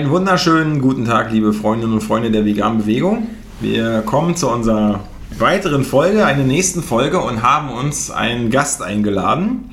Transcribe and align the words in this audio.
Einen 0.00 0.08
wunderschönen 0.08 0.80
guten 0.80 1.04
Tag, 1.04 1.30
liebe 1.30 1.52
Freundinnen 1.52 1.92
und 1.92 2.00
Freunde 2.00 2.30
der 2.30 2.46
veganen 2.46 2.78
Bewegung. 2.78 3.26
Wir 3.60 4.00
kommen 4.00 4.34
zu 4.34 4.48
unserer 4.48 5.00
weiteren 5.38 5.84
Folge, 5.84 6.24
einer 6.24 6.42
nächsten 6.42 6.82
Folge 6.82 7.20
und 7.20 7.42
haben 7.42 7.68
uns 7.68 8.10
einen 8.10 8.48
Gast 8.48 8.80
eingeladen. 8.80 9.68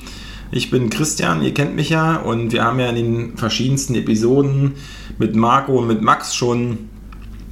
Ich 0.52 0.70
bin 0.70 0.90
Christian, 0.90 1.44
ihr 1.44 1.54
kennt 1.54 1.78
mich 1.78 1.92
ja 1.92 2.18
und 2.18 2.52
wir 2.52 2.66
haben 2.66 2.78
ja 2.78 2.90
in 2.90 2.96
den 2.96 3.38
verschiedensten 3.38 3.96
Episoden 3.96 4.74
mit 5.18 5.34
Marco 5.38 5.80
und 5.80 5.88
mit 5.88 6.02
Max 6.02 6.36
schon 6.36 6.90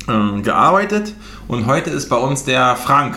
äh, 0.10 0.42
gearbeitet 0.42 1.14
und 1.48 1.68
heute 1.68 1.92
ist 1.92 2.10
bei 2.10 2.18
uns 2.18 2.44
der 2.44 2.76
Frank. 2.76 3.16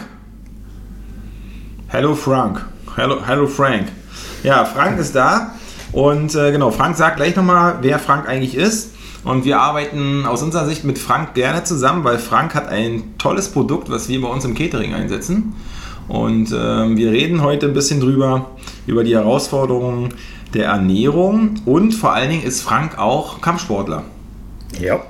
Hello 1.88 2.14
Frank. 2.14 2.64
Hello, 2.94 3.26
hello 3.26 3.48
Frank. 3.48 3.88
Ja, 4.44 4.64
Frank 4.64 5.00
ist 5.00 5.16
da 5.16 5.54
und 5.90 6.36
äh, 6.36 6.52
genau, 6.52 6.70
Frank 6.70 6.96
sagt 6.96 7.16
gleich 7.16 7.34
nochmal, 7.34 7.78
wer 7.80 7.98
Frank 7.98 8.28
eigentlich 8.28 8.54
ist. 8.54 8.92
Und 9.28 9.44
wir 9.44 9.60
arbeiten 9.60 10.24
aus 10.24 10.42
unserer 10.42 10.64
Sicht 10.64 10.84
mit 10.84 10.98
Frank 10.98 11.34
gerne 11.34 11.62
zusammen, 11.62 12.02
weil 12.02 12.16
Frank 12.16 12.54
hat 12.54 12.68
ein 12.68 13.18
tolles 13.18 13.50
Produkt, 13.50 13.90
was 13.90 14.08
wir 14.08 14.22
bei 14.22 14.28
uns 14.28 14.46
im 14.46 14.54
Catering 14.54 14.94
einsetzen. 14.94 15.52
Und 16.08 16.50
äh, 16.50 16.96
wir 16.96 17.12
reden 17.12 17.42
heute 17.42 17.66
ein 17.66 17.74
bisschen 17.74 18.00
drüber, 18.00 18.52
über 18.86 19.04
die 19.04 19.14
Herausforderungen 19.14 20.14
der 20.54 20.68
Ernährung 20.68 21.56
und 21.66 21.92
vor 21.92 22.14
allen 22.14 22.30
Dingen 22.30 22.42
ist 22.42 22.62
Frank 22.62 22.98
auch 22.98 23.42
Kampfsportler. 23.42 24.04
Ja. 24.80 25.02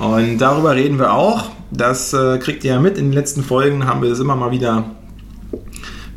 Und 0.00 0.38
darüber 0.38 0.74
reden 0.74 0.98
wir 0.98 1.12
auch. 1.12 1.50
Das 1.70 2.12
äh, 2.12 2.38
kriegt 2.38 2.64
ihr 2.64 2.72
ja 2.72 2.80
mit. 2.80 2.98
In 2.98 3.10
den 3.10 3.12
letzten 3.12 3.44
Folgen 3.44 3.86
haben 3.86 4.02
wir 4.02 4.10
das 4.10 4.18
immer 4.18 4.34
mal 4.34 4.50
wieder 4.50 4.86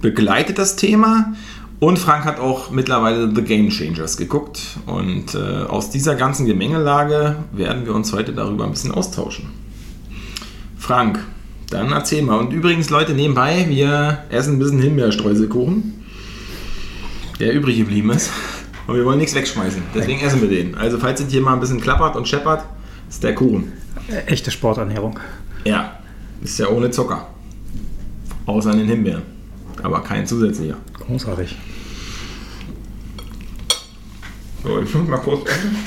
begleitet, 0.01 0.57
das 0.57 0.77
Thema. 0.77 1.35
Und 1.79 1.99
Frank 1.99 2.25
hat 2.25 2.39
auch 2.39 2.71
mittlerweile 2.71 3.33
The 3.33 3.41
Game 3.41 3.69
Changers 3.69 4.17
geguckt. 4.17 4.61
Und 4.85 5.35
äh, 5.35 5.63
aus 5.67 5.89
dieser 5.89 6.15
ganzen 6.15 6.45
Gemengelage 6.45 7.35
werden 7.51 7.85
wir 7.85 7.93
uns 7.93 8.13
heute 8.13 8.33
darüber 8.33 8.63
ein 8.63 8.71
bisschen 8.71 8.91
austauschen. 8.91 9.49
Frank, 10.77 11.19
dann 11.69 11.91
erzähl 11.91 12.21
mal. 12.21 12.39
Und 12.39 12.53
übrigens, 12.53 12.89
Leute, 12.89 13.13
nebenbei, 13.13 13.65
wir 13.67 14.19
essen 14.29 14.55
ein 14.55 14.59
bisschen 14.59 14.79
Himbeerstreuselkuchen, 14.79 16.05
der 17.39 17.53
übrig 17.53 17.77
geblieben 17.77 18.11
ist. 18.11 18.31
Und 18.87 18.95
wir 18.95 19.05
wollen 19.05 19.17
nichts 19.17 19.35
wegschmeißen. 19.35 19.81
Deswegen 19.93 20.21
essen 20.21 20.41
wir 20.41 20.49
den. 20.49 20.75
Also, 20.75 20.99
falls 20.99 21.19
es 21.19 21.31
hier 21.31 21.41
mal 21.41 21.53
ein 21.53 21.59
bisschen 21.59 21.81
klappert 21.81 22.15
und 22.15 22.27
scheppert, 22.27 22.63
ist 23.09 23.23
der 23.23 23.35
Kuchen. 23.35 23.73
Echte 24.27 24.51
Sporternährung. 24.51 25.19
Ja, 25.65 25.99
ist 26.43 26.59
ja 26.59 26.69
ohne 26.69 26.91
Zucker. 26.91 27.27
Außer 28.45 28.71
an 28.71 28.77
den 28.77 28.87
Himbeeren. 28.87 29.34
Aber 29.83 30.01
kein 30.01 30.25
zusätzlicher. 30.25 30.77
Großartig. 31.05 31.57
So, 34.63 34.81
ich 34.81 34.93
muss 34.95 35.07
mal 35.07 35.17
kurz 35.17 35.49
essen. 35.49 35.77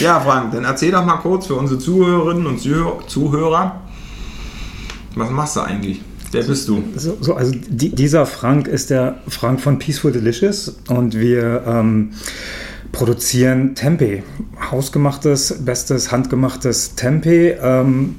Ja, 0.00 0.20
Frank, 0.20 0.52
dann 0.52 0.64
erzähl 0.64 0.90
doch 0.90 1.04
mal 1.04 1.16
kurz 1.16 1.46
für 1.46 1.54
unsere 1.54 1.78
Zuhörerinnen 1.78 2.46
und 2.46 2.60
Zuhörer, 2.60 3.80
was 5.14 5.30
machst 5.30 5.56
du 5.56 5.60
eigentlich? 5.60 6.00
Wer 6.32 6.42
bist 6.42 6.68
du? 6.68 6.82
So, 6.96 7.16
so 7.20 7.34
also 7.34 7.52
die, 7.54 7.94
dieser 7.94 8.26
Frank 8.26 8.68
ist 8.68 8.90
der 8.90 9.20
Frank 9.28 9.60
von 9.60 9.78
Peaceful 9.78 10.12
Delicious 10.12 10.76
und 10.88 11.14
wir 11.14 11.62
ähm, 11.66 12.10
produzieren 12.92 13.74
Tempeh. 13.74 14.22
Hausgemachtes, 14.70 15.64
bestes, 15.64 16.12
handgemachtes 16.12 16.94
Tempeh. 16.94 17.56
Ähm, 17.60 18.16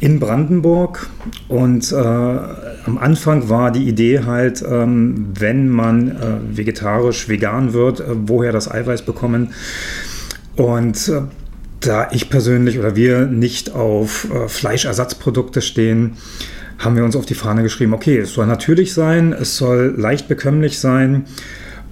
in 0.00 0.18
Brandenburg 0.18 1.08
und 1.48 1.92
äh, 1.92 1.96
am 1.96 2.98
Anfang 2.98 3.50
war 3.50 3.70
die 3.70 3.86
Idee 3.86 4.22
halt, 4.24 4.64
ähm, 4.66 5.26
wenn 5.38 5.68
man 5.68 6.08
äh, 6.08 6.56
vegetarisch, 6.56 7.28
vegan 7.28 7.74
wird, 7.74 8.00
äh, 8.00 8.04
woher 8.08 8.50
das 8.50 8.70
Eiweiß 8.70 9.02
bekommen. 9.02 9.52
Und 10.56 11.08
äh, 11.08 11.20
da 11.80 12.08
ich 12.12 12.30
persönlich 12.30 12.78
oder 12.78 12.96
wir 12.96 13.26
nicht 13.26 13.74
auf 13.74 14.26
äh, 14.30 14.48
Fleischersatzprodukte 14.48 15.60
stehen, 15.60 16.16
haben 16.78 16.96
wir 16.96 17.04
uns 17.04 17.14
auf 17.14 17.26
die 17.26 17.34
Fahne 17.34 17.62
geschrieben, 17.62 17.92
okay, 17.92 18.18
es 18.18 18.32
soll 18.32 18.46
natürlich 18.46 18.94
sein, 18.94 19.34
es 19.34 19.58
soll 19.58 19.94
leicht 19.98 20.28
bekömmlich 20.28 20.78
sein 20.78 21.26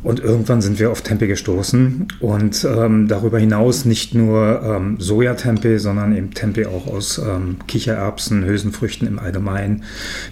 und 0.03 0.21
irgendwann 0.21 0.63
sind 0.63 0.79
wir 0.79 0.91
auf 0.91 1.03
Tempeh 1.03 1.27
gestoßen 1.27 2.07
und 2.21 2.65
ähm, 2.65 3.09
darüber 3.09 3.39
hinaus 3.39 3.85
nicht 3.85 4.15
nur 4.15 4.63
ähm, 4.63 4.97
Sojatempeh, 5.01 5.79
sondern 5.79 6.15
eben 6.15 6.33
Tempeh 6.33 6.67
auch 6.67 6.87
aus 6.87 7.19
ähm, 7.19 7.57
Kichererbsen, 7.67 8.45
Hülsenfrüchten 8.45 9.09
im 9.09 9.19
Allgemeinen, 9.19 9.83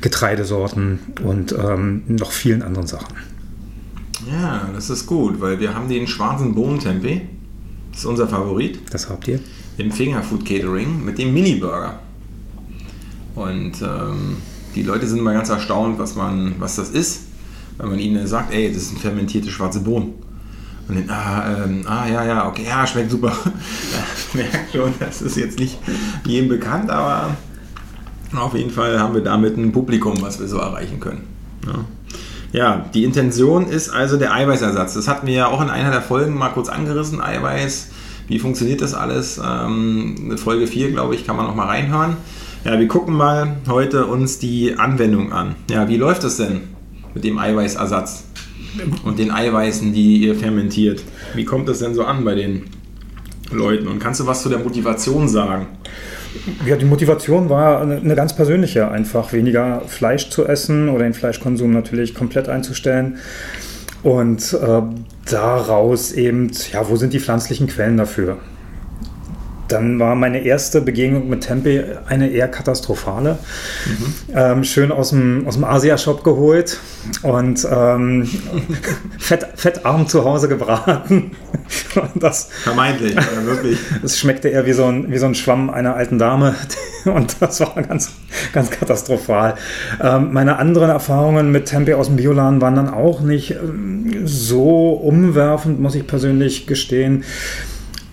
Getreidesorten 0.01 1.01
und 1.25 1.53
ähm, 1.53 2.03
noch 2.07 2.31
vielen 2.31 2.63
anderen 2.63 2.87
Sachen. 2.87 3.17
Ja, 4.31 4.69
das 4.73 4.89
ist 4.91 5.07
gut, 5.07 5.41
weil 5.41 5.59
wir 5.61 5.75
haben 5.75 5.89
den 5.89 6.07
schwarzen 6.07 6.55
Bohnentempeh. 6.55 7.23
Das 7.91 8.01
ist 8.01 8.07
unser 8.07 8.29
Favorit. 8.29 8.81
Das 8.91 9.09
habt 9.09 9.27
ihr? 9.29 9.41
Im 9.79 9.91
Fingerfood 9.91 10.45
Catering 10.45 11.05
mit 11.05 11.19
dem 11.19 11.35
Mini-Burger. 11.35 11.99
Und 13.35 13.83
ähm, 13.83 14.37
die 14.75 14.83
Leute 14.83 15.07
sind 15.07 15.23
mal 15.23 15.35
ganz 15.35 15.49
erstaunt, 15.49 15.99
was, 15.99 16.15
man, 16.15 16.55
was 16.59 16.77
das 16.77 16.91
ist 16.91 17.26
wenn 17.79 17.89
man 17.89 17.99
ihnen 17.99 18.27
sagt, 18.27 18.53
ey, 18.53 18.73
das 18.73 18.89
sind 18.89 19.01
fermentierte 19.01 19.51
schwarze 19.51 19.81
Bohnen. 19.81 20.15
Und 20.89 20.97
dann, 20.97 21.11
ah, 21.11 21.65
ähm, 21.65 21.83
ah, 21.87 22.07
ja, 22.07 22.25
ja, 22.25 22.49
okay, 22.49 22.65
ja, 22.67 22.87
schmeckt 22.87 23.11
super. 23.11 23.33
ja, 23.45 24.41
merkt 24.41 24.73
schon, 24.73 24.95
das 25.01 25.21
ist 25.21 25.37
jetzt 25.37 25.59
nicht 25.59 25.79
jedem 26.25 26.49
bekannt, 26.49 26.91
aber 26.91 27.37
auf 28.35 28.55
jeden 28.55 28.71
Fall 28.71 28.99
haben 29.01 29.15
wir 29.15 29.23
damit 29.23 29.57
ein 29.57 29.73
Publikum, 29.73 30.21
was 30.21 30.39
wir 30.39 30.47
so 30.47 30.59
erreichen 30.59 31.01
können. 31.01 31.25
Ja. 31.67 31.85
ja, 32.53 32.85
die 32.95 33.03
Intention 33.03 33.67
ist 33.67 33.89
also 33.91 34.17
der 34.17 34.33
Eiweißersatz. 34.33 34.95
Das 34.95 35.09
hatten 35.09 35.27
wir 35.27 35.35
ja 35.35 35.47
auch 35.49 35.61
in 35.61 35.71
einer 35.71 35.91
der 35.91 36.03
Folgen 36.03 36.35
mal 36.35 36.51
kurz 36.51 36.69
angerissen, 36.69 37.21
Eiweiß. 37.21 37.89
Wie 38.29 38.39
funktioniert 38.39 38.81
das 38.81 38.95
alles? 38.95 39.41
Ähm, 39.45 40.37
Folge 40.37 40.67
4, 40.69 40.93
glaube 40.93 41.17
ich, 41.17 41.27
kann 41.27 41.37
man 41.37 41.47
noch 41.47 41.55
mal 41.57 41.67
reinhören. 41.67 42.17
Ja, 42.65 42.79
wir 42.79 42.89
gucken 42.89 43.15
mal 43.15 43.57
heute 43.69 44.07
uns 44.07 44.39
die 44.39 44.77
Anwendung 44.79 45.33
an. 45.33 45.55
Ja, 45.71 45.89
wie 45.89 45.97
läuft 45.97 46.25
das 46.25 46.37
denn? 46.37 46.76
Mit 47.17 47.25
dem 47.25 47.39
Eiweißersatz 47.39 48.25
und 49.05 49.19
den 49.19 49.31
Eiweißen, 49.31 49.91
die 49.95 50.19
ihr 50.19 50.35
fermentiert. 50.35 51.03
Wie 51.35 51.47
kommt 51.47 51.67
das 51.67 51.79
denn 51.79 51.95
so 51.95 52.05
an 52.05 52.27
bei 52.27 52.35
den 52.35 52.65
Leuten? 53.51 53.89
Und 53.89 54.01
kannst 54.01 54.21
du 54.21 54.27
was 54.27 54.43
zu 54.43 54.51
der 54.51 54.59
Motivation 54.59 55.27
sagen? 55.27 55.67
Ja, 56.67 56.77
die 56.77 56.85
Motivation 56.85 57.49
war 57.49 57.81
eine 57.81 58.15
ganz 58.15 58.37
persönliche, 58.37 58.91
einfach 58.91 59.33
weniger 59.33 59.81
Fleisch 59.87 60.29
zu 60.29 60.47
essen 60.47 60.91
oder 60.91 61.05
den 61.05 61.15
Fleischkonsum 61.15 61.73
natürlich 61.73 62.15
komplett 62.15 62.51
einzustellen. 62.51 63.17
Und 64.03 64.53
äh, 64.53 64.83
daraus 65.25 66.13
eben, 66.13 66.51
ja, 66.71 66.87
wo 66.87 66.97
sind 66.97 67.15
die 67.15 67.21
pflanzlichen 67.21 67.67
Quellen 67.67 67.97
dafür? 67.97 68.37
Dann 69.69 69.99
war 69.99 70.15
meine 70.15 70.45
erste 70.45 70.81
Begegnung 70.81 71.29
mit 71.29 71.43
Tempeh 71.43 71.83
eine 72.07 72.31
eher 72.31 72.49
katastrophale. 72.49 73.39
Mhm. 73.87 74.15
Ähm, 74.35 74.65
schön 74.65 74.93
aus 74.93 75.11
dem, 75.11 75.47
aus 75.47 75.55
dem 75.55 75.65
Asia-Shop 75.65 76.23
geholt 76.23 76.79
und 77.23 77.67
ähm, 77.71 78.29
fett, 79.19 79.47
fettarm 79.55 80.07
zu 80.07 80.25
Hause 80.25 80.49
gebraten. 80.49 81.33
das, 82.15 82.49
Vermeintlich, 82.63 83.17
wirklich. 83.45 83.79
Es 84.05 84.19
schmeckte 84.19 84.49
eher 84.49 84.67
wie 84.67 84.73
so, 84.73 84.85
ein, 84.85 85.11
wie 85.11 85.19
so 85.19 85.27
ein 85.27 85.35
Schwamm 85.35 85.71
einer 85.71 85.97
alten 85.97 86.19
Dame 86.19 86.55
und 87.05 87.37
das 87.41 87.61
war 87.61 87.75
ganz, 87.83 88.13
ganz 88.53 88.71
katastrophal. 88.71 89.55
Ähm, 90.03 90.33
meine 90.33 90.59
anderen 90.59 90.91
Erfahrungen 90.91 91.51
mit 91.51 91.67
Tempeh 91.67 91.95
aus 91.95 92.07
dem 92.07 92.17
Bioladen 92.17 92.61
waren 92.61 92.77
dann 92.77 92.89
auch 92.89 93.21
nicht 93.21 93.53
ähm, 93.53 94.27
so 94.27 94.91
umwerfend, 94.93 95.81
muss 95.81 95.95
ich 95.95 96.07
persönlich 96.07 96.67
gestehen. 96.67 97.25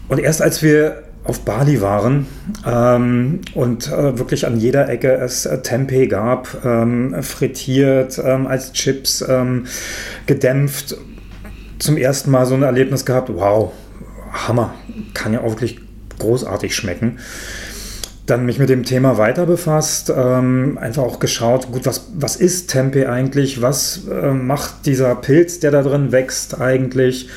Und 0.07 0.19
erst 0.19 0.41
als 0.41 0.61
wir 0.61 1.03
auf 1.25 1.41
Bali 1.41 1.81
waren 1.81 2.27
ähm, 2.65 3.41
und 3.53 3.87
äh, 3.87 4.17
wirklich 4.17 4.45
an 4.45 4.57
jeder 4.57 4.89
Ecke 4.89 5.13
es 5.13 5.45
äh, 5.45 5.61
Tempeh 5.61 6.07
gab, 6.07 6.65
ähm, 6.65 7.15
frittiert, 7.21 8.21
ähm, 8.23 8.45
als 8.45 8.73
Chips, 8.73 9.23
ähm, 9.27 9.65
gedämpft. 10.25 10.97
Zum 11.79 11.97
ersten 11.97 12.31
Mal 12.31 12.45
so 12.45 12.55
ein 12.55 12.63
Erlebnis 12.63 13.05
gehabt, 13.05 13.29
wow, 13.33 13.71
Hammer, 14.31 14.73
kann 15.13 15.33
ja 15.33 15.41
auch 15.41 15.51
wirklich 15.51 15.79
großartig 16.19 16.75
schmecken. 16.75 17.19
Dann 18.25 18.45
mich 18.45 18.57
mit 18.57 18.69
dem 18.69 18.83
Thema 18.83 19.17
weiter 19.17 19.45
befasst, 19.45 20.11
ähm, 20.15 20.77
einfach 20.79 21.03
auch 21.03 21.19
geschaut, 21.19 21.71
gut, 21.71 21.85
was, 21.85 22.07
was 22.15 22.37
ist 22.37 22.69
Tempeh 22.69 23.05
eigentlich? 23.05 23.61
Was 23.61 24.01
äh, 24.09 24.31
macht 24.31 24.85
dieser 24.85 25.15
Pilz, 25.15 25.59
der 25.59 25.71
da 25.71 25.81
drin 25.83 26.11
wächst 26.11 26.59
eigentlich? 26.59 27.29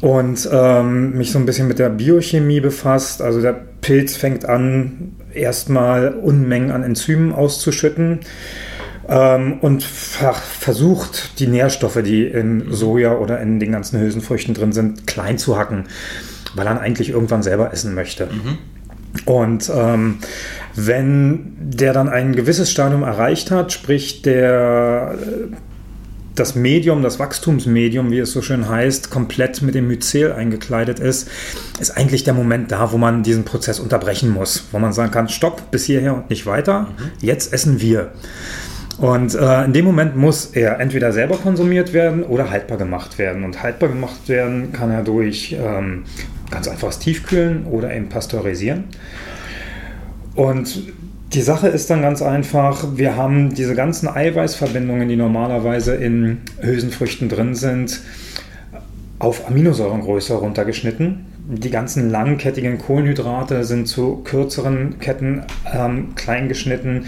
Und 0.00 0.48
ähm, 0.52 1.16
mich 1.16 1.32
so 1.32 1.38
ein 1.38 1.46
bisschen 1.46 1.68
mit 1.68 1.78
der 1.78 1.88
Biochemie 1.88 2.60
befasst. 2.60 3.22
Also 3.22 3.40
der 3.40 3.54
Pilz 3.80 4.16
fängt 4.16 4.44
an, 4.44 5.12
erstmal 5.32 6.14
Unmengen 6.14 6.70
an 6.70 6.82
Enzymen 6.82 7.32
auszuschütten 7.32 8.20
ähm, 9.08 9.58
und 9.60 9.82
ver 9.82 10.34
versucht, 10.34 11.38
die 11.38 11.46
Nährstoffe, 11.46 12.02
die 12.02 12.26
in 12.26 12.72
Soja 12.72 13.16
oder 13.16 13.40
in 13.40 13.60
den 13.60 13.72
ganzen 13.72 14.00
Hülsenfrüchten 14.00 14.54
drin 14.54 14.72
sind, 14.72 15.06
klein 15.06 15.38
zu 15.38 15.56
hacken, 15.56 15.84
weil 16.54 16.66
er 16.66 16.80
eigentlich 16.80 17.10
irgendwann 17.10 17.42
selber 17.42 17.72
essen 17.72 17.94
möchte. 17.94 18.26
Mhm. 18.26 18.58
Und 19.24 19.70
ähm, 19.74 20.18
wenn 20.74 21.56
der 21.58 21.92
dann 21.92 22.08
ein 22.08 22.34
gewisses 22.34 22.70
Stadium 22.70 23.02
erreicht 23.02 23.50
hat, 23.50 23.72
sprich 23.72 24.22
der 24.22 25.14
das 26.36 26.54
Medium, 26.54 27.02
das 27.02 27.18
Wachstumsmedium, 27.18 28.10
wie 28.10 28.18
es 28.18 28.32
so 28.32 28.42
schön 28.42 28.68
heißt, 28.68 29.10
komplett 29.10 29.62
mit 29.62 29.74
dem 29.74 29.88
Myzel 29.88 30.32
eingekleidet 30.32 31.00
ist, 31.00 31.28
ist 31.80 31.96
eigentlich 31.96 32.24
der 32.24 32.34
Moment 32.34 32.70
da, 32.70 32.92
wo 32.92 32.98
man 32.98 33.22
diesen 33.22 33.44
Prozess 33.44 33.80
unterbrechen 33.80 34.30
muss, 34.30 34.68
wo 34.70 34.78
man 34.78 34.92
sagen 34.92 35.10
kann, 35.10 35.28
stopp, 35.28 35.70
bis 35.70 35.84
hierher 35.86 36.14
und 36.14 36.30
nicht 36.30 36.46
weiter, 36.46 36.82
mhm. 36.82 37.10
jetzt 37.20 37.52
essen 37.52 37.80
wir. 37.80 38.12
Und 38.98 39.34
äh, 39.34 39.64
in 39.64 39.72
dem 39.72 39.84
Moment 39.84 40.16
muss 40.16 40.46
er 40.46 40.80
entweder 40.80 41.12
selber 41.12 41.36
konsumiert 41.36 41.92
werden 41.92 42.22
oder 42.22 42.50
haltbar 42.50 42.78
gemacht 42.78 43.18
werden. 43.18 43.44
Und 43.44 43.62
haltbar 43.62 43.90
gemacht 43.90 44.28
werden 44.28 44.72
kann 44.72 44.90
er 44.90 45.02
durch 45.02 45.54
ähm, 45.58 46.04
ganz 46.50 46.66
einfaches 46.66 46.98
Tiefkühlen 46.98 47.66
oder 47.66 47.94
eben 47.94 48.08
pasteurisieren. 48.08 48.84
Und 50.34 50.82
die 51.32 51.42
Sache 51.42 51.68
ist 51.68 51.90
dann 51.90 52.02
ganz 52.02 52.22
einfach, 52.22 52.96
wir 52.96 53.16
haben 53.16 53.54
diese 53.54 53.74
ganzen 53.74 54.08
Eiweißverbindungen, 54.08 55.08
die 55.08 55.16
normalerweise 55.16 55.94
in 55.94 56.38
Hülsenfrüchten 56.60 57.28
drin 57.28 57.54
sind, 57.54 58.00
auf 59.18 59.48
Aminosäurengröße 59.48 60.34
runtergeschnitten. 60.34 61.26
Die 61.48 61.70
ganzen 61.70 62.10
langkettigen 62.10 62.78
Kohlenhydrate 62.78 63.64
sind 63.64 63.86
zu 63.86 64.22
kürzeren 64.24 64.98
Ketten 64.98 65.42
ähm, 65.72 66.14
klein 66.14 66.48
geschnitten. 66.48 67.06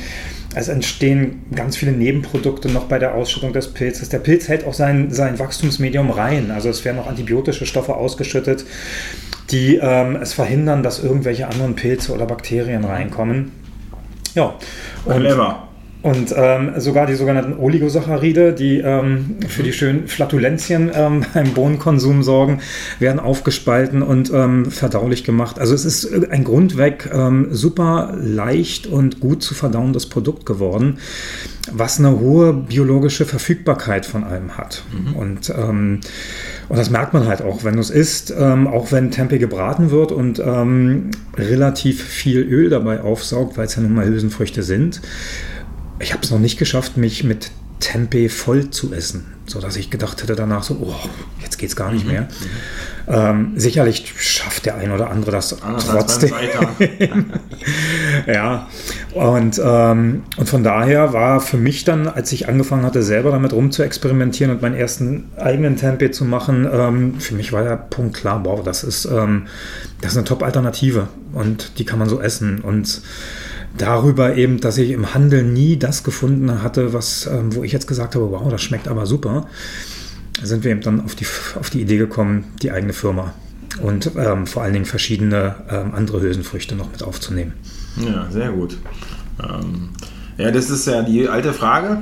Es 0.55 0.69
entstehen 0.69 1.43
ganz 1.55 1.77
viele 1.77 1.93
Nebenprodukte 1.93 2.69
noch 2.69 2.85
bei 2.85 2.99
der 2.99 3.15
Ausschüttung 3.15 3.53
des 3.53 3.73
Pilzes. 3.75 4.09
Der 4.09 4.19
Pilz 4.19 4.49
hält 4.49 4.65
auch 4.65 4.75
sein, 4.75 5.11
sein 5.11 5.39
Wachstumsmedium 5.39 6.11
rein. 6.11 6.51
Also 6.51 6.69
es 6.69 6.85
werden 6.85 6.97
noch 6.97 7.07
antibiotische 7.07 7.67
Stoffe 7.67 7.95
ausgeschüttet, 7.95 8.65
die 9.51 9.77
ähm, 9.77 10.17
es 10.17 10.33
verhindern, 10.33 10.83
dass 10.83 11.03
irgendwelche 11.03 11.49
anderen 11.49 11.75
Pilze 11.75 12.13
oder 12.13 12.27
Bakterien 12.27 12.85
reinkommen. 12.85 13.53
Ja. 14.35 14.55
Und, 15.05 15.21
Clever. 15.21 15.68
Und 16.01 16.33
ähm, 16.37 16.73
sogar 16.77 17.07
die 17.07 17.15
sogenannten 17.15 17.59
Oligosaccharide, 17.59 18.53
die 18.53 18.79
ähm, 18.79 19.37
für 19.49 19.65
die 19.65 19.73
schönen 19.73 20.07
Flatulenzien 20.07 20.93
ähm, 20.95 21.25
beim 21.35 21.53
Bohnenkonsum 21.53 22.23
sorgen, 22.23 22.61
werden 23.01 23.19
aufgespalten 23.19 24.03
und 24.03 24.33
ähm, 24.33 24.71
verdaulich 24.71 25.25
gemacht. 25.25 25.59
Also 25.59 25.75
es 25.75 25.85
ist 25.85 26.31
ein 26.31 26.45
grundweg 26.45 27.11
ähm, 27.13 27.49
super 27.51 28.15
leicht 28.17 28.87
und 28.87 29.19
gut 29.19 29.43
zu 29.43 29.55
verdauendes 29.55 30.07
Produkt 30.07 30.47
geworden, 30.47 30.99
was 31.73 31.99
eine 31.99 32.21
hohe 32.21 32.53
biologische 32.53 33.27
Verfügbarkeit 33.27 34.07
von 34.07 34.23
allem 34.23 34.57
hat. 34.57 34.85
Mhm. 34.93 35.17
Und 35.17 35.51
ähm, 35.51 36.01
und 36.69 36.77
das 36.77 36.91
merkt 36.91 37.15
man 37.15 37.27
halt 37.27 37.41
auch, 37.41 37.65
wenn 37.65 37.75
du 37.75 37.81
es 37.81 37.91
isst, 37.91 38.33
ähm, 38.39 38.67
auch 38.67 38.93
wenn 38.93 39.11
Tempeh 39.11 39.39
gebraten 39.39 39.91
wird 39.91 40.13
und 40.13 40.39
ähm, 40.39 41.11
relativ 41.37 42.05
viel 42.05 42.41
Öl 42.41 42.69
dabei 42.69 43.01
aufsaugt, 43.01 43.57
weil 43.57 43.65
es 43.65 43.77
ja 43.77 43.83
nun 43.83 43.95
mal 43.95 44.07
Hülsenfrüchte 44.07 44.63
sind. 44.63 45.01
Ich 46.01 46.13
habe 46.13 46.23
es 46.23 46.31
noch 46.31 46.39
nicht 46.39 46.59
geschafft, 46.59 46.97
mich 46.97 47.25
mit 47.25 47.51
Tempeh 47.81 48.29
voll 48.29 48.71
zu 48.71 48.93
essen, 48.93 49.27
sodass 49.47 49.77
ich 49.77 49.91
gedacht 49.91 50.23
hätte 50.23 50.35
danach 50.35 50.63
so, 50.63 50.79
oh, 50.81 51.09
jetzt 51.43 51.59
geht 51.59 51.69
es 51.69 51.77
gar 51.77 51.93
nicht 51.93 52.05
mhm. 52.05 52.13
mehr. 52.13 52.23
Mhm. 52.23 52.29
Ähm, 53.11 53.53
sicherlich 53.57 54.13
schafft 54.19 54.67
der 54.67 54.77
ein 54.77 54.91
oder 54.91 55.11
andere 55.11 55.31
das 55.31 55.63
Anders 55.63 55.87
trotzdem. 55.87 56.33
ja, 58.27 58.69
und, 59.15 59.61
ähm, 59.65 60.25
und 60.37 60.49
von 60.49 60.65
daher 60.65 61.13
war 61.13 61.41
für 61.41 61.57
mich 61.57 61.85
dann, 61.85 62.09
als 62.09 62.33
ich 62.33 62.49
angefangen 62.49 62.85
hatte, 62.85 63.03
selber 63.03 63.31
damit 63.31 63.53
rum 63.53 63.71
zu 63.71 63.83
experimentieren 63.83 64.51
und 64.51 64.61
meinen 64.61 64.75
ersten 64.75 65.31
eigenen 65.37 65.77
Tempeh 65.77 66.11
zu 66.11 66.25
machen, 66.25 66.69
ähm, 66.71 67.21
für 67.21 67.35
mich 67.35 67.53
war 67.53 67.63
der 67.63 67.77
Punkt 67.77 68.17
klar, 68.17 68.45
wow, 68.45 68.63
das 68.63 68.85
ist, 68.85 69.05
ähm, 69.07 69.47
das 70.01 70.13
ist 70.13 70.19
eine 70.19 70.27
Top-Alternative 70.27 71.09
und 71.33 71.79
die 71.79 71.85
kann 71.85 71.99
man 71.99 72.09
so 72.09 72.21
essen. 72.21 72.61
Und 72.61 73.03
darüber 73.79 74.37
eben, 74.37 74.61
dass 74.61 74.79
ich 74.79 74.91
im 74.91 75.15
Handel 75.15 75.45
nie 75.45 75.77
das 75.79 76.05
gefunden 76.05 76.63
hatte, 76.63 76.93
was, 76.93 77.27
ähm, 77.27 77.55
wo 77.55 77.65
ich 77.65 77.73
jetzt 77.73 77.87
gesagt 77.87 78.15
habe, 78.15 78.31
wow, 78.31 78.49
das 78.51 78.63
schmeckt 78.63 78.89
aber 78.89 79.07
super, 79.07 79.47
sind 80.43 80.65
wir 80.65 80.71
eben 80.71 80.81
dann 80.81 81.01
auf 81.05 81.15
die, 81.15 81.27
auf 81.59 81.71
die 81.71 81.81
Idee 81.81 81.99
gekommen, 81.99 82.45
die 82.63 82.71
eigene 82.71 82.93
Firma 82.93 83.35
und 83.83 84.11
ähm, 84.17 84.47
vor 84.47 84.63
allen 84.63 84.73
Dingen 84.73 84.85
verschiedene 84.85 85.57
ähm, 85.71 85.95
andere 85.95 86.21
Hülsenfrüchte 86.21 86.75
noch 86.75 86.91
mit 86.91 87.03
aufzunehmen. 87.03 87.53
Ja, 87.97 88.29
sehr 88.31 88.51
gut. 88.51 88.77
Ähm, 89.43 89.91
ja, 90.37 90.51
das 90.51 90.71
ist 90.71 90.87
ja 90.87 91.03
die 91.03 91.29
alte 91.29 91.53
Frage, 91.53 91.99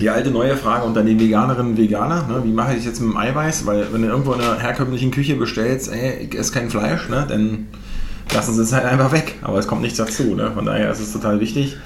die 0.00 0.08
alte 0.08 0.30
neue 0.30 0.56
Frage 0.56 0.84
unter 0.84 1.02
den 1.02 1.20
Veganerinnen 1.20 1.72
und 1.72 1.78
Veganer. 1.78 2.26
Ne? 2.26 2.42
Wie 2.44 2.52
mache 2.52 2.74
ich 2.74 2.84
jetzt 2.84 3.00
mit 3.00 3.10
dem 3.10 3.16
Eiweiß? 3.16 3.66
Weil 3.66 3.92
wenn 3.92 4.02
du 4.02 4.08
irgendwo 4.08 4.32
in 4.32 4.40
einer 4.40 4.58
herkömmlichen 4.58 5.10
Küche 5.10 5.36
bestellst, 5.36 5.92
ey, 5.92 6.28
ich 6.28 6.38
esse 6.38 6.52
kein 6.52 6.70
Fleisch, 6.70 7.08
ne? 7.08 7.26
dann 7.28 7.68
lassen 8.32 8.54
sie 8.54 8.62
es 8.62 8.72
halt 8.72 8.84
einfach 8.84 9.12
weg. 9.12 9.36
Aber 9.42 9.58
es 9.58 9.66
kommt 9.66 9.82
nichts 9.82 9.98
dazu. 9.98 10.34
Ne? 10.34 10.50
Von 10.52 10.66
daher 10.66 10.90
ist 10.90 11.00
es 11.00 11.12
total 11.12 11.40
wichtig, 11.40 11.76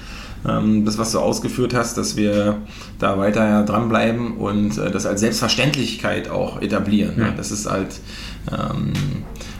ähm, 0.47 0.85
das, 0.85 0.97
was 0.97 1.11
du 1.11 1.19
ausgeführt 1.19 1.73
hast, 1.73 1.97
dass 1.97 2.15
wir 2.15 2.61
da 2.99 3.17
weiter 3.17 3.63
dranbleiben 3.63 4.37
und 4.37 4.77
äh, 4.77 4.91
das 4.91 5.05
als 5.05 5.19
Selbstverständlichkeit 5.21 6.29
auch 6.29 6.61
etablieren. 6.61 7.17
Ne? 7.17 7.25
Ja. 7.25 7.31
Das 7.31 7.51
ist 7.51 7.69
halt. 7.69 7.99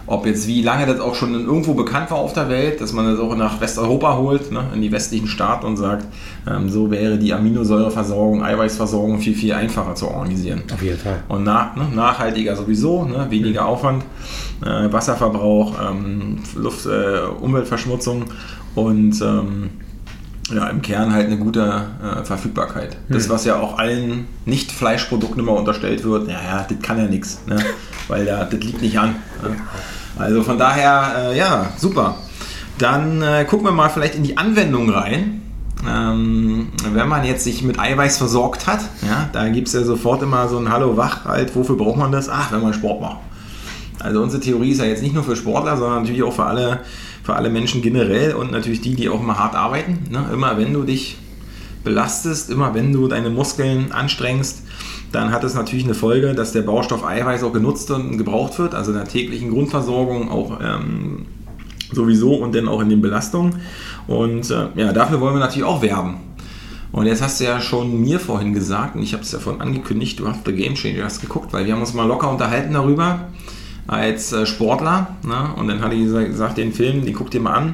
Ob 0.07 0.25
jetzt 0.25 0.47
wie 0.47 0.61
lange 0.61 0.85
das 0.85 1.01
auch 1.01 1.15
schon 1.15 1.33
irgendwo 1.33 1.73
bekannt 1.73 2.09
war 2.11 2.17
auf 2.17 2.31
der 2.31 2.47
Welt, 2.47 2.79
dass 2.79 2.93
man 2.93 3.05
das 3.05 3.19
auch 3.19 3.35
nach 3.35 3.59
Westeuropa 3.59 4.15
holt, 4.15 4.53
ne, 4.53 4.63
in 4.73 4.81
die 4.81 4.91
westlichen 4.91 5.27
Staaten 5.27 5.65
und 5.65 5.75
sagt, 5.75 6.05
ähm, 6.49 6.69
so 6.69 6.89
wäre 6.89 7.17
die 7.17 7.33
Aminosäureversorgung, 7.33 8.41
Eiweißversorgung 8.41 9.19
viel, 9.19 9.35
viel 9.35 9.51
einfacher 9.51 9.95
zu 9.95 10.07
organisieren. 10.07 10.63
Auf 10.73 10.81
jeden 10.81 10.97
Fall. 10.97 11.23
Und 11.27 11.43
nach, 11.43 11.75
ne, 11.75 11.89
nachhaltiger 11.93 12.55
sowieso, 12.55 13.03
ne, 13.03 13.27
weniger 13.29 13.65
Aufwand, 13.65 14.05
äh, 14.65 14.91
Wasserverbrauch, 14.91 15.73
ähm, 15.89 16.39
Luft, 16.55 16.85
äh, 16.85 17.27
Umweltverschmutzung 17.41 18.25
und 18.75 19.21
ähm, 19.21 19.69
ja, 20.53 20.69
im 20.69 20.81
Kern 20.81 21.11
halt 21.11 21.27
eine 21.27 21.37
gute 21.37 21.85
äh, 22.01 22.23
Verfügbarkeit. 22.23 22.97
Das, 23.09 23.25
hm. 23.25 23.31
was 23.31 23.43
ja 23.43 23.59
auch 23.59 23.77
allen 23.77 24.27
Nicht-Fleischprodukten 24.45 25.41
immer 25.41 25.53
unterstellt 25.53 26.05
wird, 26.05 26.29
ja, 26.29 26.39
ja, 26.41 26.65
das 26.67 26.79
kann 26.81 26.97
ja 26.97 27.07
nichts, 27.07 27.41
ne? 27.45 27.57
weil 28.07 28.25
ja, 28.25 28.43
das 28.43 28.59
liegt 28.59 28.81
nicht 28.81 28.99
an. 28.99 29.15
Also 30.17 30.43
von 30.43 30.57
daher, 30.57 31.31
äh, 31.31 31.37
ja, 31.37 31.71
super. 31.77 32.15
Dann 32.77 33.21
äh, 33.21 33.45
gucken 33.45 33.65
wir 33.65 33.71
mal 33.71 33.89
vielleicht 33.89 34.15
in 34.15 34.23
die 34.23 34.37
Anwendung 34.37 34.89
rein. 34.89 35.41
Ähm, 35.87 36.69
wenn 36.91 37.07
man 37.07 37.23
jetzt 37.23 37.43
sich 37.43 37.61
mit 37.63 37.79
Eiweiß 37.79 38.17
versorgt 38.17 38.65
hat, 38.65 38.81
ja, 39.07 39.29
da 39.31 39.47
gibt 39.49 39.67
es 39.67 39.73
ja 39.73 39.83
sofort 39.83 40.23
immer 40.23 40.47
so 40.47 40.57
ein 40.57 40.71
Hallo 40.71 40.97
wach, 40.97 41.25
halt, 41.25 41.55
wofür 41.55 41.77
braucht 41.77 41.97
man 41.97 42.11
das? 42.11 42.29
Ach, 42.29 42.51
wenn 42.51 42.61
man 42.61 42.73
Sport 42.73 43.01
macht. 43.01 43.17
Also 43.99 44.21
unsere 44.21 44.41
Theorie 44.41 44.71
ist 44.71 44.79
ja 44.79 44.85
jetzt 44.85 45.01
nicht 45.01 45.13
nur 45.13 45.23
für 45.23 45.35
Sportler, 45.35 45.77
sondern 45.77 46.01
natürlich 46.01 46.23
auch 46.23 46.33
für 46.33 46.45
alle, 46.45 46.81
für 47.23 47.35
alle 47.35 47.49
Menschen 47.49 47.81
generell 47.81 48.33
und 48.33 48.51
natürlich 48.51 48.81
die, 48.81 48.95
die 48.95 49.09
auch 49.09 49.21
immer 49.21 49.37
hart 49.37 49.55
arbeiten. 49.55 50.07
Ne? 50.09 50.29
Immer 50.33 50.57
wenn 50.57 50.73
du 50.73 50.83
dich 50.83 51.17
belastest, 51.83 52.49
immer 52.49 52.73
wenn 52.73 52.91
du 52.91 53.07
deine 53.07 53.29
Muskeln 53.29 53.91
anstrengst, 53.91 54.63
dann 55.11 55.31
hat 55.31 55.43
es 55.43 55.53
natürlich 55.53 55.85
eine 55.85 55.93
Folge, 55.93 56.33
dass 56.33 56.51
der 56.51 56.61
Baustoff 56.61 57.03
Eiweiß 57.03 57.43
auch 57.43 57.53
genutzt 57.53 57.89
und 57.91 58.17
gebraucht 58.17 58.59
wird, 58.59 58.75
also 58.75 58.91
in 58.91 58.97
der 58.97 59.07
täglichen 59.07 59.49
Grundversorgung 59.49 60.29
auch 60.29 60.59
ähm, 60.61 61.25
sowieso 61.91 62.35
und 62.35 62.53
dann 62.53 62.67
auch 62.67 62.81
in 62.81 62.89
den 62.89 63.01
Belastungen. 63.01 63.55
Und 64.07 64.49
äh, 64.51 64.67
ja, 64.75 64.91
dafür 64.93 65.21
wollen 65.21 65.35
wir 65.35 65.39
natürlich 65.39 65.63
auch 65.63 65.81
werben. 65.81 66.17
Und 66.91 67.05
jetzt 67.05 67.21
hast 67.21 67.39
du 67.39 67.45
ja 67.45 67.61
schon 67.61 68.01
mir 68.01 68.19
vorhin 68.19 68.53
gesagt, 68.53 68.95
und 68.95 69.03
ich 69.03 69.13
habe 69.13 69.23
es 69.23 69.31
ja 69.31 69.39
vorhin 69.39 69.61
angekündigt, 69.61 70.19
du 70.19 70.27
hast 70.27 70.45
The 70.45 70.53
Game 70.53 70.75
Changer 70.75 71.03
hast 71.03 71.21
geguckt, 71.21 71.53
weil 71.53 71.65
wir 71.65 71.73
haben 71.73 71.81
uns 71.81 71.93
mal 71.93 72.07
locker 72.07 72.29
unterhalten 72.31 72.73
darüber 72.73 73.27
als 73.87 74.33
äh, 74.33 74.45
Sportler. 74.45 75.15
Ne? 75.23 75.49
Und 75.55 75.67
dann 75.67 75.81
hatte 75.81 75.95
ich 75.95 76.05
gesagt, 76.05 76.57
den 76.57 76.73
Film, 76.73 77.05
den 77.05 77.13
guck 77.13 77.31
dir 77.31 77.41
mal 77.41 77.53
an. 77.53 77.73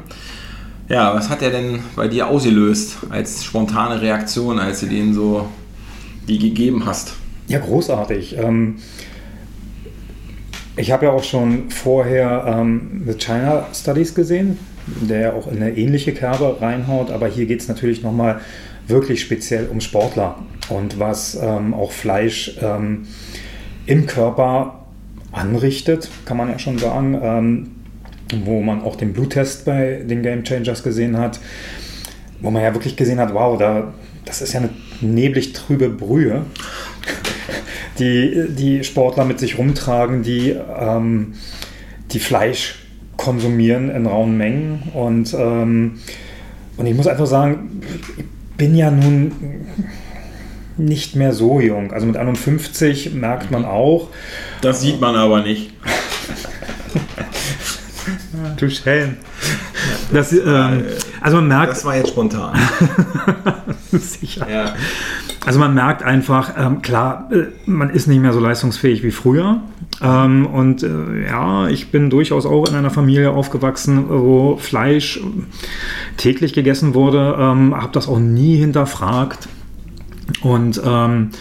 Ja, 0.89 1.15
was 1.15 1.29
hat 1.29 1.41
er 1.41 1.49
denn 1.49 1.79
bei 1.95 2.07
dir 2.07 2.27
ausgelöst 2.27 2.97
als 3.09 3.43
spontane 3.43 4.01
Reaktion, 4.01 4.59
als 4.59 4.81
du 4.81 4.87
den 4.87 5.13
so 5.13 5.47
die 6.27 6.37
gegeben 6.37 6.85
hast? 6.85 7.13
Ja, 7.47 7.59
großartig. 7.59 8.37
Ähm, 8.37 8.77
ich 10.75 10.91
habe 10.91 11.05
ja 11.05 11.11
auch 11.11 11.23
schon 11.23 11.69
vorher 11.69 12.45
ähm, 12.47 13.03
The 13.05 13.13
China 13.13 13.67
Studies 13.73 14.15
gesehen, 14.15 14.57
der 14.87 15.35
auch 15.35 15.47
in 15.47 15.57
eine 15.57 15.77
ähnliche 15.77 16.13
Kerbe 16.13 16.57
reinhaut, 16.59 17.11
aber 17.11 17.27
hier 17.27 17.45
geht 17.45 17.61
es 17.61 17.67
natürlich 17.67 18.01
nochmal 18.01 18.41
wirklich 18.87 19.21
speziell 19.21 19.67
um 19.67 19.81
Sportler 19.81 20.39
und 20.69 20.99
was 20.99 21.37
ähm, 21.41 21.73
auch 21.73 21.91
Fleisch 21.91 22.57
ähm, 22.61 23.03
im 23.85 24.07
Körper 24.07 24.85
anrichtet, 25.31 26.09
kann 26.25 26.37
man 26.37 26.49
ja 26.49 26.59
schon 26.59 26.77
sagen, 26.77 27.19
ähm, 27.21 27.71
wo 28.45 28.61
man 28.61 28.81
auch 28.81 28.95
den 28.95 29.13
Bluttest 29.13 29.65
bei 29.65 30.01
den 30.03 30.23
Game 30.23 30.43
Changers 30.43 30.83
gesehen 30.83 31.17
hat, 31.17 31.39
wo 32.41 32.49
man 32.49 32.63
ja 32.63 32.73
wirklich 32.73 32.95
gesehen 32.95 33.19
hat, 33.19 33.33
wow, 33.33 33.57
da, 33.57 33.93
das 34.25 34.41
ist 34.41 34.53
ja 34.53 34.61
eine 34.61 34.69
neblig 35.01 35.53
trübe 35.53 35.89
Brühe 35.89 36.45
die, 37.99 38.47
die 38.49 38.83
Sportler 38.83 39.25
mit 39.25 39.39
sich 39.39 39.57
rumtragen, 39.57 40.23
die, 40.23 40.51
ähm, 40.51 41.33
die 42.11 42.19
Fleisch 42.19 42.79
konsumieren 43.17 43.89
in 43.89 44.05
rauen 44.05 44.37
Mengen. 44.37 44.91
Und, 44.93 45.33
ähm, 45.33 45.99
und 46.77 46.85
ich 46.85 46.95
muss 46.95 47.07
einfach 47.07 47.27
sagen, 47.27 47.81
ich 48.17 48.25
bin 48.57 48.75
ja 48.75 48.91
nun 48.91 49.31
nicht 50.77 51.15
mehr 51.15 51.33
so 51.33 51.59
jung. 51.59 51.91
Also 51.91 52.05
mit 52.05 52.17
51 52.17 53.13
merkt 53.13 53.51
man 53.51 53.65
auch. 53.65 54.09
Das 54.61 54.81
sieht 54.81 54.99
man 54.99 55.15
aber 55.15 55.41
nicht. 55.41 55.71
du 58.57 58.69
Schelm. 58.69 59.17
Das, 60.11 60.31
ähm, 60.31 60.85
also 61.21 61.37
man 61.37 61.47
merkt. 61.47 61.71
Das 61.71 61.85
war 61.85 61.95
jetzt 61.95 62.09
spontan. 62.09 62.57
Sicher. 63.91 64.47
Ja. 64.49 64.75
Also 65.45 65.59
man 65.59 65.73
merkt 65.73 66.03
einfach, 66.03 66.53
ähm, 66.57 66.81
klar, 66.81 67.29
äh, 67.31 67.45
man 67.65 67.89
ist 67.89 68.07
nicht 68.07 68.21
mehr 68.21 68.33
so 68.33 68.39
leistungsfähig 68.39 69.03
wie 69.03 69.11
früher. 69.11 69.61
Ähm, 70.01 70.45
und 70.45 70.83
äh, 70.83 71.27
ja, 71.27 71.67
ich 71.67 71.91
bin 71.91 72.09
durchaus 72.09 72.45
auch 72.45 72.67
in 72.67 72.75
einer 72.75 72.89
Familie 72.89 73.31
aufgewachsen, 73.31 74.05
wo 74.09 74.57
Fleisch 74.57 75.19
täglich 76.17 76.53
gegessen 76.53 76.93
wurde, 76.93 77.35
ähm, 77.37 77.75
habe 77.75 77.91
das 77.91 78.07
auch 78.07 78.19
nie 78.19 78.55
hinterfragt. 78.57 79.49
Und 80.41 80.81
ähm, 80.85 81.31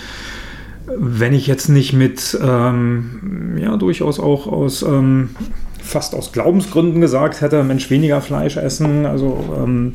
wenn 0.86 1.32
ich 1.32 1.46
jetzt 1.46 1.68
nicht 1.68 1.92
mit, 1.92 2.38
ähm, 2.42 3.56
ja, 3.56 3.76
durchaus 3.76 4.18
auch 4.18 4.46
aus 4.46 4.82
ähm, 4.82 5.30
fast 5.80 6.14
aus 6.14 6.32
Glaubensgründen 6.32 7.00
gesagt 7.00 7.40
hätte, 7.40 7.62
Mensch, 7.64 7.90
weniger 7.90 8.20
Fleisch 8.20 8.56
essen, 8.56 9.06
also 9.06 9.44
ähm, 9.56 9.94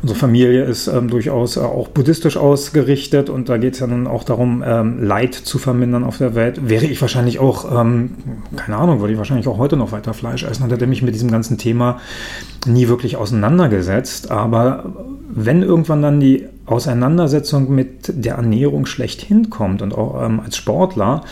Unsere 0.00 0.18
Familie 0.18 0.64
ist 0.64 0.86
ähm, 0.86 1.08
durchaus 1.08 1.56
äh, 1.56 1.60
auch 1.60 1.88
buddhistisch 1.88 2.36
ausgerichtet 2.36 3.30
und 3.30 3.48
da 3.48 3.56
geht 3.58 3.74
es 3.74 3.80
ja 3.80 3.86
nun 3.88 4.06
auch 4.06 4.22
darum, 4.22 4.62
ähm, 4.64 5.02
Leid 5.02 5.34
zu 5.34 5.58
vermindern 5.58 6.04
auf 6.04 6.18
der 6.18 6.36
Welt. 6.36 6.68
Wäre 6.68 6.86
ich 6.86 7.00
wahrscheinlich 7.00 7.40
auch, 7.40 7.80
ähm, 7.80 8.10
keine 8.54 8.76
Ahnung, 8.76 9.00
würde 9.00 9.12
ich 9.12 9.18
wahrscheinlich 9.18 9.48
auch 9.48 9.58
heute 9.58 9.76
noch 9.76 9.90
weiter 9.90 10.14
Fleisch 10.14 10.44
essen 10.44 10.62
und 10.62 10.70
hätte 10.70 10.86
mich 10.86 11.02
mit 11.02 11.14
diesem 11.14 11.30
ganzen 11.30 11.58
Thema 11.58 11.98
nie 12.64 12.86
wirklich 12.86 13.16
auseinandergesetzt. 13.16 14.30
Aber 14.30 14.94
wenn 15.28 15.62
irgendwann 15.62 16.00
dann 16.00 16.20
die 16.20 16.46
Auseinandersetzung 16.66 17.74
mit 17.74 18.12
der 18.24 18.36
Ernährung 18.36 18.86
schlecht 18.86 19.20
hinkommt 19.20 19.82
und 19.82 19.94
auch 19.94 20.24
ähm, 20.24 20.40
als 20.40 20.56
Sportler 20.56 21.22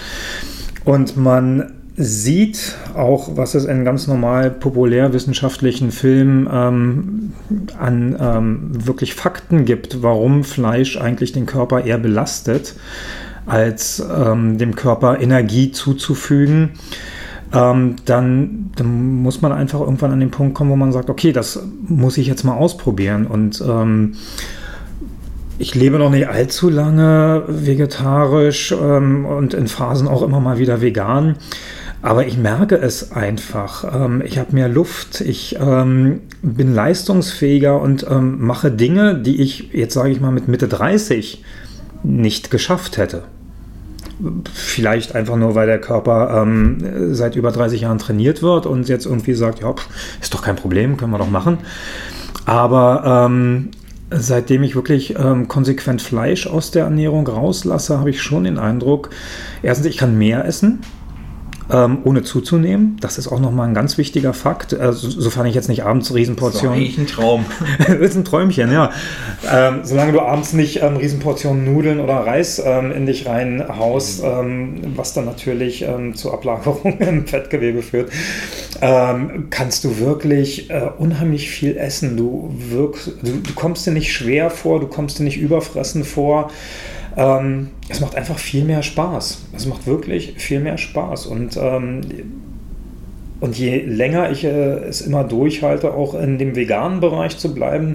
und 0.85 1.17
man 1.17 1.73
sieht, 1.97 2.77
auch 2.95 3.37
was 3.37 3.55
es 3.55 3.65
in 3.65 3.85
ganz 3.85 4.07
normal 4.07 4.51
populärwissenschaftlichen 4.51 5.91
Filmen 5.91 6.49
ähm, 6.53 7.33
an 7.79 8.17
ähm, 8.21 8.87
wirklich 8.87 9.15
Fakten 9.15 9.65
gibt, 9.65 10.03
warum 10.03 10.45
Fleisch 10.45 10.99
eigentlich 10.99 11.33
den 11.33 11.47
Körper 11.47 11.85
eher 11.85 11.99
belastet, 11.99 12.75
als 13.47 14.01
ähm, 14.15 14.59
dem 14.59 14.75
Körper 14.75 15.21
Energie 15.21 15.73
zuzufügen, 15.73 16.73
ähm, 17.55 17.97
dann, 18.05 18.73
dann, 18.77 19.23
muss 19.23 19.41
man 19.41 19.53
einfach 19.53 19.81
irgendwann 19.81 20.13
an 20.13 20.21
den 20.21 20.31
Punkt 20.31 20.55
kommen, 20.55 20.71
wo 20.71 20.77
man 20.77 20.93
sagt, 20.93 21.09
okay, 21.09 21.33
das 21.33 21.63
muss 21.87 22.19
ich 22.19 22.27
jetzt 22.27 22.45
mal 22.45 22.57
ausprobieren 22.57 23.27
und 23.27 23.63
ähm, 23.67 24.17
ich 25.59 25.75
lebe 25.75 25.99
noch 25.99 26.11
nicht 26.11 26.29
allzu 26.29 26.69
lange 26.69 27.45
vegetarisch 27.47 28.73
ähm, 28.73 29.25
und 29.25 29.55
in 29.55 29.69
Phasen 29.69 30.09
auch 30.09 30.23
immer 30.23 30.41
mal 30.41 30.59
wieder 30.59 30.83
vegan. 30.83 31.37
Aber 32.07 32.25
ich 32.25 32.39
merke 32.39 32.77
es 32.77 33.11
einfach. 33.11 33.83
Ähm, 33.93 34.23
ich 34.25 34.39
habe 34.39 34.55
mehr 34.55 34.69
Luft, 34.69 35.21
ich 35.23 35.57
ähm, 35.59 36.21
bin 36.41 36.73
leistungsfähiger 36.73 37.81
und 37.81 38.07
ähm, 38.09 38.47
mache 38.47 38.71
Dinge, 38.71 39.17
die 39.17 39.43
ich 39.43 39.73
jetzt 39.73 39.95
sage 39.95 40.11
ich 40.11 40.21
mal 40.21 40.31
mit 40.31 40.47
Mitte 40.47 40.69
30 40.69 41.43
nicht 42.05 42.53
geschafft 42.53 42.97
hätte. 42.97 43.25
Vielleicht 44.55 45.17
einfach 45.17 45.35
nur, 45.35 45.57
weil 45.57 45.67
der 45.67 45.81
Körper 45.81 46.47
seit 47.11 47.37
über 47.37 47.51
30 47.51 47.83
Jahren 47.83 47.99
trainiert 47.99 48.41
wird 48.41 48.65
und 48.65 48.89
jetzt 48.89 49.05
irgendwie 49.05 49.35
sagt, 49.35 49.61
ja, 49.61 49.75
ist 50.23 50.33
doch 50.33 50.43
kein 50.43 50.57
Problem, 50.57 50.97
können 50.97 51.11
wir 51.11 51.19
doch 51.19 51.29
machen. 51.29 51.59
Aber 52.47 53.29
seitdem 54.11 54.63
ich 54.63 54.75
wirklich 54.75 55.19
ähm, 55.19 55.49
konsequent 55.49 56.01
Fleisch 56.01 56.47
aus 56.47 56.71
der 56.71 56.85
Ernährung 56.85 57.27
rauslasse, 57.27 57.99
habe 57.99 58.09
ich 58.09 58.23
schon 58.23 58.45
den 58.45 58.59
Eindruck, 58.59 59.11
erstens, 59.63 59.89
ich 59.89 59.99
kann 59.99 60.17
mehr 60.17 60.47
essen 60.47 60.79
ähm, 61.73 61.99
ohne 62.05 62.23
zuzunehmen. 62.23 62.97
Das 63.01 63.19
ist 63.19 63.29
auch 63.29 63.41
nochmal 63.41 63.69
ein 63.69 63.75
ganz 63.75 63.99
wichtiger 63.99 64.33
Fakt. 64.33 64.75
Also, 64.75 65.09
sofern 65.09 65.47
ich 65.47 65.55
jetzt 65.55 65.69
nicht 65.69 65.85
abends 65.85 66.15
Riesenportionen. 66.15 66.81
Das 66.81 66.91
ist 66.91 66.99
ein 66.99 67.07
Traum. 67.07 67.45
das 67.79 67.97
ist 67.97 68.17
ein 68.17 68.25
Träumchen, 68.25 68.73
ja. 68.73 68.91
Ähm, 69.53 69.81
solange 69.83 70.13
du 70.13 70.21
abends 70.21 70.53
nicht 70.53 70.83
ähm, 70.83 70.97
Riesenportionen 70.97 71.65
Nudeln 71.65 72.01
oder 72.01 72.15
Reis 72.15 72.63
ähm, 72.65 72.93
in 72.93 73.07
dich 73.07 73.27
reinhaust, 73.27 74.23
ähm, 74.25 74.81
was 74.95 75.13
dann 75.13 75.25
natürlich 75.25 75.83
ähm, 75.83 76.15
zu 76.15 76.33
Ablagerungen 76.33 76.99
im 77.01 77.27
Fettgewebe 77.27 77.83
führt, 77.83 78.11
kannst 78.79 79.85
du 79.85 79.99
wirklich 80.01 80.69
äh, 80.69 80.91
unheimlich 80.99 81.49
viel 81.49 81.79
essen. 81.79 82.17
Du, 82.17 82.55
wirkst, 82.69 83.13
du, 83.23 83.41
du 83.43 83.55
kommst 83.55 83.87
dir 83.87 83.93
nicht 83.93 84.13
schwer 84.13 84.51
vor, 84.51 84.81
du 84.81 84.87
kommst 84.87 85.19
dir 85.19 85.25
nicht 85.25 85.39
überfressen 85.39 86.05
vor. 86.05 86.51
Ähm, 87.17 87.71
es 87.89 88.01
macht 88.01 88.15
einfach 88.15 88.39
viel 88.39 88.65
mehr 88.65 88.83
Spaß. 88.83 89.47
Es 89.57 89.67
macht 89.67 89.87
wirklich 89.87 90.35
viel 90.37 90.61
mehr 90.61 90.79
Spaß. 90.79 91.27
Und, 91.27 91.57
ähm, 91.57 92.01
und 93.41 93.59
je 93.59 93.81
länger 93.81 94.31
ich 94.31 94.45
äh, 94.45 94.85
es 94.85 95.01
immer 95.01 95.25
durchhalte, 95.25 95.95
auch 95.95 96.15
in 96.15 96.39
dem 96.39 96.57
veganen 96.57 97.01
Bereich 97.01 97.39
zu 97.39 97.55
bleiben, 97.55 97.93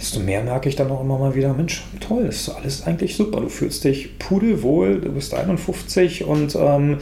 desto 0.00 0.20
mehr 0.20 0.42
merke 0.42 0.68
ich 0.68 0.76
dann 0.76 0.90
auch 0.90 1.00
immer 1.00 1.18
mal 1.18 1.34
wieder, 1.34 1.54
Mensch, 1.54 1.84
toll, 2.00 2.26
ist 2.26 2.48
alles 2.48 2.86
eigentlich 2.86 3.16
super. 3.16 3.40
Du 3.40 3.48
fühlst 3.48 3.84
dich 3.84 4.18
pudelwohl, 4.18 5.00
du 5.00 5.12
bist 5.12 5.34
51 5.34 6.24
und 6.24 6.56
ähm, 6.56 6.98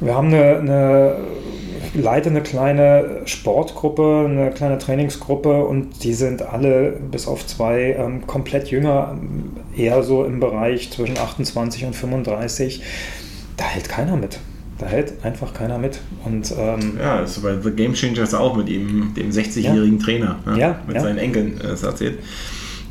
wir 0.00 0.14
haben 0.14 0.28
eine, 0.28 0.58
eine 0.58 1.16
leite 1.94 2.30
eine 2.30 2.42
kleine 2.42 3.22
Sportgruppe, 3.24 4.26
eine 4.28 4.50
kleine 4.50 4.78
Trainingsgruppe 4.78 5.64
und 5.64 6.04
die 6.04 6.14
sind 6.14 6.42
alle 6.42 6.92
bis 7.10 7.26
auf 7.26 7.46
zwei 7.46 7.96
ähm, 7.98 8.26
komplett 8.26 8.70
jünger, 8.70 9.18
eher 9.80 10.02
so 10.02 10.24
im 10.24 10.40
Bereich 10.40 10.90
zwischen 10.90 11.18
28 11.18 11.86
und 11.86 11.96
35. 11.96 12.82
Da 13.56 13.64
hält 13.64 13.88
keiner 13.88 14.16
mit. 14.16 14.38
Da 14.78 14.86
hält 14.86 15.24
einfach 15.24 15.52
keiner 15.52 15.78
mit. 15.78 16.00
Und, 16.24 16.54
ähm, 16.56 16.98
ja, 16.98 17.20
das 17.20 17.36
ist 17.36 17.42
bei 17.42 17.58
The 17.60 17.70
Game 17.70 17.94
Changers 17.94 18.34
auch 18.34 18.56
mit 18.56 18.68
ihm, 18.68 19.12
dem 19.14 19.30
60-jährigen 19.30 19.98
ja. 19.98 20.04
Trainer, 20.04 20.38
ne? 20.46 20.58
ja, 20.58 20.80
mit 20.86 20.96
ja. 20.96 21.02
seinen 21.02 21.18
Enkeln 21.18 21.60
äh, 21.60 21.68
erzählt. 21.68 22.18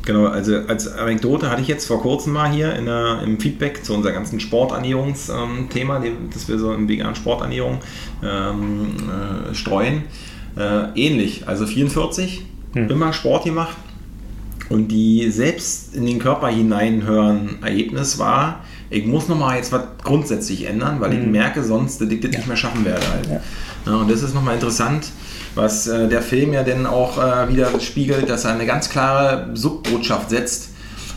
Genau, 0.06 0.26
also 0.26 0.56
als 0.66 0.88
Anekdote 0.88 1.50
hatte 1.50 1.60
ich 1.62 1.68
jetzt 1.68 1.86
vor 1.86 2.00
kurzem 2.00 2.32
mal 2.32 2.50
hier 2.50 2.74
in 2.74 2.86
der, 2.86 3.20
im 3.22 3.38
Feedback 3.38 3.84
zu 3.84 3.94
unserem 3.94 4.14
ganzen 4.14 4.40
Sporternährungsthema, 4.40 6.02
ähm, 6.04 6.30
das 6.32 6.48
wir 6.48 6.58
so 6.58 6.72
in 6.72 6.88
veganen 6.88 7.14
Sporternährung 7.16 7.78
ähm, 8.22 8.94
äh, 9.50 9.54
streuen, 9.54 10.04
äh, 10.56 10.88
ähnlich. 10.94 11.48
Also 11.48 11.66
44, 11.66 12.44
hm. 12.74 12.88
immer 12.88 13.12
Sport 13.12 13.44
gemacht 13.44 13.76
und 14.70 14.88
die 14.88 15.30
selbst 15.30 15.94
in 15.94 16.06
den 16.06 16.18
Körper 16.18 16.48
hineinhören 16.48 17.62
Ergebnis 17.62 18.18
war, 18.18 18.64
ich 18.88 19.04
muss 19.04 19.28
nochmal 19.28 19.56
jetzt 19.56 19.70
was 19.72 19.82
grundsätzlich 20.02 20.66
ändern, 20.66 21.00
weil 21.00 21.12
hm. 21.12 21.20
ich 21.20 21.26
merke 21.26 21.62
sonst, 21.62 22.00
dass 22.00 22.08
ich 22.08 22.20
das 22.20 22.30
ja. 22.32 22.38
nicht 22.38 22.48
mehr 22.48 22.56
schaffen 22.56 22.84
werde. 22.84 23.06
Halt. 23.08 23.26
Ja. 23.26 23.40
Ja, 23.86 23.96
und 23.96 24.10
das 24.10 24.22
ist 24.22 24.34
nochmal 24.34 24.54
interessant 24.54 25.06
was 25.54 25.86
äh, 25.86 26.08
der 26.08 26.22
Film 26.22 26.52
ja 26.52 26.62
dann 26.62 26.86
auch 26.86 27.18
äh, 27.18 27.48
wieder 27.48 27.78
spiegelt, 27.80 28.28
dass 28.28 28.44
er 28.44 28.54
eine 28.54 28.66
ganz 28.66 28.90
klare 28.90 29.50
Subbotschaft 29.54 30.30
setzt. 30.30 30.70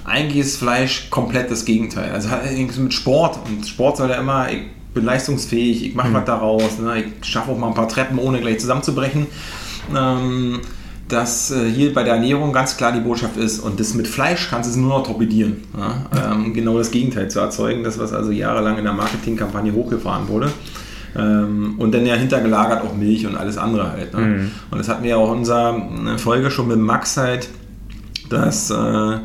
Eigentlich 0.06 0.46
ist 0.46 0.58
Fleisch 0.58 1.10
komplett 1.10 1.50
das 1.50 1.66
Gegenteil. 1.66 2.12
Also 2.12 2.30
mit 2.82 2.94
Sport 2.94 3.40
und 3.46 3.66
Sport 3.66 3.98
soll 3.98 4.10
ja 4.10 4.18
immer, 4.18 4.52
ich 4.52 4.64
bin 4.94 5.06
leistungsfähig, 5.06 5.86
ich 5.86 5.96
mache 5.96 6.10
mhm. 6.10 6.14
was 6.16 6.26
daraus, 6.26 6.80
ne? 6.80 7.04
ich 7.04 7.26
schaffe 7.26 7.52
auch 7.52 7.58
mal 7.58 7.68
ein 7.68 7.74
paar 7.74 7.88
Treppen, 7.88 8.20
ohne 8.20 8.42
gleich 8.42 8.60
zusammenzubrechen. 8.60 9.28
Ähm, 9.96 10.60
dass 11.08 11.52
äh, 11.52 11.70
hier 11.70 11.94
bei 11.94 12.04
der 12.04 12.16
Ernährung 12.16 12.54
ganz 12.54 12.78
klar 12.78 12.92
die 12.92 13.00
Botschaft 13.00 13.38
ist 13.38 13.60
und 13.60 13.80
das 13.80 13.94
mit 13.94 14.08
Fleisch 14.08 14.50
kannst 14.50 14.70
du 14.70 14.72
es 14.72 14.78
nur 14.78 14.90
noch 14.90 15.04
torpedieren. 15.06 15.58
Ja? 15.78 16.32
Ähm, 16.32 16.54
genau 16.54 16.78
das 16.78 16.92
Gegenteil 16.92 17.30
zu 17.30 17.40
erzeugen, 17.40 17.84
das 17.84 18.00
was 18.00 18.14
also 18.14 18.32
jahrelang 18.32 18.78
in 18.78 18.84
der 18.84 18.94
Marketingkampagne 18.94 19.74
hochgefahren 19.74 20.28
wurde. 20.28 20.50
Ähm, 21.16 21.76
und 21.78 21.94
dann 21.94 22.06
ja 22.06 22.16
hintergelagert 22.16 22.84
auch 22.84 22.96
Milch 22.96 23.28
und 23.28 23.36
alles 23.36 23.58
andere 23.58 23.92
halt. 23.92 24.14
Ne? 24.14 24.22
Mhm. 24.22 24.52
Und 24.72 24.78
das 24.78 24.90
hatten 24.90 25.04
wir 25.04 25.12
ja 25.12 25.18
auch 25.18 25.32
in 25.32 25.40
unserer 25.40 26.18
Folge 26.18 26.50
schon 26.50 26.70
mit 26.70 26.80
Max 26.80 27.18
halt, 27.18 27.50
dass, 28.30 28.72
äh, 28.72 29.18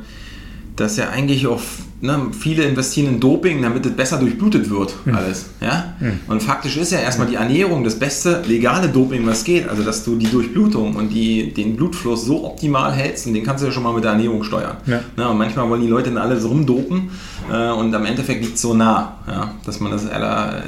dass 0.77 0.97
ja 0.97 1.09
eigentlich 1.11 1.47
auch 1.47 1.61
ne, 2.01 2.29
viele 2.33 2.65
investieren 2.65 3.15
in 3.15 3.21
Doping, 3.21 3.63
damit 3.63 3.85
es 3.87 3.93
besser 3.93 4.19
durchblutet 4.19 4.71
wird, 4.71 4.95
mhm. 5.05 5.15
alles. 5.15 5.47
Ja? 5.61 5.95
Mhm. 6.01 6.21
Und 6.29 6.43
faktisch 6.43 6.77
ist 6.77 6.93
ja 6.93 6.99
erstmal 6.99 7.27
die 7.27 7.35
Ernährung 7.35 7.85
das 7.85 7.99
beste 7.99 8.43
legale 8.47 8.89
Doping, 8.89 9.27
was 9.27 9.45
geht. 9.45 9.69
Also, 9.69 9.83
dass 9.83 10.05
du 10.05 10.17
die 10.17 10.31
Durchblutung 10.31 10.97
und 10.97 11.11
die, 11.11 11.53
den 11.53 11.77
Blutfluss 11.77 12.25
so 12.25 12.45
optimal 12.45 12.93
hältst 12.93 13.27
und 13.27 13.35
den 13.35 13.45
kannst 13.45 13.63
du 13.63 13.67
ja 13.67 13.73
schon 13.73 13.83
mal 13.83 13.93
mit 13.93 14.05
der 14.05 14.13
Ernährung 14.13 14.43
steuern. 14.43 14.77
Ja. 14.87 15.01
Ne, 15.17 15.29
und 15.29 15.39
manchmal 15.39 15.69
wollen 15.69 15.83
die 15.83 15.89
Leute 15.89 16.11
dann 16.11 16.19
alles 16.19 16.45
rumdopen 16.49 17.11
äh, 17.51 17.71
und 17.71 17.95
am 17.95 18.05
Endeffekt 18.05 18.43
liegt 18.43 18.57
es 18.57 18.63
so 18.63 18.75
nah, 18.75 19.19
ja? 19.27 19.55
dass 19.65 19.81
man 19.81 19.93
das 19.93 20.05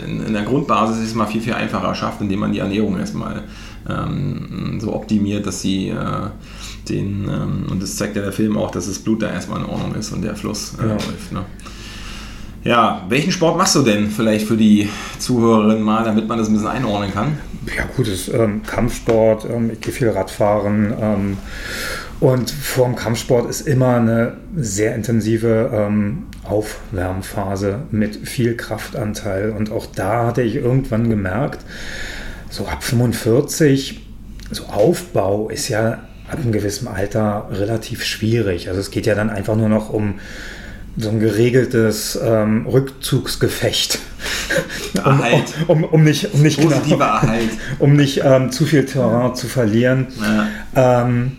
in, 0.07 0.27
in 0.27 0.33
der 0.33 0.43
Grundbasis 0.43 1.01
erstmal 1.01 1.27
viel, 1.27 1.41
viel 1.41 1.55
einfacher 1.55 1.95
schafft, 1.95 2.21
indem 2.21 2.41
man 2.41 2.53
die 2.53 2.59
Ernährung 2.59 2.99
erstmal 2.99 3.45
ähm, 3.89 4.79
so 4.81 4.95
optimiert, 4.95 5.47
dass 5.47 5.63
sie. 5.63 5.89
Äh, 5.89 5.95
den, 6.89 7.29
ähm, 7.29 7.67
und 7.71 7.83
das 7.83 7.97
zeigt 7.97 8.17
ja 8.17 8.23
der 8.23 8.33
Film 8.33 8.57
auch, 8.57 8.71
dass 8.71 8.87
das 8.87 8.99
Blut 8.99 9.23
da 9.23 9.31
erstmal 9.31 9.61
in 9.61 9.67
Ordnung 9.67 9.95
ist 9.95 10.13
und 10.13 10.23
der 10.23 10.37
Fluss 10.37 10.75
äh, 10.79 10.87
ja. 10.87 10.93
läuft. 10.93 11.33
Ne? 11.33 11.45
Ja, 12.63 13.07
welchen 13.09 13.33
Sport 13.33 13.57
machst 13.57 13.75
du 13.75 13.83
denn 13.83 14.11
vielleicht 14.11 14.47
für 14.47 14.57
die 14.57 14.89
Zuhörerinnen 15.19 15.83
mal, 15.83 16.05
damit 16.05 16.29
man 16.29 16.39
das 16.39 16.49
ein 16.49 16.53
bisschen 16.53 16.69
einordnen 16.69 17.13
kann? 17.13 17.39
Ja, 17.75 17.85
gut, 17.97 18.07
das 18.07 18.29
ähm, 18.29 18.63
Kampfsport, 18.63 19.47
ähm, 19.49 19.71
ich 19.73 19.81
gehe 19.81 19.93
viel 19.93 20.11
Radfahren 20.11 20.93
ähm, 21.01 21.39
und 22.21 22.51
vor 22.51 22.87
dem 22.87 22.97
Kampfsport 22.97 23.49
ist 23.49 23.63
immer 23.63 23.97
eine 23.97 24.37
sehr 24.57 24.95
intensive 24.95 25.71
ähm, 25.73 26.25
Aufwärmphase 26.45 27.81
mit 27.91 28.29
viel 28.29 28.57
Kraftanteil 28.57 29.51
und 29.51 29.73
auch 29.73 29.87
da 29.87 30.27
hatte 30.27 30.43
ich 30.43 30.57
irgendwann 30.57 31.09
gemerkt, 31.09 31.65
so 32.51 32.67
ab 32.67 32.83
45, 32.83 34.07
so 34.51 34.65
Aufbau 34.65 35.49
ist 35.49 35.69
ja 35.69 35.99
ab 36.31 36.39
einem 36.39 36.53
gewissen 36.53 36.89
Alter 36.89 37.49
relativ 37.51 38.05
schwierig. 38.05 38.69
Also 38.69 38.81
es 38.81 38.91
geht 38.91 39.07
ja 39.07 39.15
dann 39.15 39.31
einfach 39.31 39.57
nur 39.57 39.69
noch 39.69 39.91
um 39.91 40.15
so 40.97 41.09
ein 41.11 41.21
geregeltes 41.21 42.19
ähm, 42.23 42.67
Rückzugsgefecht. 42.67 43.99
um, 45.05 45.21
um, 45.69 45.85
um, 45.85 46.05
nicht, 46.05 46.33
um 46.35 46.43
nicht, 46.43 46.61
Positiver 46.61 47.21
genau, 47.21 47.35
um 47.79 47.95
nicht 47.95 48.23
ähm, 48.25 48.51
zu 48.51 48.67
viel 48.67 48.85
Terrain 48.85 49.35
zu 49.35 49.47
verlieren. 49.47 50.09
Ja. 50.75 51.03
Ähm, 51.03 51.33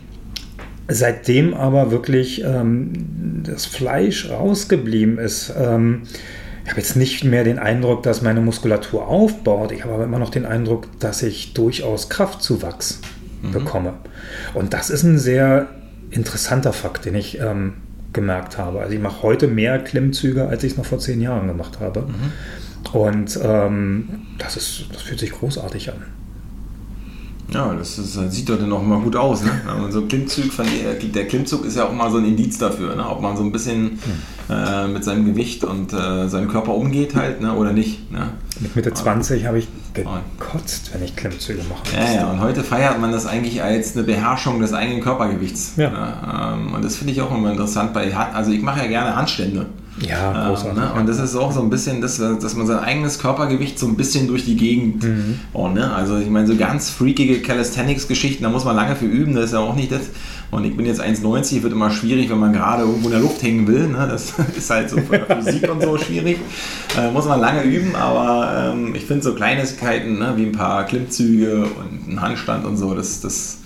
seitdem 0.87 1.53
aber 1.53 1.91
wirklich 1.91 2.43
ähm, 2.43 3.43
das 3.43 3.65
Fleisch 3.65 4.29
rausgeblieben 4.29 5.17
ist, 5.17 5.53
ähm, 5.57 6.03
ich 6.63 6.69
habe 6.69 6.81
jetzt 6.81 6.95
nicht 6.95 7.23
mehr 7.23 7.43
den 7.43 7.59
Eindruck, 7.59 8.03
dass 8.03 8.21
meine 8.21 8.39
Muskulatur 8.39 9.07
aufbaut. 9.07 9.71
Ich 9.71 9.83
habe 9.83 9.95
aber 9.95 10.03
immer 10.03 10.19
noch 10.19 10.29
den 10.29 10.45
Eindruck, 10.45 10.87
dass 10.99 11.23
ich 11.23 11.53
durchaus 11.53 12.07
Kraftzuwachs 12.07 13.01
bekomme. 13.49 13.93
Und 14.53 14.73
das 14.73 14.89
ist 14.89 15.03
ein 15.03 15.17
sehr 15.17 15.67
interessanter 16.11 16.73
Fakt, 16.73 17.05
den 17.05 17.15
ich 17.15 17.39
ähm, 17.39 17.73
gemerkt 18.13 18.57
habe. 18.57 18.81
Also 18.81 18.93
ich 18.93 19.01
mache 19.01 19.23
heute 19.23 19.47
mehr 19.47 19.79
Klimmzüge, 19.79 20.47
als 20.47 20.63
ich 20.63 20.73
es 20.73 20.77
noch 20.77 20.85
vor 20.85 20.99
zehn 20.99 21.21
Jahren 21.21 21.47
gemacht 21.47 21.79
habe. 21.79 22.05
Und 22.93 23.39
ähm, 23.41 24.09
das, 24.37 24.57
ist, 24.57 24.85
das 24.91 25.01
fühlt 25.01 25.19
sich 25.19 25.31
großartig 25.31 25.91
an. 25.91 26.03
Ja, 27.53 27.73
das, 27.73 27.97
ist, 27.97 28.15
das 28.15 28.33
sieht 28.33 28.47
doch 28.47 28.57
dann 28.57 28.71
auch 28.71 28.81
mal 28.81 28.99
gut 28.99 29.15
aus. 29.15 29.43
Ne? 29.43 29.51
Aber 29.67 29.91
so 29.91 29.99
ein 29.99 30.07
Klimmzug, 30.07 30.53
von 30.53 30.65
der, 31.13 31.27
Klimmzug 31.27 31.65
ist 31.65 31.75
ja 31.75 31.85
auch 31.85 31.93
mal 31.93 32.09
so 32.09 32.17
ein 32.17 32.25
Indiz 32.25 32.57
dafür, 32.57 32.95
ne? 32.95 33.07
ob 33.09 33.21
man 33.21 33.35
so 33.35 33.43
ein 33.43 33.51
bisschen 33.51 33.99
äh, 34.49 34.87
mit 34.87 35.03
seinem 35.03 35.25
Gewicht 35.25 35.65
und 35.65 35.91
äh, 35.91 36.29
seinem 36.29 36.47
Körper 36.47 36.73
umgeht 36.73 37.15
halt 37.15 37.41
ne? 37.41 37.53
oder 37.53 37.73
nicht. 37.73 38.09
Ne? 38.09 38.29
Mit 38.61 38.75
Mitte 38.75 38.93
20 38.93 39.45
habe 39.45 39.59
ich 39.59 39.67
gekotzt, 39.93 40.91
wenn 40.93 41.03
ich 41.03 41.15
Klimmzüge 41.17 41.61
mache. 41.67 41.83
Ja, 41.93 42.13
ja, 42.13 42.31
und 42.31 42.39
heute 42.39 42.63
feiert 42.63 43.01
man 43.01 43.11
das 43.11 43.25
eigentlich 43.25 43.61
als 43.61 43.97
eine 43.97 44.03
Beherrschung 44.03 44.61
des 44.61 44.71
eigenen 44.71 45.01
Körpergewichts. 45.01 45.73
Ja. 45.75 45.89
Ne? 45.89 46.13
Ähm, 46.63 46.73
und 46.75 46.85
das 46.85 46.95
finde 46.95 47.11
ich 47.11 47.21
auch 47.21 47.35
immer 47.35 47.51
interessant 47.51 47.93
bei 47.93 48.15
also 48.15 48.51
ich 48.51 48.61
mache 48.61 48.79
ja 48.79 48.87
gerne 48.87 49.15
Handstände. 49.15 49.65
Ja, 49.99 50.47
Ähm, 50.47 50.49
großartig. 50.49 50.79
ne? 50.79 50.93
Und 50.93 51.07
das 51.09 51.19
ist 51.19 51.35
auch 51.35 51.51
so 51.51 51.61
ein 51.61 51.69
bisschen, 51.69 52.01
dass, 52.01 52.17
dass 52.17 52.55
man 52.55 52.65
sein 52.65 52.79
eigenes 52.79 53.19
Körpergewicht 53.19 53.77
so 53.77 53.87
ein 53.87 53.95
bisschen 53.95 54.27
durch 54.27 54.45
die 54.45 54.55
Gegend. 54.55 55.03
Mhm. 55.03 55.39
Oh, 55.53 55.67
ne? 55.67 55.93
Also 55.93 56.17
ich 56.17 56.29
meine, 56.29 56.47
so 56.47 56.55
ganz 56.55 56.89
freakige 56.89 57.41
Calisthenics-Geschichten, 57.41 58.43
da 58.43 58.49
muss 58.49 58.63
man 58.65 58.75
lange 58.75 58.95
für 58.95 59.05
üben, 59.05 59.35
das 59.35 59.45
ist 59.45 59.53
ja 59.53 59.59
auch 59.59 59.75
nicht 59.75 59.91
das. 59.91 60.01
Und 60.49 60.65
ich 60.65 60.75
bin 60.75 60.85
jetzt 60.85 61.01
1,90, 61.01 61.63
wird 61.63 61.73
immer 61.73 61.91
schwierig, 61.91 62.29
wenn 62.29 62.39
man 62.39 62.51
gerade 62.53 62.83
irgendwo 62.83 63.07
in 63.07 63.11
der 63.13 63.21
Luft 63.21 63.41
hängen 63.43 63.67
will. 63.67 63.87
Ne? 63.87 64.07
Das 64.09 64.33
ist 64.57 64.69
halt 64.69 64.89
so 64.89 64.97
für 64.97 65.19
Physik 65.19 65.69
und 65.71 65.81
so 65.83 65.97
schwierig. 65.97 66.37
Äh, 66.97 67.11
muss 67.11 67.25
man 67.25 67.39
lange 67.39 67.63
üben, 67.63 67.95
aber 67.95 68.73
ähm, 68.73 68.95
ich 68.95 69.05
finde 69.05 69.23
so 69.23 69.33
Kleinigkeiten, 69.35 70.19
ne? 70.19 70.33
wie 70.35 70.43
ein 70.45 70.51
paar 70.53 70.85
Klimmzüge 70.85 71.63
und 71.63 72.09
ein 72.13 72.21
Handstand 72.21 72.65
und 72.65 72.77
so, 72.77 72.93
das, 72.93 73.21
das 73.21 73.59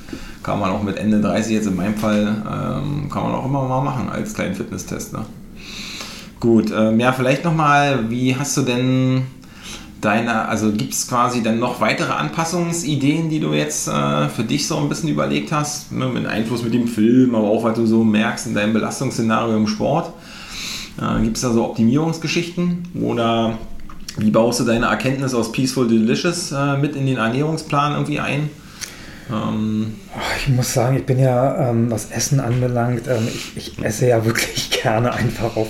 kann 0.44 0.60
man 0.60 0.70
auch 0.72 0.84
mit 0.84 0.98
Ende 0.98 1.22
30 1.22 1.53
jetzt 1.53 1.67
in 1.67 1.75
meinem 1.75 1.96
Fall, 1.96 2.24
ähm, 2.46 3.10
kann 3.10 3.24
man 3.24 3.32
auch 3.34 3.46
immer 3.46 3.67
mal 3.67 3.82
machen 3.82 4.10
als 4.10 4.34
kleinen 4.36 4.53
Fitnesstest. 4.53 5.13
Ne? 5.13 5.25
Gut, 6.45 6.71
ähm, 6.71 6.99
ja, 6.99 7.11
vielleicht 7.11 7.43
nochmal, 7.43 8.11
wie 8.11 8.35
hast 8.35 8.55
du 8.55 8.61
denn 8.61 9.23
deine, 9.99 10.47
also 10.47 10.71
gibt 10.71 10.93
es 10.93 11.07
quasi 11.07 11.41
dann 11.41 11.57
noch 11.57 11.81
weitere 11.81 12.11
Anpassungsideen, 12.11 13.31
die 13.31 13.39
du 13.39 13.53
jetzt 13.53 13.87
äh, 13.87 14.29
für 14.29 14.43
dich 14.43 14.67
so 14.67 14.77
ein 14.77 14.87
bisschen 14.87 15.09
überlegt 15.09 15.51
hast, 15.51 15.91
ne, 15.91 16.05
mit 16.05 16.27
Einfluss 16.27 16.63
mit 16.63 16.75
dem 16.75 16.87
Film, 16.87 17.33
aber 17.33 17.49
auch, 17.49 17.63
was 17.63 17.75
du 17.75 17.87
so 17.87 18.03
merkst 18.03 18.45
in 18.45 18.53
deinem 18.53 18.73
Belastungsszenario 18.73 19.57
im 19.57 19.65
Sport? 19.65 20.13
Äh, 21.01 21.23
gibt 21.23 21.37
es 21.37 21.41
da 21.41 21.51
so 21.51 21.65
Optimierungsgeschichten 21.65 22.89
oder 23.01 23.57
wie 24.19 24.29
baust 24.29 24.59
du 24.59 24.65
deine 24.65 24.85
Erkenntnis 24.85 25.33
aus 25.33 25.51
Peaceful 25.51 25.87
Delicious 25.87 26.51
äh, 26.51 26.77
mit 26.77 26.95
in 26.95 27.07
den 27.07 27.17
Ernährungsplan 27.17 27.93
irgendwie 27.93 28.19
ein? 28.19 28.51
Ähm, 29.33 29.95
Ich 30.37 30.49
muss 30.49 30.71
sagen, 30.71 30.95
ich 30.95 31.07
bin 31.07 31.17
ja, 31.17 31.71
ähm, 31.71 31.89
was 31.89 32.11
Essen 32.11 32.39
anbelangt, 32.39 33.07
ähm, 33.07 33.27
ich, 33.27 33.57
ich 33.57 33.83
esse 33.83 34.07
ja 34.07 34.23
wirklich 34.23 34.69
gerne 34.83 35.11
einfach 35.11 35.55
auf 35.55 35.69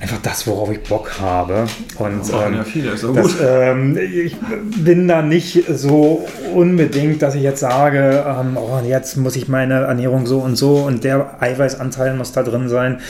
einfach 0.00 0.18
das, 0.22 0.46
worauf 0.46 0.70
ich 0.70 0.82
Bock 0.82 1.20
habe. 1.20 1.66
Und 1.98 2.20
Das 2.20 2.30
ähm, 2.30 2.54
ja 2.54 2.64
viele, 2.64 2.90
ist 2.90 3.04
das, 3.04 3.36
ähm, 3.40 3.96
ich 3.96 4.36
bin 4.82 5.06
da 5.06 5.22
nicht 5.22 5.64
so 5.68 6.26
unbedingt, 6.54 7.22
dass 7.22 7.34
ich 7.34 7.42
jetzt 7.42 7.60
sage, 7.60 8.24
ähm, 8.26 8.56
oh, 8.56 8.80
jetzt 8.84 9.16
muss 9.16 9.36
ich 9.36 9.48
meine 9.48 9.80
Ernährung 9.80 10.26
so 10.26 10.38
und 10.38 10.56
so 10.56 10.76
und 10.76 11.04
der 11.04 11.42
Eiweißanteil 11.42 12.16
muss 12.16 12.32
da 12.32 12.42
drin 12.42 12.68
sein 12.68 13.00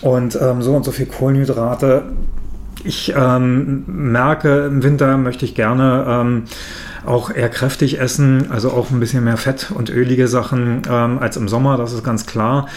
und 0.00 0.38
ähm, 0.40 0.62
so 0.62 0.74
und 0.74 0.84
so 0.84 0.92
viel 0.92 1.06
Kohlenhydrate. 1.06 2.04
Ich 2.84 3.12
ähm, 3.14 3.84
merke, 3.86 4.66
im 4.66 4.82
Winter 4.82 5.16
möchte 5.18 5.44
ich 5.44 5.54
gerne 5.54 6.04
ähm, 6.08 6.44
auch 7.04 7.30
eher 7.30 7.48
kräftig 7.48 8.00
essen, 8.00 8.50
also 8.50 8.70
auch 8.70 8.90
ein 8.90 9.00
bisschen 9.00 9.22
mehr 9.24 9.36
Fett 9.36 9.70
und 9.72 9.90
ölige 9.90 10.28
Sachen 10.28 10.82
ähm, 10.88 11.18
als 11.18 11.36
im 11.36 11.48
Sommer, 11.48 11.76
das 11.76 11.92
ist 11.92 12.02
ganz 12.02 12.26
klar. 12.26 12.68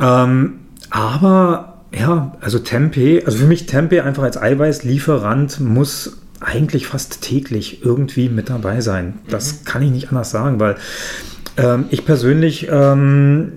Ähm, 0.00 0.60
aber 0.90 1.75
ja, 1.94 2.32
also 2.40 2.58
Tempeh, 2.58 3.24
also 3.24 3.38
für 3.38 3.46
mich 3.46 3.66
Tempeh 3.66 4.00
einfach 4.00 4.22
als 4.22 4.40
Eiweißlieferant 4.40 5.60
muss 5.60 6.18
eigentlich 6.40 6.86
fast 6.86 7.22
täglich 7.22 7.84
irgendwie 7.84 8.28
mit 8.28 8.50
dabei 8.50 8.80
sein. 8.80 9.14
Das 9.28 9.64
kann 9.64 9.82
ich 9.82 9.90
nicht 9.90 10.08
anders 10.08 10.30
sagen, 10.30 10.60
weil 10.60 10.76
ähm, 11.56 11.86
ich 11.90 12.04
persönlich, 12.04 12.68
ähm, 12.70 13.52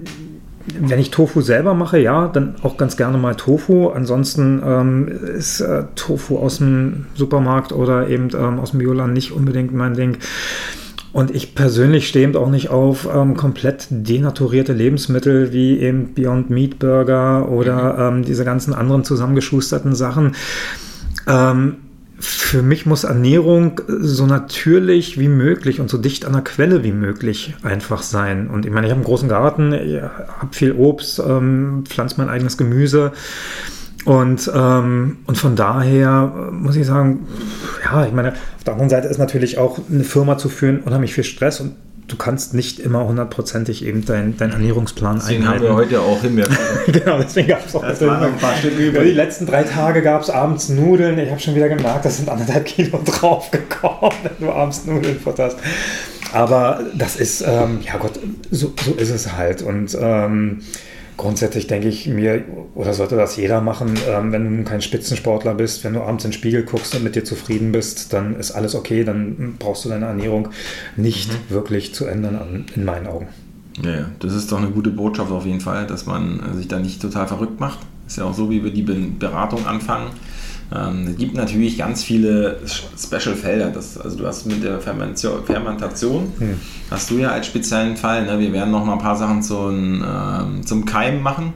wenn 0.79 0.99
ich 0.99 1.11
Tofu 1.11 1.41
selber 1.41 1.73
mache, 1.73 1.99
ja, 1.99 2.27
dann 2.27 2.55
auch 2.61 2.77
ganz 2.77 2.95
gerne 2.95 3.17
mal 3.17 3.35
Tofu. 3.35 3.89
Ansonsten 3.89 4.61
ähm, 4.65 5.07
ist 5.07 5.61
äh, 5.61 5.83
Tofu 5.95 6.37
aus 6.37 6.59
dem 6.59 7.07
Supermarkt 7.15 7.71
oder 7.71 8.07
eben 8.07 8.29
ähm, 8.33 8.59
aus 8.59 8.71
dem 8.71 8.79
Bioland 8.79 9.13
nicht 9.13 9.31
unbedingt 9.31 9.73
mein 9.73 9.95
Ding. 9.95 10.17
Und 11.11 11.31
ich 11.31 11.55
persönlich 11.55 12.07
stehe 12.07 12.27
eben 12.27 12.35
auch 12.35 12.49
nicht 12.49 12.69
auf 12.69 13.07
ähm, 13.11 13.35
komplett 13.35 13.87
denaturierte 13.89 14.73
Lebensmittel 14.73 15.51
wie 15.51 15.79
eben 15.79 16.13
Beyond 16.13 16.49
Meat 16.49 16.77
Burger 16.77 17.49
oder 17.49 17.97
ähm, 17.97 18.23
diese 18.23 18.45
ganzen 18.45 18.73
anderen 18.73 19.03
zusammengeschusterten 19.03 19.95
Sachen. 19.95 20.35
Ähm, 21.27 21.77
für 22.19 22.61
mich 22.61 22.85
muss 22.85 23.05
Ernährung 23.05 23.79
so 23.87 24.25
natürlich 24.25 25.17
wie 25.17 25.29
möglich 25.29 25.79
und 25.79 25.89
so 25.89 25.97
dicht 25.97 26.25
an 26.25 26.33
der 26.33 26.41
Quelle 26.41 26.83
wie 26.83 26.91
möglich 26.91 27.55
einfach 27.63 28.01
sein. 28.01 28.49
Und 28.49 28.65
ich 28.65 28.71
meine, 28.71 28.87
ich 28.87 28.91
habe 28.91 28.99
einen 28.99 29.05
großen 29.05 29.29
Garten, 29.29 29.71
ich 29.73 30.01
habe 30.01 30.49
viel 30.51 30.73
Obst, 30.73 31.19
ähm, 31.19 31.85
pflanze 31.87 32.15
mein 32.17 32.29
eigenes 32.29 32.57
Gemüse. 32.57 33.13
Und, 34.05 34.49
ähm, 34.55 35.17
und 35.27 35.37
von 35.37 35.55
daher 35.55 36.31
äh, 36.33 36.51
muss 36.51 36.75
ich 36.75 36.85
sagen, 36.85 37.27
ja, 37.83 38.05
ich 38.05 38.13
meine, 38.13 38.31
auf 38.31 38.63
der 38.65 38.73
anderen 38.73 38.89
Seite 38.89 39.07
ist 39.07 39.17
natürlich 39.17 39.57
auch 39.57 39.79
eine 39.91 40.03
Firma 40.03 40.37
zu 40.37 40.49
führen 40.49 40.79
unheimlich 40.79 41.13
viel 41.13 41.25
Stress 41.25 41.59
und 41.59 41.73
du 42.07 42.15
kannst 42.15 42.53
nicht 42.53 42.79
immer 42.79 43.05
hundertprozentig 43.05 43.85
eben 43.85 44.03
deinen 44.05 44.35
dein 44.37 44.51
Ernährungsplan 44.51 45.17
deswegen 45.17 45.43
haben 45.43 45.55
einhalten. 45.55 45.65
wir 45.65 45.75
heute 45.75 46.01
auch 46.01 46.21
Himbeeren. 46.21 46.57
genau, 46.87 47.19
deswegen 47.19 47.49
gab 47.49 47.67
es 47.67 47.75
auch 47.75 47.81
Das 47.81 48.01
noch 48.01 48.21
ein 48.21 48.37
paar 48.37 48.55
Stück 48.55 48.77
übrig. 48.77 49.03
die 49.03 49.11
letzten 49.11 49.45
drei 49.45 49.63
Tage 49.63 50.01
gab 50.01 50.21
es 50.21 50.29
abends 50.29 50.69
Nudeln. 50.69 51.19
Ich 51.19 51.29
habe 51.29 51.39
schon 51.39 51.55
wieder 51.55 51.69
gemerkt, 51.69 52.05
das 52.05 52.17
sind 52.17 52.29
anderthalb 52.29 52.65
Kilo 52.65 52.99
draufgekommen, 53.05 54.11
wenn 54.23 54.47
du 54.47 54.51
abends 54.51 54.85
Nudeln 54.85 55.19
futterst. 55.19 55.57
Aber 56.33 56.81
das 56.95 57.15
ist, 57.15 57.43
ähm, 57.45 57.79
ja 57.81 57.97
Gott, 57.97 58.19
so, 58.51 58.73
so 58.83 58.93
ist 58.93 59.09
es 59.09 59.33
halt. 59.33 59.61
Und 59.61 59.97
ähm, 59.99 60.61
grundsätzlich 61.19 61.67
denke 61.67 61.89
ich 61.89 62.07
mir, 62.07 62.43
oder 62.75 62.93
sollte 62.93 63.15
das 63.17 63.35
jeder 63.35 63.59
machen, 63.61 63.93
ähm, 64.09 64.31
wenn 64.31 64.57
du 64.57 64.63
kein 64.63 64.81
Spitzensportler 64.81 65.53
bist, 65.53 65.83
wenn 65.83 65.93
du 65.93 66.01
abends 66.01 66.23
in 66.23 66.31
den 66.31 66.35
Spiegel 66.37 66.63
guckst 66.63 66.95
und 66.95 67.03
mit 67.03 67.15
dir 67.15 67.23
zufrieden 67.25 67.71
bist, 67.71 68.13
dann 68.13 68.35
ist 68.37 68.51
alles 68.51 68.73
okay, 68.73 69.03
dann 69.03 69.55
brauchst 69.59 69.83
du 69.85 69.89
deine 69.89 70.05
Ernährung 70.05 70.47
nicht 70.95 71.29
wirklich 71.49 71.93
zu 71.93 72.05
ändern, 72.05 72.35
an- 72.37 72.65
in 72.75 72.85
meinen 72.85 73.05
Augen. 73.07 73.27
Ja, 73.83 74.05
das 74.19 74.33
ist 74.33 74.51
doch 74.51 74.57
eine 74.57 74.69
gute 74.71 74.89
Botschaft 74.89 75.31
auf 75.31 75.45
jeden 75.45 75.61
Fall, 75.61 75.85
dass 75.87 76.05
man 76.05 76.41
sich 76.55 76.67
da 76.67 76.79
nicht 76.79 77.01
total 77.01 77.27
verrückt 77.27 77.59
macht. 77.59 77.79
Ist 78.07 78.17
ja 78.17 78.23
auch 78.23 78.33
so, 78.33 78.49
wie 78.49 78.63
wir 78.63 78.71
die 78.71 78.81
Be- 78.81 78.95
Beratung 79.19 79.65
anfangen. 79.67 80.07
Ähm, 80.75 81.07
es 81.09 81.17
gibt 81.17 81.35
natürlich 81.35 81.77
ganz 81.77 82.03
viele 82.03 82.59
Special-Felder. 82.65 83.73
Also 83.75 84.17
du 84.17 84.27
hast 84.27 84.45
mit 84.45 84.63
der 84.63 84.79
Fermentation, 84.79 86.31
hast 86.91 87.09
du 87.09 87.17
ja 87.17 87.29
als 87.29 87.47
speziellen 87.47 87.97
Fall. 87.97 88.25
Ne? 88.25 88.39
Wir 88.39 88.53
werden 88.53 88.71
noch 88.71 88.85
mal 88.85 88.93
ein 88.93 88.99
paar 88.99 89.15
Sachen 89.15 89.41
zum, 89.41 90.03
ähm, 90.03 90.65
zum 90.65 90.85
Keimen 90.85 91.21
machen. 91.21 91.53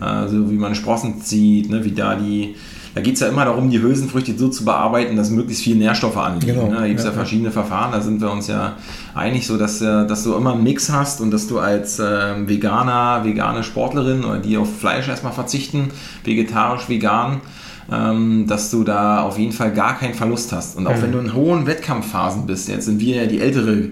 Also 0.00 0.50
wie 0.50 0.56
man 0.56 0.74
Sprossen 0.74 1.20
zieht, 1.20 1.70
ne? 1.70 1.84
wie 1.84 1.92
da 1.92 2.14
die... 2.14 2.56
Da 2.94 3.02
geht 3.02 3.16
es 3.16 3.20
ja 3.20 3.28
immer 3.28 3.44
darum, 3.44 3.68
die 3.68 3.82
Hülsenfrüchte 3.82 4.38
so 4.38 4.48
zu 4.48 4.64
bearbeiten, 4.64 5.16
dass 5.16 5.28
möglichst 5.28 5.62
viele 5.62 5.76
Nährstoffe 5.76 6.16
anliegen. 6.16 6.54
Genau, 6.54 6.70
Ne? 6.70 6.76
Da 6.76 6.86
gibt 6.86 6.98
es 6.98 7.04
ja, 7.04 7.10
ja, 7.10 7.14
ja. 7.14 7.20
verschiedene 7.20 7.50
Verfahren, 7.50 7.92
da 7.92 8.00
sind 8.00 8.22
wir 8.22 8.30
uns 8.30 8.46
ja 8.46 8.76
einig, 9.14 9.46
so 9.46 9.58
dass, 9.58 9.82
äh, 9.82 10.06
dass 10.06 10.24
du 10.24 10.34
immer 10.34 10.54
einen 10.54 10.62
Mix 10.62 10.90
hast 10.90 11.20
und 11.20 11.30
dass 11.30 11.46
du 11.46 11.58
als 11.58 11.98
ähm, 11.98 12.48
Veganer, 12.48 13.22
vegane 13.22 13.64
Sportlerin 13.64 14.24
oder 14.24 14.38
die 14.38 14.56
auf 14.56 14.78
Fleisch 14.80 15.08
erstmal 15.08 15.34
verzichten, 15.34 15.90
vegetarisch, 16.24 16.88
vegan, 16.88 17.42
ähm, 17.90 18.46
dass 18.46 18.70
du 18.70 18.84
da 18.84 19.22
auf 19.22 19.38
jeden 19.38 19.52
Fall 19.52 19.72
gar 19.72 19.98
keinen 19.98 20.14
Verlust 20.14 20.52
hast. 20.52 20.76
Und 20.76 20.86
auch 20.86 21.00
wenn 21.00 21.12
du 21.12 21.18
in 21.18 21.34
hohen 21.34 21.66
Wettkampfphasen 21.66 22.46
bist, 22.46 22.68
jetzt 22.68 22.86
sind 22.86 23.00
wir 23.00 23.16
ja 23.16 23.26
die 23.26 23.40
ältere 23.40 23.90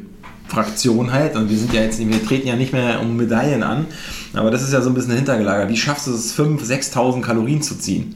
Fraktion 0.48 1.12
halt 1.12 1.36
und 1.36 1.48
wir 1.48 1.56
sind 1.56 1.72
ja 1.72 1.82
jetzt, 1.82 1.98
wir 1.98 2.24
treten 2.24 2.46
ja 2.48 2.56
nicht 2.56 2.72
mehr 2.72 3.00
um 3.00 3.16
Medaillen 3.16 3.62
an, 3.62 3.86
aber 4.34 4.50
das 4.50 4.62
ist 4.62 4.72
ja 4.72 4.82
so 4.82 4.90
ein 4.90 4.94
bisschen 4.94 5.14
hintergelagert. 5.14 5.68
Wie 5.70 5.76
schaffst 5.76 6.06
du 6.06 6.12
es, 6.12 6.36
5.000, 6.38 6.92
6.000 6.92 7.20
Kalorien 7.22 7.62
zu 7.62 7.76
ziehen? 7.76 8.14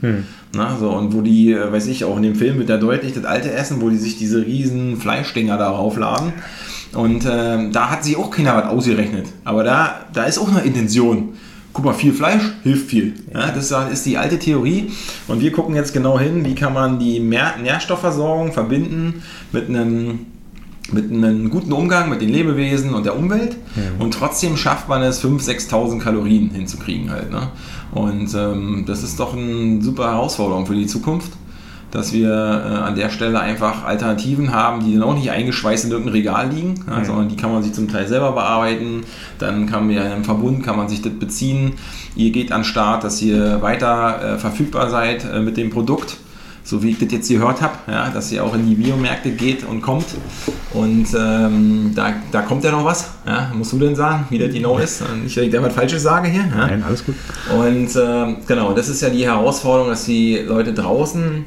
Na, 0.53 0.77
so, 0.79 0.91
und 0.91 1.14
wo 1.14 1.23
die, 1.23 1.53
äh, 1.53 1.73
weiß 1.73 1.87
ich, 1.87 2.05
auch 2.05 2.17
in 2.17 2.23
dem 2.23 2.35
Film 2.35 2.59
wird 2.59 2.69
ja 2.69 2.77
deutlich 2.77 3.14
das 3.14 3.25
alte 3.25 3.53
Essen, 3.53 3.81
wo 3.81 3.88
die 3.88 3.97
sich 3.97 4.19
diese 4.19 4.45
riesen 4.45 4.99
Fleischdinger 4.99 5.57
darauf 5.57 5.97
laden. 5.97 6.33
Und 6.95 7.27
ähm, 7.31 7.73
da 7.73 7.91
hat 7.91 8.05
sich 8.05 8.17
auch 8.17 8.31
keiner 8.31 8.57
was 8.57 8.64
ausgerechnet. 8.64 9.27
Aber 9.45 9.62
da, 9.62 10.07
da 10.12 10.25
ist 10.25 10.38
auch 10.38 10.49
eine 10.49 10.61
Intention. 10.61 11.35
Guck 11.79 11.85
mal, 11.85 11.95
viel 11.95 12.12
Fleisch 12.12 12.43
hilft 12.64 12.91
viel. 12.91 13.14
Ja, 13.33 13.53
das 13.53 13.71
ist 13.71 14.05
die 14.05 14.19
alte 14.19 14.37
Theorie. 14.37 14.91
Und 15.29 15.41
wir 15.41 15.53
gucken 15.53 15.77
jetzt 15.77 15.93
genau 15.93 16.19
hin, 16.19 16.45
wie 16.45 16.57
kann 16.57 16.75
man 16.75 16.99
die 16.99 17.21
Nährstoffversorgung 17.21 18.53
verbinden 18.53 19.23
mit 19.53 19.69
einem 19.69 20.27
mit 20.91 21.12
einem 21.12 21.51
guten 21.51 21.71
Umgang 21.73 22.09
mit 22.09 22.23
den 22.23 22.31
Lebewesen 22.31 22.95
und 22.95 23.05
der 23.05 23.14
Umwelt 23.14 23.57
ja. 23.77 23.83
und 24.03 24.14
trotzdem 24.14 24.57
schafft 24.57 24.88
man 24.88 25.03
es 25.03 25.23
5.000, 25.23 25.69
6.000 25.69 25.99
Kalorien 25.99 26.49
hinzukriegen 26.49 27.11
halt. 27.11 27.31
Ne? 27.31 27.49
Und 27.93 28.35
ähm, 28.35 28.85
das 28.87 29.03
ist 29.03 29.21
doch 29.21 29.37
eine 29.37 29.83
super 29.83 30.12
Herausforderung 30.12 30.64
für 30.64 30.75
die 30.75 30.87
Zukunft, 30.87 31.31
dass 31.90 32.12
wir 32.12 32.31
äh, 32.31 32.74
an 32.79 32.94
der 32.94 33.09
Stelle 33.09 33.40
einfach 33.40 33.85
Alternativen 33.85 34.53
haben, 34.53 34.85
die 34.85 34.94
dann 34.94 35.03
auch 35.03 35.14
nicht 35.14 35.31
eingeschweißt 35.31 35.87
in 35.87 35.90
irgendeinem 35.90 36.14
Regal 36.14 36.51
liegen, 36.51 36.85
ja, 36.88 37.05
sondern 37.05 37.29
die 37.29 37.37
kann 37.37 37.53
man 37.53 37.62
sich 37.62 37.72
zum 37.72 37.88
Teil 37.88 38.07
selber 38.07 38.33
bearbeiten, 38.33 39.05
dann 39.38 39.66
kann 39.66 39.87
man 39.87 39.96
ja 39.96 40.03
einem 40.03 40.24
Verbund, 40.24 40.62
kann 40.62 40.77
man 40.77 40.88
sich 40.88 41.03
das 41.03 41.12
beziehen. 41.12 41.72
Ihr 42.14 42.31
geht 42.31 42.53
an 42.53 42.61
den 42.61 42.66
Start, 42.66 43.05
dass 43.05 43.22
ihr 43.22 43.62
weiter 43.62 44.35
äh, 44.35 44.38
verfügbar 44.38 44.90
seid 44.90 45.24
äh, 45.24 45.40
mit 45.40 45.57
dem 45.57 45.70
Produkt 45.70 46.16
so 46.68 46.83
wie 46.83 46.90
ich 46.90 46.98
das 46.98 47.11
jetzt 47.11 47.29
gehört 47.31 47.62
habe, 47.62 47.79
ja, 47.90 48.11
dass 48.11 48.29
sie 48.29 48.38
auch 48.40 48.55
in 48.55 48.68
die 48.68 48.74
Biomärkte 48.74 49.31
geht 49.31 49.64
und 49.64 49.81
kommt. 49.81 50.05
Und 50.74 51.07
ähm, 51.18 51.92
da, 51.94 52.12
da 52.31 52.42
kommt 52.42 52.62
ja 52.62 52.70
noch 52.70 52.85
was. 52.85 53.09
Ja, 53.27 53.51
musst 53.55 53.72
du 53.72 53.79
denn 53.79 53.96
sagen, 53.96 54.27
wie 54.29 54.38
das 54.38 54.53
genau 54.53 54.77
ist? 54.77 55.03
Nicht, 55.22 55.35
dass 55.35 55.44
ich 55.44 55.51
da 55.51 55.62
was 55.62 55.72
Falsches 55.72 56.03
sage 56.03 56.29
hier. 56.29 56.42
Ja. 56.42 56.66
Nein, 56.66 56.85
alles 56.87 57.07
gut. 57.07 57.14
Und 57.59 57.96
äh, 57.96 58.37
genau, 58.46 58.74
das 58.74 58.90
ist 58.90 59.01
ja 59.01 59.09
die 59.09 59.24
Herausforderung, 59.24 59.88
dass 59.88 60.05
die 60.05 60.37
Leute 60.46 60.74
draußen 60.74 61.46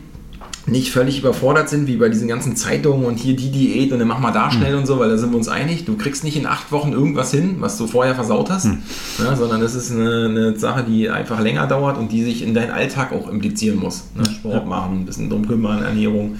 nicht 0.67 0.91
völlig 0.91 1.19
überfordert 1.19 1.69
sind, 1.69 1.87
wie 1.87 1.97
bei 1.97 2.09
diesen 2.09 2.27
ganzen 2.27 2.55
Zeitungen 2.55 3.05
und 3.05 3.17
hier 3.17 3.35
die 3.35 3.51
Diät 3.51 3.91
und 3.91 3.99
dann 3.99 4.07
mach 4.07 4.19
mal 4.19 4.31
da 4.31 4.51
schnell 4.51 4.73
mhm. 4.73 4.79
und 4.79 4.85
so, 4.85 4.99
weil 4.99 5.09
da 5.09 5.17
sind 5.17 5.31
wir 5.31 5.37
uns 5.37 5.47
einig. 5.47 5.85
Du 5.85 5.97
kriegst 5.97 6.23
nicht 6.23 6.37
in 6.37 6.45
acht 6.45 6.71
Wochen 6.71 6.91
irgendwas 6.93 7.31
hin, 7.31 7.57
was 7.59 7.77
du 7.77 7.87
vorher 7.87 8.13
versaut 8.13 8.49
hast, 8.51 8.65
mhm. 8.65 8.79
ja, 9.19 9.35
sondern 9.35 9.59
das 9.59 9.73
ist 9.73 9.91
eine, 9.91 10.25
eine, 10.25 10.59
Sache, 10.59 10.83
die 10.83 11.09
einfach 11.09 11.39
länger 11.39 11.65
dauert 11.65 11.97
und 11.97 12.11
die 12.11 12.23
sich 12.23 12.43
in 12.43 12.53
deinen 12.53 12.71
Alltag 12.71 13.11
auch 13.11 13.27
implizieren 13.27 13.79
muss. 13.79 14.03
Ne? 14.15 14.23
Sport 14.25 14.67
machen, 14.67 15.01
ein 15.01 15.05
bisschen 15.05 15.29
drum 15.29 15.47
kümmern, 15.47 15.83
Ernährung, 15.83 16.35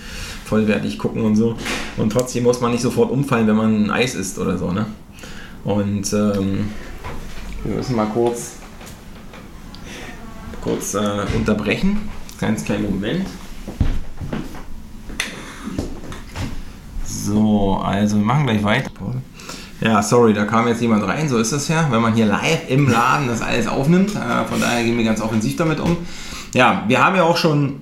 vollwertig 0.46 1.00
gucken 1.00 1.24
und 1.24 1.36
so. 1.36 1.56
Und 1.98 2.12
trotzdem 2.12 2.44
muss 2.44 2.62
man 2.62 2.72
nicht 2.72 2.82
sofort 2.82 3.10
umfallen, 3.10 3.48
wenn 3.48 3.56
man 3.56 3.86
ein 3.86 3.90
Eis 3.90 4.14
isst 4.14 4.38
oder 4.38 4.58
so. 4.58 4.72
Ne? 4.72 4.86
Und 5.64 6.14
ähm, 6.14 6.70
wir 7.64 7.76
müssen 7.76 7.96
mal 7.96 8.08
kurz, 8.08 8.54
kurz 10.62 10.94
äh, 10.94 11.00
unterbrechen. 11.36 11.98
Ganz 12.40 12.66
kleinen 12.66 12.84
Moment. 12.84 13.26
So, 17.24 17.80
also 17.84 18.18
wir 18.18 18.26
machen 18.26 18.46
gleich 18.46 18.64
weiter. 18.64 18.90
Ja, 19.80 20.02
sorry, 20.02 20.34
da 20.34 20.46
kam 20.46 20.68
jetzt 20.68 20.82
jemand 20.82 21.06
rein, 21.08 21.28
so 21.28 21.38
ist 21.38 21.52
es 21.52 21.68
ja, 21.68 21.88
wenn 21.90 22.02
man 22.02 22.14
hier 22.14 22.26
live 22.26 22.70
im 22.70 22.90
Laden 22.90 23.28
das 23.28 23.42
alles 23.42 23.68
aufnimmt. 23.68 24.16
Äh, 24.16 24.46
von 24.46 24.60
daher 24.60 24.84
gehen 24.84 24.98
wir 24.98 25.04
ganz 25.04 25.22
offensiv 25.22 25.56
damit 25.56 25.80
um. 25.80 25.98
Ja, 26.54 26.84
wir 26.88 27.04
haben 27.04 27.16
ja 27.16 27.24
auch 27.24 27.38
schon 27.38 27.78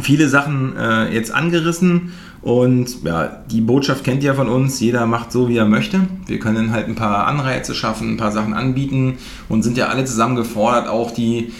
viele 0.00 0.28
Sachen 0.28 0.76
äh, 0.76 1.12
jetzt 1.12 1.32
angerissen 1.32 2.12
und 2.40 3.04
ja, 3.04 3.42
die 3.50 3.60
Botschaft 3.60 4.04
kennt 4.04 4.22
ihr 4.22 4.34
von 4.34 4.48
uns, 4.48 4.80
jeder 4.80 5.06
macht 5.06 5.32
so, 5.32 5.48
wie 5.48 5.56
er 5.56 5.66
möchte. 5.66 6.00
Wir 6.26 6.38
können 6.38 6.72
halt 6.72 6.88
ein 6.88 6.94
paar 6.94 7.26
Anreize 7.26 7.74
schaffen, 7.74 8.14
ein 8.14 8.16
paar 8.16 8.32
Sachen 8.32 8.54
anbieten 8.54 9.18
und 9.48 9.62
sind 9.62 9.76
ja 9.76 9.86
alle 9.86 10.04
zusammen 10.04 10.36
gefordert, 10.36 10.88
auch 10.88 11.10
die 11.10 11.52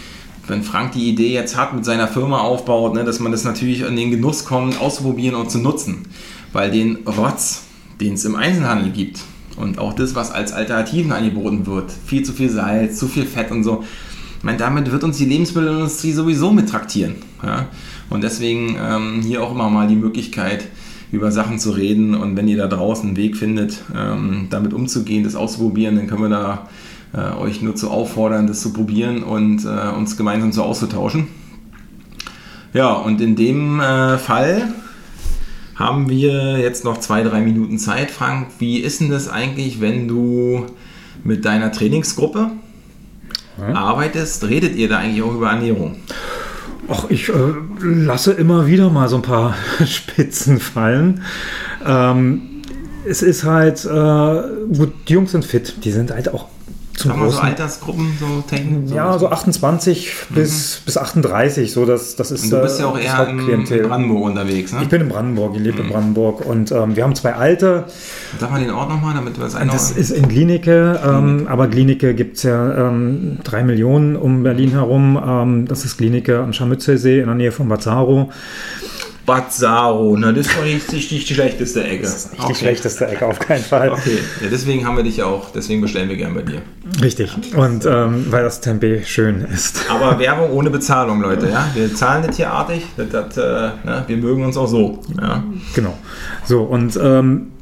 wenn 0.47 0.63
Frank 0.63 0.93
die 0.93 1.09
Idee 1.09 1.33
jetzt 1.33 1.57
hat, 1.57 1.73
mit 1.73 1.87
seiner 1.87 2.07
Firma 2.07 2.41
aufbaut, 2.41 2.93
ne, 2.93 3.03
dass 3.03 3.19
man 3.19 3.33
das 3.33 3.45
natürlich 3.45 3.81
in 3.81 3.97
den 3.97 4.11
Genuss 4.11 4.45
kommt, 4.45 4.79
auszuprobieren 4.79 5.37
und 5.37 5.51
zu 5.51 5.59
nutzen 5.59 6.05
weil 6.55 6.71
den 6.71 6.97
Rotz, 7.07 7.65
den 8.01 8.15
es 8.15 8.25
im 8.25 8.37
Einzelhandel 8.37 8.91
gibt 8.91 9.21
und 9.57 9.79
auch 9.79 9.93
das, 9.93 10.15
was 10.15 10.31
als 10.31 10.53
Alternativen 10.53 11.13
angeboten 11.13 11.67
wird, 11.67 11.93
viel 12.07 12.23
zu 12.23 12.33
viel 12.33 12.49
Salz, 12.49 12.99
zu 12.99 13.07
viel 13.07 13.27
Fett 13.27 13.51
und 13.51 13.63
so, 13.63 13.85
meine, 14.45 14.59
damit 14.59 14.91
wird 14.93 15.05
uns 15.05 15.17
die 15.19 15.25
Lebensmittelindustrie 15.25 16.13
sowieso 16.13 16.53
mit 16.53 16.69
traktieren. 16.69 17.17
Ja? 17.43 17.67
Und 18.11 18.23
deswegen 18.23 18.77
ähm, 18.79 19.23
hier 19.23 19.43
auch 19.43 19.53
immer 19.53 19.71
mal 19.71 19.89
die 19.89 19.97
Möglichkeit, 19.97 20.67
über 21.13 21.31
Sachen 21.31 21.59
zu 21.59 21.71
reden 21.71 22.15
und 22.15 22.37
wenn 22.37 22.49
ihr 22.49 22.57
da 22.57 22.67
draußen 22.67 23.07
einen 23.07 23.17
Weg 23.17 23.37
findet, 23.37 23.83
ähm, 23.95 24.49
damit 24.51 24.75
umzugehen, 24.75 25.23
das 25.23 25.37
auszuprobieren, 25.37 25.97
dann 25.97 26.09
können 26.09 26.23
wir 26.23 26.29
da 26.29 26.69
äh, 27.13 27.37
euch 27.37 27.63
nur 27.63 27.77
zu 27.77 27.91
auffordern, 27.91 28.47
das 28.49 28.61
zu 28.61 28.73
probieren 28.73 29.23
und 29.23 29.65
äh, 29.65 29.97
uns 29.97 30.17
gemeinsam 30.17 30.51
so 30.51 30.65
auszutauschen. 30.65 31.29
Ja, 32.73 32.93
und 32.95 33.21
in 33.21 33.37
dem 33.37 33.79
äh, 33.79 34.19
Fall 34.19 34.75
haben 35.75 36.09
wir 36.09 36.59
jetzt 36.59 36.85
noch 36.85 36.99
zwei, 36.99 37.23
drei 37.23 37.41
Minuten 37.41 37.79
Zeit. 37.79 38.11
Frank, 38.11 38.49
wie 38.59 38.79
ist 38.79 39.01
denn 39.01 39.11
das 39.11 39.29
eigentlich, 39.29 39.81
wenn 39.81 40.09
du 40.09 40.67
mit 41.25 41.45
deiner 41.45 41.73
Trainingsgruppe 41.73 42.51
hm? 43.57 43.77
arbeitest? 43.77 44.49
Redet 44.49 44.77
ihr 44.77 44.89
da 44.89 44.99
eigentlich 44.99 45.23
auch 45.23 45.35
über 45.35 45.51
Ernährung? 45.51 45.97
Ach, 46.89 47.07
ich 47.09 47.29
äh, 47.29 47.33
lasse 47.81 48.33
immer 48.33 48.67
wieder 48.67 48.91
mal 48.91 49.09
so 49.09 49.17
ein 49.17 49.23
paar 49.23 49.55
Spitzen 49.87 50.61
fallen. 50.61 51.23
Ähm, 51.85 52.63
es 53.07 53.23
ist 53.23 53.45
halt, 53.45 53.85
äh, 53.85 54.75
gut, 54.77 54.93
die 55.09 55.15
Jungs 55.15 55.33
sind 55.33 55.45
fit, 55.45 55.85
die 55.85 55.93
sind 55.93 56.11
halt 56.11 56.33
auch 56.33 56.49
zum 57.05 57.13
Sag 57.13 57.21
mal 57.21 57.31
so 57.31 57.39
Altersgruppen, 57.39 58.17
so 58.19 58.43
Technik? 58.49 58.89
So 58.89 58.95
ja, 58.95 59.19
so 59.19 59.29
28 59.29 60.13
mhm. 60.31 60.35
bis, 60.35 60.81
bis 60.85 60.97
38, 60.97 61.73
so 61.73 61.85
das, 61.85 62.17
das 62.17 62.31
ist 62.31 62.45
und 62.45 62.51
Du 62.51 62.63
bist 62.63 62.81
ja 62.81 62.87
auch 62.87 62.99
eher 62.99 63.29
in 63.29 63.65
Brandenburg 63.65 64.25
unterwegs, 64.25 64.73
ne? 64.73 64.81
Ich 64.83 64.89
bin 64.89 65.03
in 65.03 65.09
Brandenburg, 65.09 65.55
ich 65.55 65.63
lebe 65.63 65.79
mhm. 65.79 65.87
in 65.87 65.93
Brandenburg 65.93 66.47
und 66.47 66.73
ähm, 66.73 66.97
wir 66.97 67.05
haben 67.05 67.15
zwei 67.15 67.35
alte. 67.35 67.85
Sag 68.41 68.51
mal 68.51 68.61
den 68.61 68.71
Ort 68.71 68.89
nochmal, 68.89 69.15
damit 69.15 69.39
wir 69.39 69.47
es 69.47 69.55
einordnen. 69.55 69.77
Das 69.77 69.91
ist 69.91 70.11
in 70.11 70.29
Glinike, 70.29 71.01
ähm, 71.05 71.47
aber 71.49 71.69
Glinike 71.69 72.15
gibt 72.15 72.39
es 72.39 72.45
ja 72.45 72.89
ähm, 72.89 73.39
drei 73.45 73.63
Millionen 73.65 74.17
um 74.17 74.43
Berlin 74.43 74.71
herum. 74.71 75.21
Ähm, 75.25 75.69
das 75.69 75.85
ist 75.85 75.99
Glinike 75.99 76.41
am 76.41 76.53
Scharmützelsee 76.53 77.21
in 77.21 77.27
der 77.27 77.35
Nähe 77.35 77.53
von 77.53 77.69
Bazzaro. 77.69 78.31
Bazzaro, 79.27 80.17
ne? 80.17 80.35
Das 80.35 80.47
ist 80.47 80.57
doch 80.57 80.65
nicht, 80.65 80.93
nicht 80.93 81.11
die 81.11 81.35
schlechteste 81.35 81.85
Ecke. 81.85 82.03
Das 82.03 82.17
ist 82.17 82.33
nicht 82.33 82.43
okay. 82.43 82.53
die 82.53 82.59
schlechteste 82.59 83.07
Ecke, 83.07 83.27
auf 83.27 83.39
keinen 83.39 83.63
Fall. 83.63 83.91
Okay, 83.91 84.19
ja, 84.43 84.49
deswegen 84.51 84.87
haben 84.87 84.97
wir 84.97 85.05
dich 85.05 85.19
ja 85.19 85.27
auch, 85.27 85.51
deswegen 85.51 85.81
bestellen 85.81 86.09
wir 86.09 86.17
gern 86.17 86.35
bei 86.35 86.43
dir. 86.43 86.63
Richtig, 87.03 87.35
und 87.57 87.87
ähm, 87.87 88.27
weil 88.31 88.43
das 88.43 88.61
Tempeh 88.61 89.05
schön 89.05 89.41
ist. 89.41 89.91
Aber 89.91 90.19
Werbung 90.19 90.51
ohne 90.53 90.71
Bezahlung, 90.71 91.21
Leute, 91.21 91.49
ja? 91.49 91.69
Wir 91.75 91.95
zahlen 91.95 92.25
das 92.27 92.37
hier 92.37 92.51
artig, 92.51 92.85
das, 92.97 93.09
das, 93.09 93.37
äh, 93.37 93.71
ne? 93.85 94.05
wir 94.07 94.17
mögen 94.17 94.45
uns 94.45 94.57
auch 94.57 94.69
so. 94.69 95.01
Ja? 95.21 95.43
Genau. 95.75 95.97
So, 96.45 96.63
und 96.63 96.99
ähm, 97.03 97.53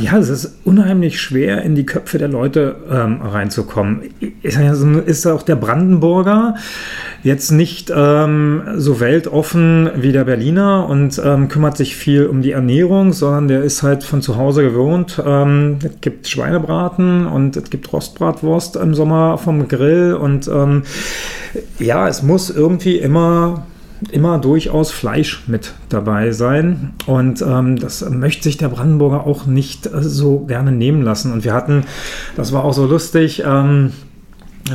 ja, 0.00 0.16
es 0.16 0.28
ist 0.28 0.58
unheimlich 0.64 1.20
schwer, 1.20 1.62
in 1.62 1.74
die 1.74 1.84
Köpfe 1.84 2.18
der 2.18 2.28
Leute 2.28 2.76
ähm, 2.88 3.20
reinzukommen. 3.20 4.10
Ist, 4.42 5.26
auch 5.26 5.42
der 5.42 5.56
Brandenburger 5.56 6.54
jetzt 7.24 7.50
nicht 7.50 7.92
ähm, 7.94 8.62
so 8.76 9.00
weltoffen 9.00 9.90
wie 9.96 10.12
der 10.12 10.24
Berliner 10.24 10.88
und 10.88 11.20
ähm, 11.24 11.48
kümmert 11.48 11.76
sich 11.76 11.96
viel 11.96 12.26
um 12.26 12.42
die 12.42 12.52
Ernährung, 12.52 13.12
sondern 13.12 13.48
der 13.48 13.64
ist 13.64 13.82
halt 13.82 14.04
von 14.04 14.22
zu 14.22 14.36
Hause 14.36 14.62
gewohnt. 14.62 15.20
Ähm, 15.24 15.78
es 15.82 16.00
gibt 16.00 16.28
Schweinebraten 16.28 17.26
und 17.26 17.56
es 17.56 17.68
gibt 17.68 17.92
Rostbratwurst 17.92 18.76
im 18.76 18.94
Sommer 18.94 19.36
vom 19.36 19.66
Grill 19.66 20.14
und 20.14 20.46
ähm, 20.46 20.84
ja, 21.80 22.06
es 22.06 22.22
muss 22.22 22.50
irgendwie 22.50 22.98
immer 22.98 23.66
immer 24.10 24.38
durchaus 24.38 24.90
Fleisch 24.90 25.44
mit 25.46 25.74
dabei 25.88 26.32
sein. 26.32 26.94
Und 27.06 27.42
ähm, 27.42 27.78
das 27.78 28.08
möchte 28.08 28.44
sich 28.44 28.56
der 28.56 28.68
Brandenburger 28.68 29.26
auch 29.26 29.46
nicht 29.46 29.86
äh, 29.86 30.02
so 30.02 30.40
gerne 30.40 30.72
nehmen 30.72 31.02
lassen. 31.02 31.32
Und 31.32 31.44
wir 31.44 31.54
hatten, 31.54 31.84
das 32.36 32.52
war 32.52 32.64
auch 32.64 32.74
so 32.74 32.86
lustig, 32.86 33.42
ähm, 33.46 33.92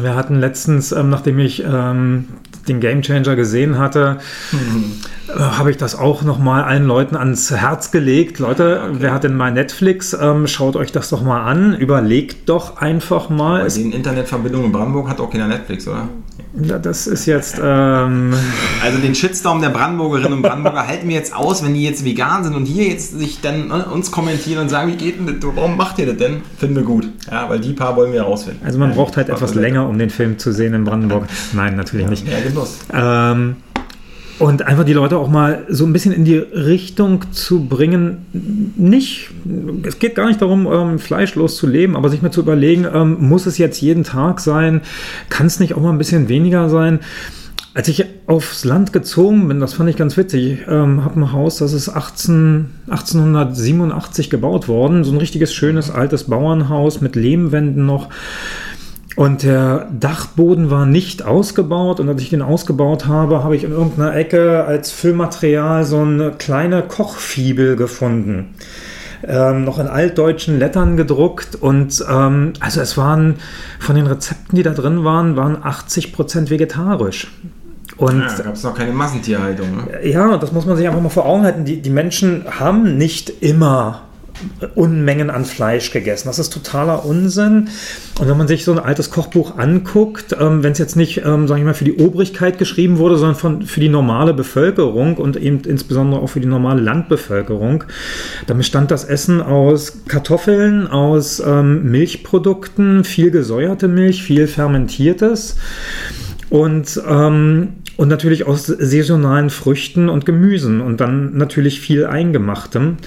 wir 0.02 0.16
hatten 0.16 0.36
letztens, 0.36 0.92
ähm, 0.92 1.10
nachdem 1.10 1.40
ich 1.40 1.64
ähm, 1.64 2.26
den 2.68 2.82
Gamechanger 2.82 3.36
gesehen 3.36 3.78
hatte, 3.78 4.18
mhm. 4.52 4.92
äh, 5.30 5.40
habe 5.40 5.72
ich 5.72 5.78
das 5.78 5.96
auch 5.96 6.24
nochmal 6.24 6.64
allen 6.64 6.86
Leuten 6.86 7.16
ans 7.16 7.52
Herz 7.52 7.92
gelegt. 7.92 8.40
Leute, 8.40 8.82
okay. 8.84 8.98
wer 9.00 9.14
hat 9.14 9.24
denn 9.24 9.36
mal 9.36 9.52
Netflix? 9.52 10.16
Ähm, 10.20 10.48
schaut 10.48 10.76
euch 10.76 10.92
das 10.92 11.10
doch 11.10 11.24
mal 11.24 11.44
an. 11.44 11.76
Überlegt 11.76 12.50
doch 12.50 12.78
einfach 12.78 13.30
mal. 13.30 13.62
Aber 13.62 13.70
die 13.70 13.92
Internetverbindung 13.92 14.66
in 14.66 14.72
Brandenburg 14.72 15.10
hat 15.10 15.20
auch 15.20 15.30
keiner 15.30 15.48
Netflix, 15.48 15.88
oder? 15.88 16.10
Ja, 16.62 16.80
das 16.80 17.08
ist 17.08 17.26
jetzt. 17.26 17.60
Ähm 17.64 18.34
also 18.84 18.98
den 19.00 19.16
Shitstorm 19.16 19.62
der 19.62 19.70
Brandenburgerinnen 19.70 20.34
und 20.34 20.42
Brandenburger 20.42 20.88
halten 20.88 21.08
wir 21.08 21.16
jetzt 21.16 21.36
aus, 21.36 21.64
wenn 21.64 21.74
die 21.74 21.84
jetzt 21.84 22.04
vegan 22.04 22.44
sind 22.44 22.56
und 22.56 22.66
hier 22.66 22.88
jetzt 22.88 23.18
sich 23.18 23.42
dann 23.42 23.68
ne, 23.68 23.86
uns 23.86 24.12
kommentieren 24.12 24.62
und 24.62 24.70
sagen, 24.70 24.92
wie 24.92 24.96
geht 24.96 25.20
denn 25.20 25.28
das? 25.28 25.36
Warum 25.56 25.78
macht 25.78 26.00
ihr 26.00 26.08
das 26.08 26.18
denn? 26.18 26.42
Finden 26.58 26.76
wir 26.76 26.84
gut. 26.84 27.08
Ja, 27.30 27.50
weil 27.50 27.60
die 27.60 27.74
paar 27.74 27.96
wollen 27.96 28.12
wir 28.12 28.22
herausfinden. 28.22 28.62
Also 28.66 28.80
man 28.80 28.94
braucht 28.94 29.18
halt 29.18 29.30
etwas 29.30 29.54
länger, 29.54 29.88
um 29.88 29.98
den 29.98 30.10
Film 30.10 30.38
zu 30.40 30.52
sehen 30.52 30.74
in 30.74 30.84
Brandenburg. 30.84 31.28
Nein, 31.54 31.76
natürlich 31.76 32.08
nicht. 32.08 32.26
Ja. 32.28 33.32
Ähm, 33.32 33.58
und 34.40 34.62
einfach 34.62 34.84
die 34.84 34.94
Leute 34.94 35.18
auch 35.18 35.30
mal 35.30 35.66
so 35.68 35.86
ein 35.86 35.94
bisschen 35.94 36.12
in 36.12 36.24
die 36.24 36.38
Richtung 36.38 37.32
zu 37.32 37.66
bringen, 37.66 38.26
nicht, 38.76 39.32
es 39.84 39.98
geht 39.98 40.16
gar 40.16 40.28
nicht 40.28 40.42
darum, 40.42 40.68
ähm, 40.72 41.00
fleischlos 41.00 41.58
zu 41.58 41.66
leben, 41.66 41.96
aber 41.96 42.10
sich 42.10 42.22
mal 42.22 42.32
zu 42.32 42.42
überlegen, 42.42 42.86
ähm, 42.92 43.18
muss 43.20 43.48
es 43.48 43.58
jetzt 43.58 43.82
jeden 43.82 44.04
Tag 44.04 44.40
sein? 44.40 44.82
Kann 45.30 45.48
es 45.48 45.60
nicht 45.60 45.74
auch 45.74 45.82
mal 45.82 45.90
ein 45.90 45.98
bisschen 45.98 46.30
weniger 46.30 46.70
sein? 46.70 47.00
Als 47.74 47.88
ich 47.88 48.06
aufs 48.26 48.64
Land 48.66 48.94
gezogen 48.94 49.48
bin, 49.48 49.60
das 49.60 49.74
fand 49.74 49.90
ich 49.90 49.98
ganz 49.98 50.18
witzig, 50.18 50.60
ähm, 50.68 51.04
habe 51.04 51.20
ein 51.20 51.32
Haus, 51.32 51.58
das 51.58 51.74
ist 51.74 51.90
18, 51.90 52.70
1887 52.90 54.30
gebaut 54.30 54.68
worden, 54.68 55.04
so 55.04 55.12
ein 55.12 55.18
richtiges 55.18 55.54
schönes 55.54 55.90
altes 55.90 56.26
Bauernhaus 56.26 57.02
mit 57.02 57.16
Lehmwänden 57.16 57.86
noch. 57.86 58.10
Und 59.18 59.42
der 59.42 59.88
Dachboden 60.00 60.70
war 60.70 60.86
nicht 60.86 61.26
ausgebaut. 61.26 62.00
Und 62.00 62.08
als 62.08 62.22
ich 62.22 62.30
den 62.30 62.44
ausgebaut 62.44 63.08
habe, 63.08 63.44
habe 63.44 63.56
ich 63.56 63.64
in 63.64 63.72
irgendeiner 63.72 64.16
Ecke 64.16 64.64
als 64.66 64.92
Füllmaterial 64.92 65.84
so 65.86 66.02
eine 66.02 66.34
kleine 66.38 66.84
Kochfibel 66.84 67.76
gefunden. 67.76 68.54
Ähm, 69.28 69.64
noch 69.64 69.80
in 69.80 69.88
altdeutschen 69.88 70.60
Lettern 70.60 70.96
gedruckt 70.96 71.56
und 71.56 72.06
ähm, 72.08 72.54
also 72.60 72.80
es 72.80 72.98
waren 72.98 73.38
von 73.80 73.96
den 73.96 74.06
Rezepten, 74.06 74.56
die 74.56 74.62
da 74.62 74.74
drin 74.74 75.04
waren, 75.04 75.36
waren 75.36 75.58
80 75.64 76.14
Prozent 76.14 76.52
vegetarisch. 76.52 77.32
Und 77.98 78.20
ja, 78.20 78.44
gab 78.44 78.54
es 78.54 78.62
noch 78.62 78.76
keine 78.76 78.92
Massentierhaltung. 78.92 79.78
Ne? 79.78 80.08
Ja, 80.08 80.38
das 80.38 80.52
muss 80.52 80.68
man 80.68 80.78
sich 80.78 80.88
einfach 80.88 81.02
mal 81.02 81.10
vor 81.10 81.26
Augen 81.26 81.42
halten. 81.42 81.66
Die, 81.66 81.82
die 81.82 81.90
Menschen 81.90 82.46
haben 82.60 83.00
nicht 83.00 83.42
immer 83.42 84.04
Unmengen 84.76 85.30
an 85.30 85.46
Fleisch 85.46 85.92
gegessen. 85.92 86.28
Das 86.28 86.40
ist 86.40 86.52
totaler 86.52 87.06
Unsinn. 87.06 87.70
Und 88.20 88.28
wenn 88.28 88.38
man 88.38 88.48
sich 88.48 88.64
so 88.64 88.72
ein 88.72 88.80
altes 88.80 89.12
Kochbuch 89.12 89.58
anguckt, 89.58 90.36
ähm, 90.40 90.64
wenn 90.64 90.72
es 90.72 90.78
jetzt 90.78 90.96
nicht, 90.96 91.24
ähm, 91.26 91.48
sage 91.48 91.60
ich 91.60 91.66
mal, 91.66 91.74
für 91.74 91.86
die 91.86 91.98
Obrigkeit 91.98 92.58
geschrieben 92.58 92.98
wurde, 92.98 93.18
sondern 93.18 93.36
von, 93.36 93.62
für 93.64 93.80
die 93.80 93.90
normale 93.90 94.34
Bevölkerung 94.34 95.18
und 95.18 95.38
eben 95.38 95.62
insbesondere 95.62 96.22
auch 96.22 96.28
für 96.28 96.40
die 96.40 96.48
normale 96.48 96.82
Landbevölkerung, 96.82 97.84
dann 98.46 98.58
bestand 98.58 98.92
das 98.92 99.04
Essen 99.04 99.42
aus 99.42 100.04
Kartoffeln, 100.08 100.88
aus 100.88 101.40
ähm, 101.40 101.90
Milchprodukten, 101.92 103.04
viel 103.04 103.32
gesäuerte 103.32 103.88
Milch, 103.88 104.24
viel 104.24 104.48
fermentiertes 104.48 105.58
und 106.50 107.02
ähm, 107.08 107.70
und 107.98 108.10
natürlich 108.10 108.46
aus 108.46 108.68
saisonalen 108.68 109.50
Früchten 109.50 110.08
und 110.08 110.26
Gemüsen 110.26 110.82
und 110.82 111.02
dann 111.02 111.36
natürlich 111.36 111.82
viel 111.82 112.06
Eingemachtem. 112.06 112.98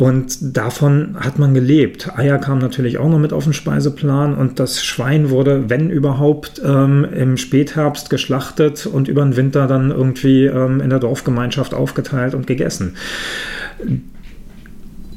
Und 0.00 0.56
davon 0.56 1.18
hat 1.20 1.38
man 1.38 1.52
gelebt. 1.52 2.16
Eier 2.16 2.38
kamen 2.38 2.62
natürlich 2.62 2.96
auch 2.96 3.10
noch 3.10 3.18
mit 3.18 3.34
auf 3.34 3.44
den 3.44 3.52
Speiseplan 3.52 4.34
und 4.34 4.58
das 4.58 4.82
Schwein 4.82 5.28
wurde, 5.28 5.68
wenn 5.68 5.90
überhaupt, 5.90 6.58
ähm, 6.64 7.04
im 7.14 7.36
Spätherbst 7.36 8.08
geschlachtet 8.08 8.86
und 8.86 9.08
über 9.08 9.22
den 9.22 9.36
Winter 9.36 9.66
dann 9.66 9.90
irgendwie 9.90 10.46
ähm, 10.46 10.80
in 10.80 10.88
der 10.88 11.00
Dorfgemeinschaft 11.00 11.74
aufgeteilt 11.74 12.34
und 12.34 12.46
gegessen. 12.46 12.96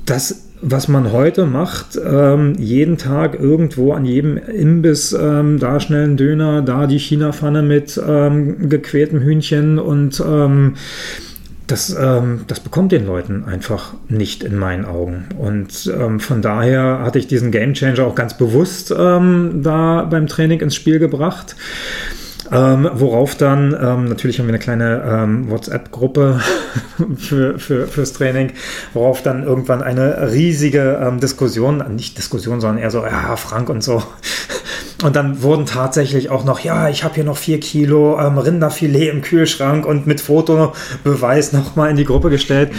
Das 0.06 0.50
was 0.66 0.88
man 0.88 1.12
heute 1.12 1.46
macht, 1.46 2.00
ähm, 2.02 2.54
jeden 2.58 2.98
Tag 2.98 3.38
irgendwo 3.38 3.92
an 3.92 4.06
jedem 4.06 4.38
Imbiss 4.38 5.12
ähm, 5.12 5.60
da 5.60 5.82
schnell 5.82 6.06
ein 6.06 6.16
Döner, 6.16 6.62
da 6.62 6.88
die 6.88 7.00
China-Pfanne 7.00 7.62
mit 7.64 8.02
ähm, 8.08 8.70
gequältem 8.70 9.20
Hühnchen 9.20 9.78
und 9.78 10.24
ähm, 10.26 10.76
das, 11.68 11.96
ähm, 11.98 12.42
das 12.48 12.60
bekommt 12.60 12.92
den 12.92 13.06
Leuten 13.06 13.46
einfach 13.46 13.94
nicht 14.10 14.44
in 14.44 14.58
meinen 14.58 14.86
Augen. 14.86 15.26
Und 15.38 15.92
ähm, 15.98 16.20
von 16.20 16.42
daher 16.42 17.00
hatte 17.04 17.20
ich 17.20 17.28
diesen 17.28 17.52
Game 17.52 17.74
Changer 17.74 18.06
auch 18.06 18.16
ganz 18.16 18.38
bewusst 18.38 18.94
ähm, 18.98 19.62
da 19.64 20.04
beim 20.04 20.28
Training 20.28 20.60
ins 20.60 20.76
Spiel 20.76 21.00
gebracht. 21.00 21.56
Ähm, 22.52 22.90
worauf 22.94 23.36
dann, 23.36 23.76
ähm, 23.82 24.06
natürlich 24.06 24.38
haben 24.38 24.48
wir 24.48 24.54
eine 24.54 24.60
kleine 24.60 25.02
ähm, 25.08 25.50
WhatsApp-Gruppe 25.50 26.42
für, 27.18 27.58
für, 27.58 27.88
fürs 27.88 28.14
Training, 28.14 28.52
worauf 28.94 29.24
dann 29.24 29.44
irgendwann 29.44 29.82
eine 29.82 30.32
riesige 30.32 31.00
ähm, 31.02 31.20
Diskussion, 31.22 31.84
nicht 31.96 32.18
Diskussion, 32.18 32.60
sondern 32.60 32.84
eher 32.84 32.92
so, 32.92 33.04
ja, 33.06 33.36
Frank 33.38 33.70
und 33.70 33.82
so, 33.82 34.04
und 35.04 35.16
dann 35.16 35.42
wurden 35.44 35.66
tatsächlich 35.66 36.30
auch 36.30 36.46
noch, 36.46 36.60
ja, 36.62 36.90
ich 36.90 37.04
habe 37.04 37.16
hier 37.16 37.24
noch 37.24 37.38
vier 37.38 37.60
Kilo 37.60 38.20
ähm, 38.20 38.38
Rinderfilet 38.38 39.10
im 39.12 39.22
Kühlschrank 39.22 39.86
und 39.86 40.08
mit 40.08 40.22
Fotobeweis 40.22 41.52
nochmal 41.54 41.90
in 41.90 41.98
die 41.98 42.06
Gruppe 42.06 42.30
gestellt. 42.30 42.72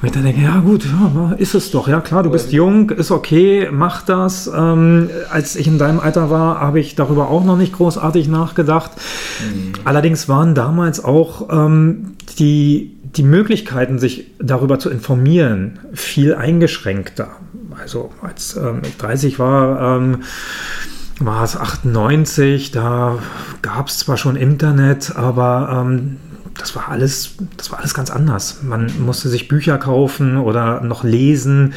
Und 0.00 0.06
ich 0.06 0.12
dann 0.12 0.24
denke, 0.24 0.42
ja 0.42 0.60
gut, 0.60 0.84
ja, 0.84 1.32
ist 1.38 1.54
es 1.54 1.70
doch. 1.70 1.88
Ja 1.88 2.00
klar, 2.00 2.22
du 2.22 2.30
bist 2.30 2.52
jung, 2.52 2.90
ist 2.90 3.10
okay, 3.10 3.68
mach 3.72 4.02
das. 4.02 4.50
Ähm, 4.54 5.10
als 5.30 5.56
ich 5.56 5.66
in 5.66 5.78
deinem 5.78 6.00
Alter 6.00 6.30
war, 6.30 6.60
habe 6.60 6.80
ich 6.80 6.94
darüber 6.94 7.30
auch 7.30 7.44
noch 7.44 7.56
nicht 7.56 7.72
großartig 7.72 8.28
nachgedacht. 8.28 8.92
Mhm. 9.40 9.72
Allerdings 9.84 10.28
waren 10.28 10.54
damals 10.54 11.02
auch 11.02 11.48
ähm, 11.50 12.16
die, 12.38 12.96
die 13.02 13.22
Möglichkeiten, 13.22 13.98
sich 13.98 14.26
darüber 14.38 14.78
zu 14.78 14.90
informieren, 14.90 15.78
viel 15.92 16.34
eingeschränkter. 16.34 17.28
Also 17.80 18.10
als 18.20 18.56
ähm, 18.56 18.82
ich 18.84 18.96
30 18.96 19.38
war, 19.38 19.96
ähm, 19.96 20.22
war 21.24 21.44
es 21.44 21.56
98, 21.56 22.70
da 22.70 23.18
gab 23.62 23.88
es 23.88 23.98
zwar 23.98 24.16
schon 24.16 24.36
Internet, 24.36 25.16
aber 25.16 25.84
ähm, 25.86 26.16
das 26.58 26.74
war 26.76 26.88
alles, 26.88 27.34
das 27.56 27.70
war 27.70 27.80
alles 27.80 27.94
ganz 27.94 28.10
anders. 28.10 28.62
Man 28.62 28.90
musste 29.04 29.28
sich 29.28 29.48
Bücher 29.48 29.78
kaufen 29.78 30.36
oder 30.36 30.80
noch 30.80 31.04
lesen. 31.04 31.74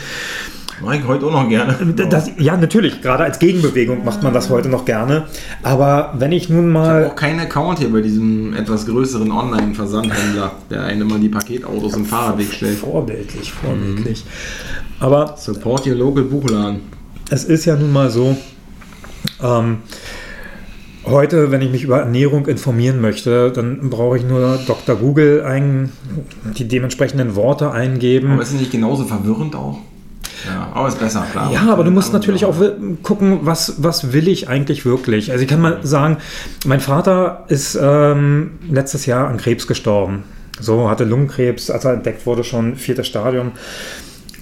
Mache 0.82 0.98
ich 0.98 1.08
heute 1.08 1.26
auch 1.28 1.32
noch 1.32 1.48
gerne. 1.48 1.76
Das, 2.10 2.30
ja, 2.38 2.58
natürlich. 2.58 3.02
Gerade 3.02 3.24
als 3.24 3.40
Gegenbewegung 3.40 4.04
macht 4.04 4.24
man 4.24 4.34
das 4.34 4.50
heute 4.50 4.68
noch 4.68 4.84
gerne. 4.84 5.24
Aber 5.64 6.14
wenn 6.18 6.34
ich 6.34 6.50
nun 6.50 6.70
mal. 6.70 6.84
Ich 6.84 6.90
habe 6.90 7.08
auch 7.08 7.16
keinen 7.16 7.40
Account 7.40 7.80
hier 7.80 7.92
bei 7.92 8.02
diesem 8.02 8.54
etwas 8.54 8.86
größeren 8.86 9.32
Online-Versandhändler, 9.32 10.52
der 10.70 10.84
einem 10.84 11.04
immer 11.04 11.20
die 11.20 11.30
Paketautos 11.30 11.96
im 11.96 12.06
Fahrradweg 12.06 12.52
stellt. 12.52 12.78
Vorbildlich, 12.78 13.54
vorbildlich. 13.54 14.26
Mhm. 14.26 15.04
Aber. 15.04 15.36
Support 15.38 15.88
your 15.88 15.96
local 15.96 16.24
Buchladen. 16.24 16.82
Es 17.30 17.46
ist 17.46 17.66
ja 17.66 17.76
nun 17.76 17.94
mal 17.94 18.10
so, 18.10 18.38
ähm, 19.42 19.78
heute, 21.06 21.52
wenn 21.52 21.62
ich 21.62 21.72
mich 21.72 21.84
über 21.84 22.00
Ernährung 22.00 22.48
informieren 22.48 23.02
möchte, 23.02 23.52
dann 23.52 23.90
brauche 23.90 24.18
ich 24.18 24.24
nur 24.24 24.60
Dr. 24.66 24.96
Google 24.96 25.44
ein, 25.44 25.92
die 26.58 26.68
dementsprechenden 26.68 27.36
Worte 27.36 27.72
eingeben. 27.72 28.32
Aber 28.32 28.42
ist 28.42 28.54
es 28.54 28.60
nicht 28.60 28.72
genauso 28.72 29.06
verwirrend 29.06 29.56
auch? 29.56 29.80
Ja, 30.46 30.70
aber 30.74 30.88
ist 30.88 31.00
besser, 31.00 31.26
klar. 31.32 31.52
Ja, 31.52 31.72
aber 31.72 31.84
du 31.84 31.92
musst 31.92 32.14
natürlich 32.14 32.46
auch 32.46 32.56
gucken, 33.04 33.40
was, 33.44 33.76
was 33.82 34.14
will 34.14 34.28
ich 34.28 34.48
eigentlich 34.48 34.86
wirklich. 34.86 35.32
Also 35.32 35.44
ich 35.44 35.50
kann 35.50 35.62
mal 35.62 35.80
sagen, 35.84 36.18
mein 36.66 36.80
Vater 36.80 37.46
ist 37.48 37.78
ähm, 37.82 38.52
letztes 38.70 39.06
Jahr 39.06 39.28
an 39.28 39.38
Krebs 39.38 39.66
gestorben. 39.66 40.24
So 40.60 40.90
hatte 40.90 41.04
Lungenkrebs, 41.04 41.70
als 41.70 41.86
er 41.86 41.94
entdeckt 41.94 42.26
wurde, 42.26 42.44
schon 42.44 42.76
viertes 42.76 43.08
Stadium. 43.08 43.52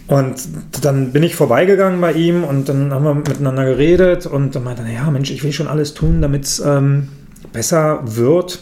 Und 0.07 0.35
dann 0.81 1.13
bin 1.13 1.23
ich 1.23 1.35
vorbeigegangen 1.35 2.01
bei 2.01 2.11
ihm 2.11 2.43
und 2.43 2.67
dann 2.67 2.93
haben 2.93 3.05
wir 3.05 3.15
miteinander 3.15 3.65
geredet 3.65 4.25
und 4.25 4.53
dann 4.53 4.63
meinte 4.63 4.83
er, 4.83 4.93
ja 4.93 5.11
Mensch, 5.11 5.31
ich 5.31 5.43
will 5.43 5.53
schon 5.53 5.67
alles 5.67 5.93
tun, 5.93 6.21
damit 6.21 6.43
es 6.43 6.59
ähm, 6.59 7.07
besser 7.53 8.01
wird. 8.03 8.59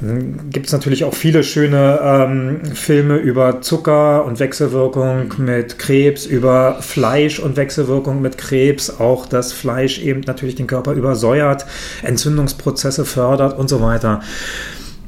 dann 0.00 0.48
gibt 0.50 0.66
es 0.66 0.72
natürlich 0.72 1.02
auch 1.02 1.14
viele 1.14 1.42
schöne 1.42 1.98
ähm, 2.00 2.64
Filme 2.72 3.16
über 3.16 3.62
Zucker 3.62 4.24
und 4.24 4.38
Wechselwirkung 4.38 5.34
mit 5.38 5.78
Krebs, 5.80 6.24
über 6.24 6.76
Fleisch 6.80 7.40
und 7.40 7.56
Wechselwirkung 7.56 8.22
mit 8.22 8.38
Krebs, 8.38 9.00
auch 9.00 9.26
dass 9.26 9.52
Fleisch 9.52 9.98
eben 9.98 10.20
natürlich 10.20 10.54
den 10.54 10.68
Körper 10.68 10.92
übersäuert, 10.92 11.66
Entzündungsprozesse 12.04 13.04
fördert 13.04 13.58
und 13.58 13.68
so 13.68 13.82
weiter. 13.82 14.20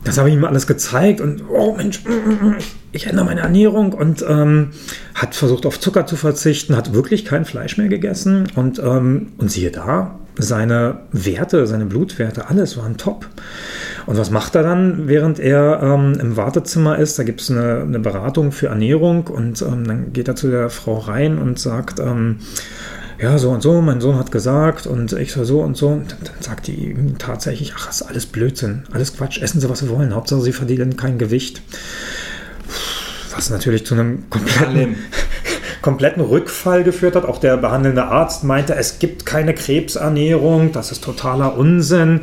Das 0.03 0.19
habe 0.19 0.29
ich 0.29 0.35
ihm 0.35 0.45
alles 0.45 0.67
gezeigt 0.67 1.21
und 1.21 1.45
oh 1.49 1.77
Mensch, 1.77 2.01
ich 2.93 3.07
ändere 3.07 3.25
meine 3.25 3.41
Ernährung 3.41 3.93
und 3.95 4.25
ähm, 4.29 4.71
hat 5.15 5.35
versucht 5.35 5.67
auf 5.67 5.81
Zucker 5.81 6.07
zu 6.07 6.17
verzichten, 6.17 6.77
hat 6.77 6.93
wirklich 6.93 7.25
kein 7.25 7.45
Fleisch 7.45 7.79
mehr 7.79 7.89
gegessen 7.89 8.49
und, 8.55 8.79
ähm, 8.79 9.33
und 9.39 9.51
siehe 9.51 9.71
da, 9.71 10.19
seine 10.37 11.01
Werte, 11.11 11.67
seine 11.67 11.87
Blutwerte, 11.87 12.49
alles 12.49 12.77
waren 12.77 12.97
top. 12.97 13.29
Und 14.07 14.19
was 14.19 14.31
macht 14.31 14.55
er 14.55 14.63
dann, 14.63 15.09
während 15.09 15.39
er 15.39 15.81
ähm, 15.83 16.19
im 16.21 16.37
Wartezimmer 16.37 16.99
ist? 16.99 17.19
Da 17.19 17.23
gibt 17.23 17.41
es 17.41 17.51
eine, 17.51 17.83
eine, 17.83 17.99
Beratung 17.99 18.53
für 18.53 18.69
Ernährung 18.69 19.27
und 19.27 19.63
ähm, 19.63 19.87
dann 19.87 20.13
geht 20.13 20.29
er 20.29 20.37
zu 20.37 20.51
der 20.51 20.71
Frau 20.71 20.99
rein 20.99 21.39
und 21.39 21.59
sagt, 21.59 22.01
ähm, 22.01 22.39
ja, 23.21 23.39
so 23.39 23.51
und 23.51 23.63
so, 23.63 23.81
mein 23.81 24.01
Sohn 24.01 24.19
hat 24.19 24.33
gesagt 24.33 24.87
und 24.87 25.13
ich 25.13 25.33
so, 25.33 25.45
so 25.45 25.61
und 25.61 25.77
so. 25.77 25.89
Und 25.89 26.13
dann, 26.13 26.43
sagt 26.43 26.67
die 26.67 26.91
ihm 26.91 27.19
tatsächlich, 27.19 27.75
ach, 27.77 27.87
das 27.87 28.01
ist 28.01 28.09
alles 28.09 28.27
Blödsinn, 28.27 28.83
alles 28.93 29.17
Quatsch, 29.17 29.41
essen 29.41 29.61
Sie, 29.61 29.71
was 29.71 29.79
Sie 29.79 29.89
wollen, 29.89 30.15
Hauptsache 30.15 30.41
Sie 30.41 30.53
verdienen 30.53 30.97
kein 30.97 31.19
Gewicht. 31.19 31.63
Was 33.35 33.51
natürlich 33.51 33.87
zu 33.87 33.95
einem 33.95 34.29
kompletten, 34.31 34.97
kompletten 35.83 36.23
Rückfall 36.23 36.85
geführt 36.85 37.17
hat. 37.17 37.25
Auch 37.25 37.39
der 37.39 37.57
behandelnde 37.57 38.05
Arzt 38.05 38.45
meinte, 38.45 38.75
es 38.75 38.99
gibt 38.99 39.27
keine 39.27 39.55
Krebsernährung, 39.55 40.73
das 40.73 40.93
ist 40.93 41.05
totaler 41.05 41.57
Unsinn. 41.57 42.21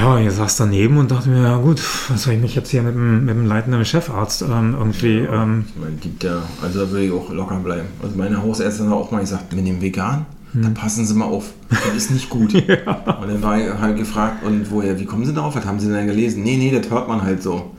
Ja, 0.00 0.18
ihr 0.18 0.30
saß 0.30 0.56
daneben 0.56 0.96
und 0.98 1.10
dachte 1.10 1.28
mir, 1.28 1.42
ja 1.42 1.56
gut, 1.56 1.82
was 2.08 2.22
soll 2.22 2.34
ich 2.34 2.40
mich 2.40 2.54
jetzt 2.54 2.70
hier 2.70 2.82
mit 2.82 2.94
dem, 2.94 3.24
mit 3.24 3.34
dem 3.34 3.46
leitenden 3.46 3.84
Chefarzt 3.84 4.42
ähm, 4.42 4.76
irgendwie. 4.78 5.18
Ähm 5.18 5.64
ich 5.68 5.80
meine, 5.80 5.96
gibt 5.96 6.22
ja, 6.24 6.42
also 6.62 6.84
da 6.84 6.92
will 6.92 7.02
ich 7.02 7.12
auch 7.12 7.30
locker 7.30 7.56
bleiben. 7.56 7.88
Also 8.02 8.16
meine 8.16 8.40
Hausärztin 8.42 8.86
hat 8.88 8.94
auch 8.94 9.10
mal 9.10 9.20
gesagt, 9.20 9.52
mit 9.52 9.66
dem 9.66 9.80
Vegan, 9.80 10.26
hm. 10.52 10.62
da 10.62 10.68
passen 10.70 11.04
Sie 11.04 11.14
mal 11.14 11.26
auf, 11.26 11.52
das 11.68 11.94
ist 11.96 12.10
nicht 12.10 12.30
gut. 12.30 12.52
ja. 12.68 13.18
Und 13.20 13.28
dann 13.28 13.42
war 13.42 13.58
ich 13.58 13.72
halt 13.72 13.96
gefragt, 13.96 14.44
und 14.44 14.70
woher, 14.70 14.98
wie 14.98 15.04
kommen 15.04 15.26
Sie 15.26 15.34
darauf? 15.34 15.56
Was 15.56 15.64
haben 15.64 15.80
Sie 15.80 15.88
denn 15.88 16.06
gelesen? 16.06 16.42
Nee, 16.42 16.56
nee, 16.56 16.70
das 16.70 16.90
hört 16.90 17.08
man 17.08 17.22
halt 17.22 17.42
so. 17.42 17.72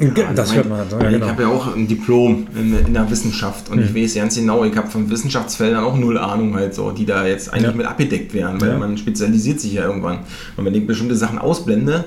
Ja, 0.00 0.32
das 0.32 0.54
hört 0.54 0.68
man. 0.68 0.80
Ja, 0.90 1.10
genau. 1.10 1.26
Ich 1.26 1.32
habe 1.32 1.42
ja 1.42 1.48
auch 1.48 1.74
ein 1.74 1.88
Diplom 1.88 2.46
in, 2.54 2.86
in 2.86 2.94
der 2.94 3.10
Wissenschaft 3.10 3.70
und 3.70 3.78
mhm. 3.78 3.84
ich 3.84 3.94
weiß 3.94 4.14
ganz 4.14 4.36
genau, 4.36 4.64
ich 4.64 4.76
habe 4.76 4.88
von 4.88 5.10
Wissenschaftsfeldern 5.10 5.82
auch 5.82 5.96
null 5.96 6.18
Ahnung 6.18 6.54
halt 6.54 6.74
so, 6.74 6.90
die 6.90 7.06
da 7.06 7.26
jetzt 7.26 7.52
eigentlich 7.52 7.70
ja. 7.70 7.76
mit 7.76 7.86
abgedeckt 7.86 8.34
werden, 8.34 8.60
weil 8.60 8.78
man 8.78 8.96
spezialisiert 8.96 9.60
sich 9.60 9.74
ja 9.74 9.84
irgendwann. 9.84 10.20
Und 10.56 10.64
wenn 10.64 10.74
ich 10.74 10.86
bestimmte 10.86 11.16
Sachen 11.16 11.38
ausblende, 11.38 12.04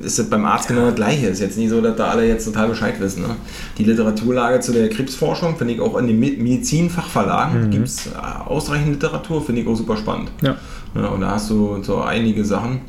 ist 0.00 0.18
das 0.18 0.28
beim 0.28 0.44
Arzt 0.44 0.68
genau 0.68 0.86
das 0.86 0.94
Gleiche. 0.94 1.26
Ist 1.26 1.40
jetzt 1.40 1.56
nicht 1.56 1.70
so, 1.70 1.80
dass 1.80 1.96
da 1.96 2.08
alle 2.08 2.26
jetzt 2.26 2.44
total 2.44 2.68
Bescheid 2.68 3.00
wissen. 3.00 3.22
Ne? 3.22 3.36
Die 3.76 3.84
Literaturlage 3.84 4.60
zu 4.60 4.72
der 4.72 4.88
Krebsforschung 4.88 5.56
finde 5.56 5.74
ich 5.74 5.80
auch 5.80 5.96
in 5.98 6.06
den 6.06 6.18
Medizinfachverlagen 6.18 7.66
mhm. 7.66 7.70
gibt 7.70 7.88
es 7.88 8.06
äh, 8.06 8.10
ausreichend 8.44 8.88
Literatur, 8.88 9.44
finde 9.44 9.62
ich 9.62 9.68
auch 9.68 9.76
super 9.76 9.96
spannend. 9.96 10.30
Ja. 10.42 10.56
ja. 10.94 11.06
und 11.08 11.20
da 11.20 11.32
hast 11.32 11.50
du 11.50 11.82
so 11.82 12.00
einige 12.00 12.44
Sachen. 12.44 12.80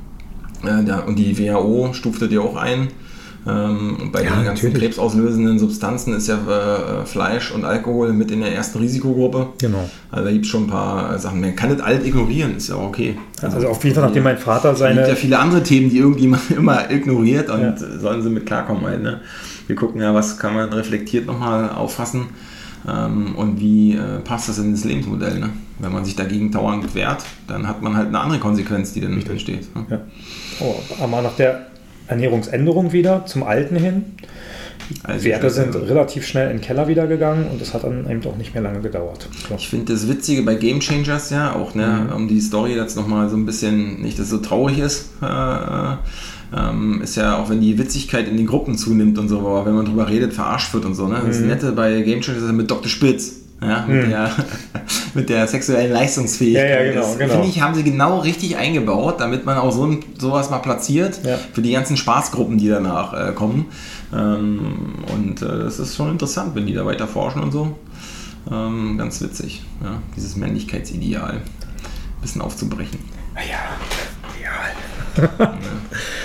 Ja, 0.65 0.81
da, 0.81 0.99
und 0.99 1.17
die 1.17 1.37
WHO 1.37 1.93
stuft 1.93 2.21
dir 2.29 2.41
auch 2.41 2.55
ein 2.55 2.89
ähm, 3.49 4.09
bei 4.11 4.23
ja, 4.23 4.35
den 4.35 4.45
ganzen 4.45 4.65
natürlich. 4.65 4.79
krebsauslösenden 4.79 5.59
Substanzen 5.59 6.13
ist 6.13 6.27
ja 6.27 6.35
äh, 6.35 7.05
Fleisch 7.05 7.51
und 7.51 7.65
Alkohol 7.65 8.13
mit 8.13 8.31
in 8.31 8.41
der 8.41 8.53
ersten 8.53 8.79
Risikogruppe. 8.79 9.47
Genau. 9.59 9.89
Also 10.11 10.25
da 10.25 10.31
gibt 10.31 10.45
es 10.45 10.51
schon 10.51 10.63
ein 10.63 10.69
paar 10.69 11.17
Sachen. 11.19 11.41
Man 11.41 11.55
kann 11.55 11.69
das 11.69 11.81
alt 11.81 12.05
ignorieren, 12.05 12.57
ist 12.57 12.69
ja 12.69 12.75
auch 12.75 12.89
okay. 12.89 13.17
Also, 13.41 13.57
also 13.57 13.67
auf 13.69 13.83
jeden 13.83 13.95
Fall, 13.95 14.05
nachdem 14.05 14.23
mein 14.23 14.37
Vater 14.37 14.75
seine. 14.75 15.01
Es 15.01 15.07
gibt 15.07 15.17
ja 15.17 15.21
viele 15.21 15.39
andere 15.39 15.63
Themen, 15.63 15.89
die 15.89 15.97
irgendjemand 15.97 16.49
immer 16.55 16.89
ignoriert 16.91 17.49
und 17.49 17.61
ja. 17.61 17.75
sollen 17.77 18.21
sie 18.21 18.29
mit 18.29 18.45
klarkommen 18.45 18.85
halt. 18.85 19.01
Ne? 19.01 19.21
Wir 19.67 19.75
gucken 19.75 20.01
ja, 20.01 20.13
was 20.13 20.37
kann 20.37 20.53
man 20.53 20.71
reflektiert 20.73 21.25
nochmal 21.25 21.69
auffassen. 21.69 22.27
Ähm, 22.87 23.35
und 23.35 23.59
wie 23.59 23.93
äh, 23.95 24.19
passt 24.23 24.49
das 24.49 24.57
in 24.59 24.71
das 24.71 24.83
Lebensmodell? 24.83 25.39
Ne? 25.39 25.49
Wenn 25.79 25.91
man 25.91 26.05
sich 26.05 26.15
dagegen 26.15 26.51
dauernd 26.51 26.95
wehrt, 26.95 27.23
dann 27.47 27.67
hat 27.67 27.81
man 27.81 27.95
halt 27.95 28.07
eine 28.07 28.19
andere 28.19 28.39
Konsequenz, 28.39 28.93
die 28.93 29.01
dann 29.01 29.13
Richtig. 29.13 29.31
entsteht. 29.31 29.75
Ne? 29.75 29.85
Ja. 29.89 30.01
Oh, 30.61 30.75
aber 31.01 31.21
nach 31.21 31.35
der 31.35 31.67
Ernährungsänderung 32.09 32.91
wieder 32.91 33.25
zum 33.25 33.43
Alten 33.43 33.75
hin. 33.75 34.05
Also 35.03 35.25
Werte 35.25 35.49
sind 35.51 35.75
relativ 35.75 36.25
schnell 36.25 36.49
in 36.49 36.57
den 36.57 36.61
Keller 36.61 36.87
wieder 36.87 37.05
gegangen 37.05 37.47
und 37.51 37.61
das 37.61 37.73
hat 37.73 37.83
dann 37.83 38.09
eben 38.09 38.25
auch 38.25 38.37
nicht 38.37 38.55
mehr 38.55 38.63
lange 38.63 38.81
gedauert. 38.81 39.29
So. 39.47 39.55
Ich 39.55 39.69
finde 39.69 39.93
das 39.93 40.07
Witzige 40.07 40.41
bei 40.41 40.55
Game 40.55 40.79
Changers 40.79 41.29
ja 41.29 41.55
auch, 41.55 41.75
ne, 41.75 42.07
mhm. 42.09 42.15
um 42.15 42.27
die 42.27 42.41
Story 42.41 42.73
jetzt 42.73 42.95
nochmal 42.95 43.29
so 43.29 43.37
ein 43.37 43.45
bisschen, 43.45 44.01
nicht 44.01 44.17
dass 44.17 44.25
es 44.25 44.31
so 44.31 44.39
traurig 44.39 44.79
ist, 44.79 45.11
äh, 45.21 45.95
ähm, 46.57 47.01
ist 47.03 47.15
ja 47.15 47.37
auch 47.37 47.51
wenn 47.51 47.61
die 47.61 47.77
Witzigkeit 47.77 48.27
in 48.27 48.37
den 48.37 48.47
Gruppen 48.47 48.77
zunimmt 48.77 49.19
und 49.19 49.29
so, 49.29 49.39
aber 49.39 49.65
wenn 49.67 49.75
man 49.75 49.85
drüber 49.85 50.09
redet, 50.09 50.33
verarscht 50.33 50.73
wird 50.73 50.85
und 50.85 50.95
so. 50.95 51.07
Ne? 51.07 51.21
Das 51.23 51.39
mhm. 51.39 51.47
Nette 51.47 51.71
bei 51.71 52.01
Game 52.01 52.21
Changers 52.21 52.43
ist 52.43 52.51
mit 52.51 52.71
Dr. 52.71 52.89
Spitz. 52.89 53.38
Ja, 53.61 53.85
mit, 53.85 54.03
hm. 54.03 54.09
der, 54.09 54.31
mit 55.13 55.29
der 55.29 55.47
sexuellen 55.47 55.91
Leistungsfähigkeit. 55.91 56.69
Ja, 56.69 56.83
ja, 56.83 56.91
genau, 56.93 57.15
genau. 57.15 57.33
Finde 57.33 57.47
ich, 57.47 57.61
haben 57.61 57.75
sie 57.75 57.83
genau 57.83 58.19
richtig 58.19 58.55
eingebaut, 58.57 59.19
damit 59.19 59.45
man 59.45 59.57
auch 59.57 59.71
so 59.71 59.85
ein, 59.85 59.99
sowas 60.17 60.49
mal 60.49 60.59
platziert 60.59 61.19
ja. 61.25 61.37
für 61.53 61.61
die 61.61 61.73
ganzen 61.73 61.97
Spaßgruppen, 61.97 62.57
die 62.57 62.69
danach 62.69 63.13
äh, 63.13 63.33
kommen. 63.33 63.65
Ähm, 64.13 64.95
und 65.13 65.41
äh, 65.41 65.45
das 65.45 65.79
ist 65.79 65.95
schon 65.95 66.09
interessant, 66.09 66.55
wenn 66.55 66.65
die 66.65 66.73
da 66.73 66.85
weiter 66.85 67.07
forschen 67.07 67.43
und 67.43 67.51
so. 67.51 67.77
Ähm, 68.49 68.97
ganz 68.97 69.21
witzig, 69.21 69.63
ja? 69.83 70.01
dieses 70.15 70.35
Männlichkeitsideal 70.35 71.33
ein 71.33 71.41
bisschen 72.21 72.41
aufzubrechen. 72.41 72.99
Ja, 73.35 73.77
ideal. 74.35 75.29
Ja, 75.39 75.57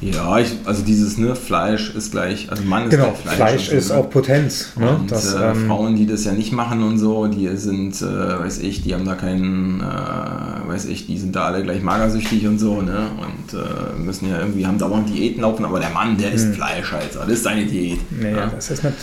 ich, 0.00 0.56
also 0.64 0.82
dieses 0.82 1.18
ne, 1.18 1.36
Fleisch 1.36 1.94
ist 1.94 2.12
gleich, 2.12 2.50
also 2.50 2.62
Mann 2.62 2.84
ist 2.84 2.90
genau, 2.90 3.12
Fleisch. 3.12 3.36
Fleisch 3.36 3.68
ist 3.68 3.88
so, 3.88 3.94
ne? 3.94 4.00
auch 4.00 4.10
Potenz. 4.10 4.72
Ne? 4.76 4.96
Und, 4.96 5.10
das, 5.10 5.34
äh, 5.34 5.50
ähm, 5.50 5.66
Frauen, 5.66 5.96
die 5.96 6.06
das 6.06 6.24
ja 6.24 6.32
nicht 6.32 6.52
machen 6.52 6.82
und 6.82 6.98
so, 6.98 7.26
die 7.26 7.48
sind, 7.56 8.00
äh, 8.00 8.04
weiß 8.04 8.60
ich, 8.60 8.82
die 8.82 8.94
haben 8.94 9.04
da 9.04 9.14
keinen, 9.14 9.80
äh, 9.80 10.68
weiß 10.68 10.86
ich, 10.86 11.06
die 11.06 11.18
sind 11.18 11.36
da 11.36 11.44
alle 11.44 11.62
gleich 11.62 11.82
magersüchtig 11.82 12.46
und 12.46 12.58
so, 12.58 12.80
ne? 12.80 13.08
Und 13.18 13.58
äh, 13.58 13.98
müssen 14.02 14.30
ja 14.30 14.38
irgendwie, 14.38 14.66
haben 14.66 14.78
dauernd 14.78 15.10
Diäten 15.10 15.42
laufen, 15.42 15.66
aber 15.66 15.80
der 15.80 15.90
Mann, 15.90 16.16
der 16.16 16.32
isst 16.32 16.46
hm. 16.46 16.54
Fleisch 16.54 16.92
halt, 16.92 17.14
das 17.14 17.28
ist 17.28 17.42
seine 17.42 17.66
Diät. 17.66 18.00
Nee, 18.10 18.32
ja? 18.32 18.46
das 18.46 18.70
ist 18.70 18.82
nicht. 18.82 18.96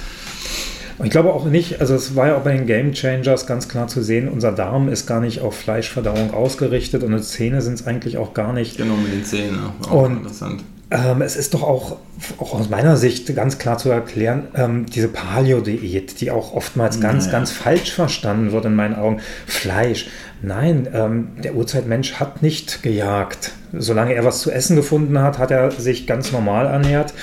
ich 1.04 1.12
glaube 1.12 1.32
auch 1.32 1.46
nicht, 1.46 1.80
also 1.80 1.94
es 1.94 2.16
war 2.16 2.28
ja 2.28 2.38
auch 2.38 2.44
bei 2.44 2.54
den 2.54 2.66
Game 2.66 2.94
Changers 2.94 3.46
ganz 3.46 3.70
klar 3.70 3.88
zu 3.88 4.02
sehen, 4.02 4.28
unser 4.30 4.52
Darm 4.52 4.90
ist 4.90 5.06
gar 5.06 5.22
nicht 5.22 5.42
auf 5.42 5.56
Fleischverdauung 5.56 6.34
ausgerichtet 6.34 7.04
und 7.04 7.12
die 7.12 7.22
Zähne 7.22 7.62
sind 7.62 7.76
es 7.76 7.86
eigentlich 7.86 8.18
auch 8.18 8.34
gar 8.34 8.52
nicht. 8.52 8.78
Genau, 8.78 8.96
mit 8.96 9.14
den 9.14 9.24
Zähnen, 9.24 9.60
auch 9.84 9.92
und 9.92 10.18
interessant 10.18 10.64
ähm, 10.90 11.22
es 11.22 11.36
ist 11.36 11.54
doch 11.54 11.64
auch, 11.64 11.98
auch 12.38 12.54
aus 12.54 12.70
meiner 12.70 12.96
Sicht 12.96 13.34
ganz 13.36 13.58
klar 13.58 13.78
zu 13.78 13.90
erklären, 13.90 14.48
ähm, 14.56 14.86
diese 14.86 15.10
Paleo-Diät, 15.10 16.22
die 16.22 16.32
auch 16.32 16.54
oftmals 16.54 17.02
ganz, 17.02 17.26
naja. 17.26 17.38
ganz 17.38 17.52
falsch 17.52 17.92
verstanden 17.92 18.52
wird 18.54 18.66
in 18.66 18.76
meinen 18.76 18.96
Augen. 18.96 19.20
Fleisch. 19.46 20.08
Nein, 20.42 20.88
ähm, 20.94 21.30
der 21.44 21.56
Urzeitmensch 21.56 22.16
hat 22.16 22.42
nicht 22.42 22.84
gejagt 22.84 23.54
solange 23.74 24.14
er 24.14 24.24
was 24.26 24.40
zu 24.40 24.52
essen 24.52 24.76
gefunden 24.76 25.20
hat, 25.20 25.38
hat 25.40 25.52
er 25.52 25.72
sich 25.72 26.08
ganz 26.08 26.32
normal 26.32 26.68
ernährt. 26.68 27.14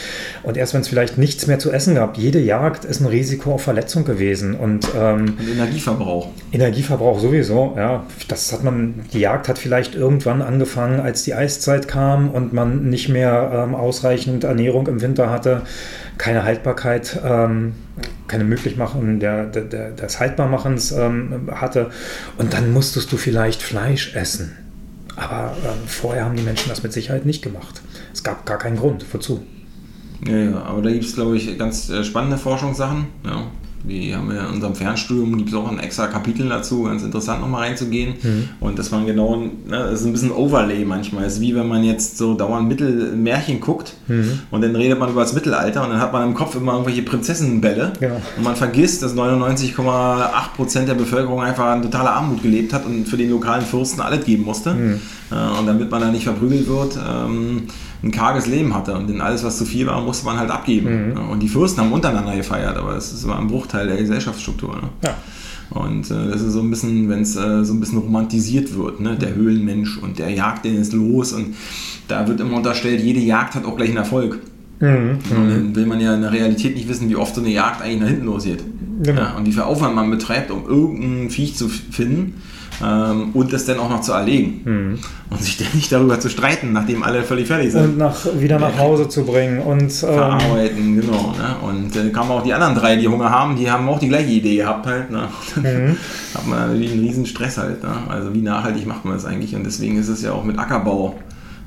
Und 0.42 0.57
erst 0.57 0.74
wenn 0.74 0.81
es 0.83 0.88
vielleicht 0.88 1.18
nichts 1.18 1.46
mehr 1.46 1.59
zu 1.59 1.72
essen 1.72 1.94
gab, 1.94 2.16
jede 2.16 2.40
Jagd 2.40 2.85
ist 2.85 3.00
ein 3.00 3.07
Risiko 3.07 3.55
auf 3.55 3.62
Verletzung 3.62 4.05
gewesen. 4.05 4.55
Und, 4.55 4.88
ähm, 4.98 5.37
und 5.38 5.48
Energieverbrauch. 5.48 6.29
Energieverbrauch 6.53 7.18
sowieso, 7.18 7.74
ja. 7.77 8.05
Das 8.29 8.53
hat 8.53 8.64
man, 8.64 9.00
die 9.12 9.20
Jagd 9.20 9.48
hat 9.48 9.59
vielleicht 9.59 9.94
irgendwann 9.94 10.42
angefangen, 10.42 11.00
als 11.00 11.24
die 11.24 11.35
Eiszeit 11.35 11.88
kam 11.88 12.31
und 12.31 12.53
man 12.53 12.88
nicht 12.90 13.09
mehr 13.09 13.66
ähm, 13.66 13.74
ausreichend 13.74 14.44
Ernährung 14.44 14.87
im 14.87 15.00
Winter 15.00 15.31
hatte, 15.31 15.62
keine 16.18 16.44
Haltbarkeit. 16.44 17.18
Ähm, 17.24 17.74
keine 18.26 18.44
Möglichmachung 18.44 19.20
der, 19.20 19.46
der, 19.46 19.92
des 19.92 20.20
Haltbarmachens 20.20 20.92
ähm, 20.92 21.48
hatte. 21.52 21.90
Und 22.38 22.52
dann 22.52 22.72
musstest 22.72 23.12
du 23.12 23.16
vielleicht 23.16 23.62
Fleisch 23.62 24.14
essen. 24.14 24.57
Aber 25.16 25.57
ähm, 25.64 25.87
vorher 25.87 26.24
haben 26.24 26.37
die 26.37 26.42
Menschen 26.42 26.68
das 26.68 26.83
mit 26.83 26.92
Sicherheit 26.92 27.24
nicht 27.24 27.42
gemacht. 27.42 27.83
Es 28.12 28.24
gab 28.24 28.46
gar 28.46 28.59
keinen 28.59 28.76
Grund. 28.76 29.04
Wozu? 29.12 29.44
Ja, 30.26 30.37
ja 30.37 30.62
aber 30.62 30.83
da 30.83 30.90
gibt 30.90 31.04
es, 31.04 31.14
glaube 31.14 31.37
ich, 31.37 31.57
ganz 31.59 31.88
äh, 31.90 32.02
spannende 32.04 32.38
Forschungssachen. 32.38 33.07
Ja. 33.24 33.46
Die 33.87 34.14
haben 34.14 34.31
wir 34.31 34.40
in 34.40 34.47
unserem 34.47 34.75
Fernstudium, 34.75 35.37
gibt 35.37 35.51
es 35.51 35.55
auch 35.55 35.70
ein 35.70 35.79
extra 35.79 36.07
Kapitel 36.07 36.49
dazu, 36.49 36.85
ganz 36.85 37.03
interessant 37.03 37.42
nochmal 37.42 37.68
reinzugehen. 37.68 38.14
Mhm. 38.23 38.49
Und 38.61 38.79
dass 38.79 38.90
man 38.90 39.05
genau, 39.05 39.37
ne, 39.37 39.51
das 39.66 40.01
ist 40.01 40.07
ein 40.07 40.12
bisschen 40.12 40.33
Overlay 40.33 40.85
manchmal. 40.85 41.25
Es 41.25 41.35
ist 41.35 41.40
wie 41.40 41.55
wenn 41.55 41.68
man 41.68 41.85
jetzt 41.85 42.16
so 42.16 42.35
dauernd 42.35 42.68
Mittelmärchen 42.68 43.61
guckt 43.61 43.94
mhm. 44.07 44.40
und 44.51 44.62
dann 44.62 44.75
redet 44.75 44.99
man 44.99 45.11
über 45.11 45.20
das 45.20 45.35
Mittelalter 45.35 45.85
und 45.85 45.90
dann 45.90 46.01
hat 46.01 46.12
man 46.12 46.29
im 46.29 46.35
Kopf 46.35 46.55
immer 46.57 46.73
irgendwelche 46.73 47.03
Prinzessenbälle. 47.03 47.92
Genau. 48.01 48.20
Und 48.37 48.42
man 48.42 48.57
vergisst, 48.57 49.03
dass 49.03 49.14
99,8% 49.14 50.85
der 50.87 50.94
Bevölkerung 50.94 51.42
einfach 51.42 51.77
in 51.77 51.83
totaler 51.83 52.14
Armut 52.14 52.42
gelebt 52.42 52.73
hat 52.73 52.87
und 52.87 53.07
für 53.07 53.18
den 53.18 53.31
lokalen 53.31 53.64
Fürsten 53.64 54.01
alles 54.01 54.25
geben 54.25 54.44
musste. 54.44 54.75
Mhm. 54.75 55.01
Und 55.59 55.66
damit 55.66 55.90
man 55.90 56.01
da 56.01 56.11
nicht 56.11 56.25
verprügelt 56.25 56.68
wird, 56.68 56.97
ähm, 56.97 57.64
ein 58.04 58.10
karges 58.10 58.46
Leben 58.46 58.74
hatte 58.74 58.94
und 58.94 59.08
denn 59.08 59.20
alles, 59.20 59.44
was 59.44 59.56
zu 59.56 59.64
viel 59.64 59.86
war, 59.86 60.00
musste 60.02 60.26
man 60.26 60.38
halt 60.38 60.50
abgeben. 60.50 61.12
Mhm. 61.12 61.30
Und 61.30 61.42
die 61.42 61.48
Fürsten 61.48 61.80
haben 61.80 61.92
untereinander 61.92 62.36
gefeiert, 62.36 62.76
aber 62.76 62.94
das 62.94 63.12
ist 63.12 63.24
immer 63.24 63.38
ein 63.38 63.46
Bruchteil 63.46 63.86
der 63.86 63.96
Gesellschaftsstruktur. 63.96 64.76
Ne? 64.76 64.88
Ja. 65.02 65.14
Und 65.70 66.10
äh, 66.10 66.28
das 66.30 66.42
ist 66.42 66.52
so 66.52 66.60
ein 66.60 66.70
bisschen, 66.70 67.08
wenn 67.08 67.22
es 67.22 67.36
äh, 67.36 67.64
so 67.64 67.72
ein 67.72 67.80
bisschen 67.80 67.98
romantisiert 67.98 68.76
wird, 68.76 69.00
ne? 69.00 69.16
der 69.16 69.34
Höhlenmensch 69.34 69.98
und 69.98 70.18
der 70.18 70.30
jagt 70.30 70.64
den 70.64 70.76
ist 70.76 70.92
los 70.92 71.32
und 71.32 71.54
da 72.06 72.28
wird 72.28 72.40
immer 72.40 72.58
unterstellt, 72.58 73.00
jede 73.00 73.20
Jagd 73.20 73.54
hat 73.54 73.64
auch 73.64 73.76
gleich 73.76 73.88
einen 73.88 73.98
Erfolg. 73.98 74.40
Mhm. 74.80 75.18
Und 75.30 75.48
dann 75.48 75.74
will 75.74 75.86
man 75.86 76.00
ja 76.00 76.14
in 76.14 76.20
der 76.20 76.32
Realität 76.32 76.74
nicht 76.74 76.88
wissen, 76.88 77.08
wie 77.08 77.16
oft 77.16 77.34
so 77.34 77.40
eine 77.40 77.50
Jagd 77.50 77.80
eigentlich 77.80 78.00
nach 78.00 78.08
hinten 78.08 78.26
losgeht. 78.26 78.62
Genau. 79.02 79.20
Ja, 79.20 79.34
und 79.36 79.46
wie 79.46 79.52
viel 79.52 79.62
Aufwand 79.62 79.94
man 79.94 80.10
betreibt, 80.10 80.50
um 80.50 80.66
irgendein 80.66 81.30
Viech 81.30 81.56
zu 81.56 81.68
finden 81.68 82.34
ähm, 82.82 83.30
und 83.34 83.52
das 83.52 83.64
dann 83.64 83.78
auch 83.78 83.90
noch 83.90 84.00
zu 84.00 84.12
erlegen. 84.12 84.60
Mhm. 84.64 84.98
Und 85.30 85.42
sich 85.42 85.56
dann 85.56 85.68
nicht 85.74 85.90
darüber 85.90 86.20
zu 86.20 86.28
streiten, 86.28 86.72
nachdem 86.72 87.02
alle 87.02 87.22
völlig 87.22 87.46
fertig 87.46 87.72
sind. 87.72 87.84
Und 87.84 87.98
nach, 87.98 88.26
wieder 88.38 88.58
nach 88.58 88.78
Hause 88.78 89.08
zu 89.08 89.24
bringen 89.24 89.60
und 89.60 89.82
ähm, 89.82 89.90
verarbeiten, 89.90 91.00
genau. 91.00 91.34
Ne? 91.37 91.56
Und 91.62 91.96
dann 91.96 92.12
kamen 92.12 92.30
auch 92.30 92.42
die 92.42 92.52
anderen 92.52 92.74
drei, 92.74 92.96
die 92.96 93.08
Hunger 93.08 93.30
haben, 93.30 93.56
die 93.56 93.70
haben 93.70 93.88
auch 93.88 93.98
die 93.98 94.08
gleiche 94.08 94.30
Idee 94.30 94.56
gehabt 94.56 94.87
halt. 94.87 95.10
Ne? 95.10 95.28
Mhm. 95.56 95.96
hat 96.34 96.46
man 96.46 96.58
natürlich 96.68 96.92
einen 96.92 97.00
riesen 97.00 97.26
Stress 97.26 97.58
halt. 97.58 97.82
Ne? 97.82 97.92
Also 98.08 98.34
wie 98.34 98.42
nachhaltig 98.42 98.87
macht 98.87 99.04
man 99.04 99.14
das 99.14 99.24
eigentlich? 99.24 99.54
Und 99.54 99.64
deswegen 99.64 99.98
ist 99.98 100.08
es 100.08 100.22
ja 100.22 100.32
auch 100.32 100.44
mit 100.44 100.58
Ackerbau 100.58 101.16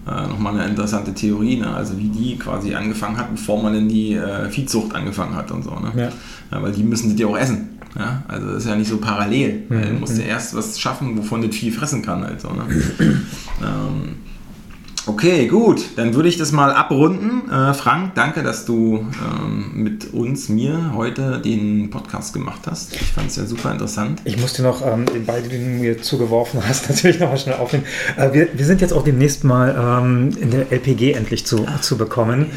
äh, 0.08 0.28
nochmal 0.28 0.54
eine 0.54 0.70
interessante 0.70 1.14
Theorie, 1.14 1.58
ne? 1.58 1.68
also 1.74 1.98
wie 1.98 2.08
die 2.08 2.38
quasi 2.38 2.74
angefangen 2.74 3.18
hat, 3.18 3.32
bevor 3.32 3.62
man 3.62 3.76
in 3.76 3.90
die 3.90 4.14
äh, 4.14 4.50
Viehzucht 4.50 4.96
angefangen 4.96 5.36
hat 5.36 5.52
und 5.52 5.64
so. 5.64 5.72
Ne? 5.72 5.92
Ja. 5.96 6.10
Ja, 6.52 6.64
weil 6.64 6.72
die 6.72 6.84
müssen 6.84 7.12
das 7.12 7.20
ja 7.20 7.28
auch 7.28 7.38
essen. 7.38 7.70
Ja? 7.98 8.24
Also 8.28 8.48
das 8.48 8.64
ist 8.64 8.70
ja 8.70 8.76
nicht 8.76 8.90
so 8.90 8.98
parallel. 8.98 9.66
Mhm. 9.70 9.82
Du 9.82 9.94
musst 10.00 10.18
ja 10.18 10.26
erst 10.26 10.56
was 10.56 10.80
schaffen, 10.80 11.18
wovon 11.18 11.42
das 11.42 11.56
Vieh 11.56 11.72
fressen 11.72 12.02
kann. 12.02 12.24
Halt 12.24 12.42
so, 12.42 12.50
ne? 12.50 12.64
ähm, 13.00 14.16
Okay, 15.08 15.48
gut. 15.48 15.86
Dann 15.96 16.14
würde 16.16 16.28
ich 16.28 16.38
das 16.38 16.52
mal 16.52 16.74
abrunden. 16.74 17.50
Äh, 17.50 17.74
Frank, 17.74 18.14
danke, 18.16 18.44
dass 18.44 18.66
du 18.66 19.06
ähm, 19.24 19.72
mit 19.74 20.14
uns, 20.14 20.50
mir 20.50 20.92
heute 20.96 21.40
den 21.40 21.90
Podcast 21.90 22.34
gemacht 22.34 22.62
hast. 22.68 22.94
Ich 22.94 23.14
fand 23.14 23.28
es 23.28 23.38
ja 23.38 23.46
super 23.46 23.72
interessant. 23.72 24.22
Ich 24.26 24.38
musste 24.38 24.64
noch 24.64 24.86
ähm, 24.86 25.06
den 25.06 25.26
Ball, 25.26 25.42
den 25.42 25.50
du 25.50 25.82
mir 25.82 26.02
zugeworfen 26.02 26.62
hast, 26.68 26.90
natürlich 26.90 27.20
noch 27.22 27.30
mal 27.30 27.38
schnell 27.38 27.56
aufnehmen. 27.56 27.86
Äh, 28.18 28.34
wir, 28.34 28.50
wir, 28.54 28.66
sind 28.66 28.82
jetzt 28.82 28.92
auch 28.92 29.06
demnächst 29.06 29.46
mal 29.46 30.02
ähm, 30.02 30.32
in 30.42 30.52
der 30.52 30.74
LPG 30.74 31.14
endlich 31.14 31.46
zu, 31.46 31.66
Ach, 31.66 31.80
zu 31.80 31.98
bekommen. 31.98 32.48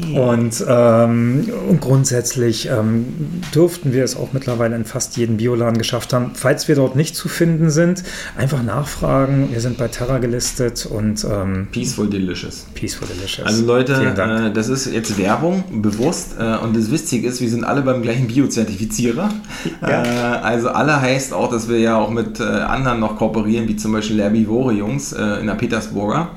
LPG. 0.00 0.18
Und, 0.18 0.64
ähm, 0.68 1.50
und 1.68 1.80
grundsätzlich 1.80 2.68
ähm, 2.68 3.42
dürften 3.54 3.92
wir 3.92 4.04
es 4.04 4.16
auch 4.16 4.32
mittlerweile 4.32 4.76
in 4.76 4.84
fast 4.84 5.16
jedem 5.16 5.38
Bioladen 5.38 5.78
geschafft 5.78 6.12
haben. 6.12 6.32
Falls 6.34 6.68
wir 6.68 6.76
dort 6.76 6.94
nicht 6.94 7.16
zu 7.16 7.28
finden 7.28 7.70
sind, 7.70 8.04
einfach 8.36 8.62
nachfragen. 8.62 9.48
Wir 9.50 9.60
sind 9.60 9.78
bei 9.78 9.88
Terra 9.88 10.18
gelistet 10.18 10.86
und 10.86 11.24
ähm, 11.24 11.68
Peaceful 11.72 12.08
Delicious. 12.08 12.66
Peaceful 12.74 13.08
Delicious. 13.08 13.46
Also 13.46 13.64
Leute, 13.64 13.94
äh, 13.94 14.52
das 14.52 14.68
ist 14.68 14.92
jetzt 14.92 15.18
Werbung, 15.18 15.64
bewusst. 15.82 16.36
Äh, 16.38 16.58
und 16.58 16.76
das 16.76 16.90
Witzige 16.90 17.26
ist, 17.26 17.40
wir 17.40 17.48
sind 17.48 17.64
alle 17.64 17.82
beim 17.82 18.02
gleichen 18.02 18.28
Biozertifizierer. 18.28 19.30
Ja. 19.80 20.04
Äh, 20.04 20.42
also 20.42 20.68
alle 20.68 21.00
heißt 21.00 21.32
auch, 21.32 21.50
dass 21.50 21.68
wir 21.68 21.78
ja 21.78 21.96
auch 21.96 22.10
mit 22.10 22.40
äh, 22.40 22.42
anderen 22.42 23.00
noch 23.00 23.16
kooperieren, 23.16 23.68
wie 23.68 23.76
zum 23.76 23.92
Beispiel 23.92 24.16
Lerbivore 24.16 24.72
Jungs 24.72 25.12
äh, 25.12 25.40
in 25.40 25.46
der 25.46 25.54
Petersburger. 25.54 26.30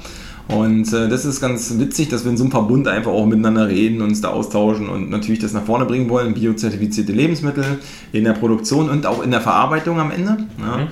Und 0.47 0.93
äh, 0.93 1.09
das 1.09 1.25
ist 1.25 1.41
ganz 1.41 1.77
witzig, 1.79 2.09
dass 2.09 2.23
wir 2.23 2.31
in 2.31 2.38
so 2.38 2.43
einem 2.43 2.51
Verbund 2.51 2.88
einfach 2.88 3.11
auch 3.11 3.25
miteinander 3.25 3.67
reden, 3.67 4.01
uns 4.01 4.21
da 4.21 4.29
austauschen 4.29 4.89
und 4.89 5.09
natürlich 5.09 5.39
das 5.39 5.53
nach 5.53 5.63
vorne 5.63 5.86
bringen 5.86 6.09
wollen. 6.09 6.33
Biozertifizierte 6.36 7.11
Lebensmittel 7.11 7.79
in 8.11 8.23
der 8.23 8.33
Produktion 8.33 8.89
und 8.89 9.05
auch 9.07 9.23
in 9.23 9.31
der 9.31 9.41
Verarbeitung 9.41 9.99
am 9.99 10.11
Ende. 10.11 10.38
Ja. 10.59 10.77
Mhm. 10.77 10.88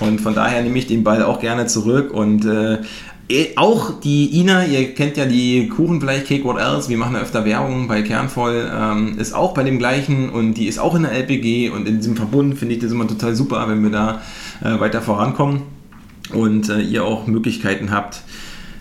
Und 0.00 0.20
von 0.20 0.34
daher 0.34 0.62
nehme 0.62 0.76
ich 0.78 0.86
den 0.86 1.04
Ball 1.04 1.22
auch 1.22 1.40
gerne 1.40 1.66
zurück 1.66 2.12
und 2.12 2.44
äh, 2.44 2.78
auch 3.56 4.00
die 4.00 4.38
Ina, 4.38 4.66
ihr 4.66 4.94
kennt 4.94 5.16
ja 5.16 5.26
die 5.26 5.68
Kuchen 5.68 6.00
vielleicht, 6.00 6.26
Cake 6.26 6.44
What 6.44 6.58
Else, 6.58 6.88
wir 6.88 6.96
machen 6.96 7.14
ja 7.14 7.22
öfter 7.22 7.44
Werbung 7.44 7.88
bei 7.88 8.02
Kernvoll, 8.02 8.70
ähm, 8.72 9.18
ist 9.18 9.34
auch 9.34 9.52
bei 9.52 9.64
dem 9.64 9.78
gleichen 9.78 10.30
und 10.30 10.54
die 10.54 10.66
ist 10.66 10.78
auch 10.78 10.94
in 10.94 11.02
der 11.02 11.12
LPG 11.12 11.70
und 11.70 11.88
in 11.88 11.96
diesem 11.96 12.16
Verbund 12.16 12.56
finde 12.56 12.76
ich 12.76 12.80
das 12.80 12.92
immer 12.92 13.08
total 13.08 13.34
super, 13.34 13.68
wenn 13.68 13.82
wir 13.82 13.90
da 13.90 14.22
äh, 14.62 14.78
weiter 14.78 15.02
vorankommen 15.02 15.62
und 16.32 16.68
äh, 16.68 16.80
ihr 16.80 17.04
auch 17.04 17.26
Möglichkeiten 17.26 17.90
habt, 17.90 18.22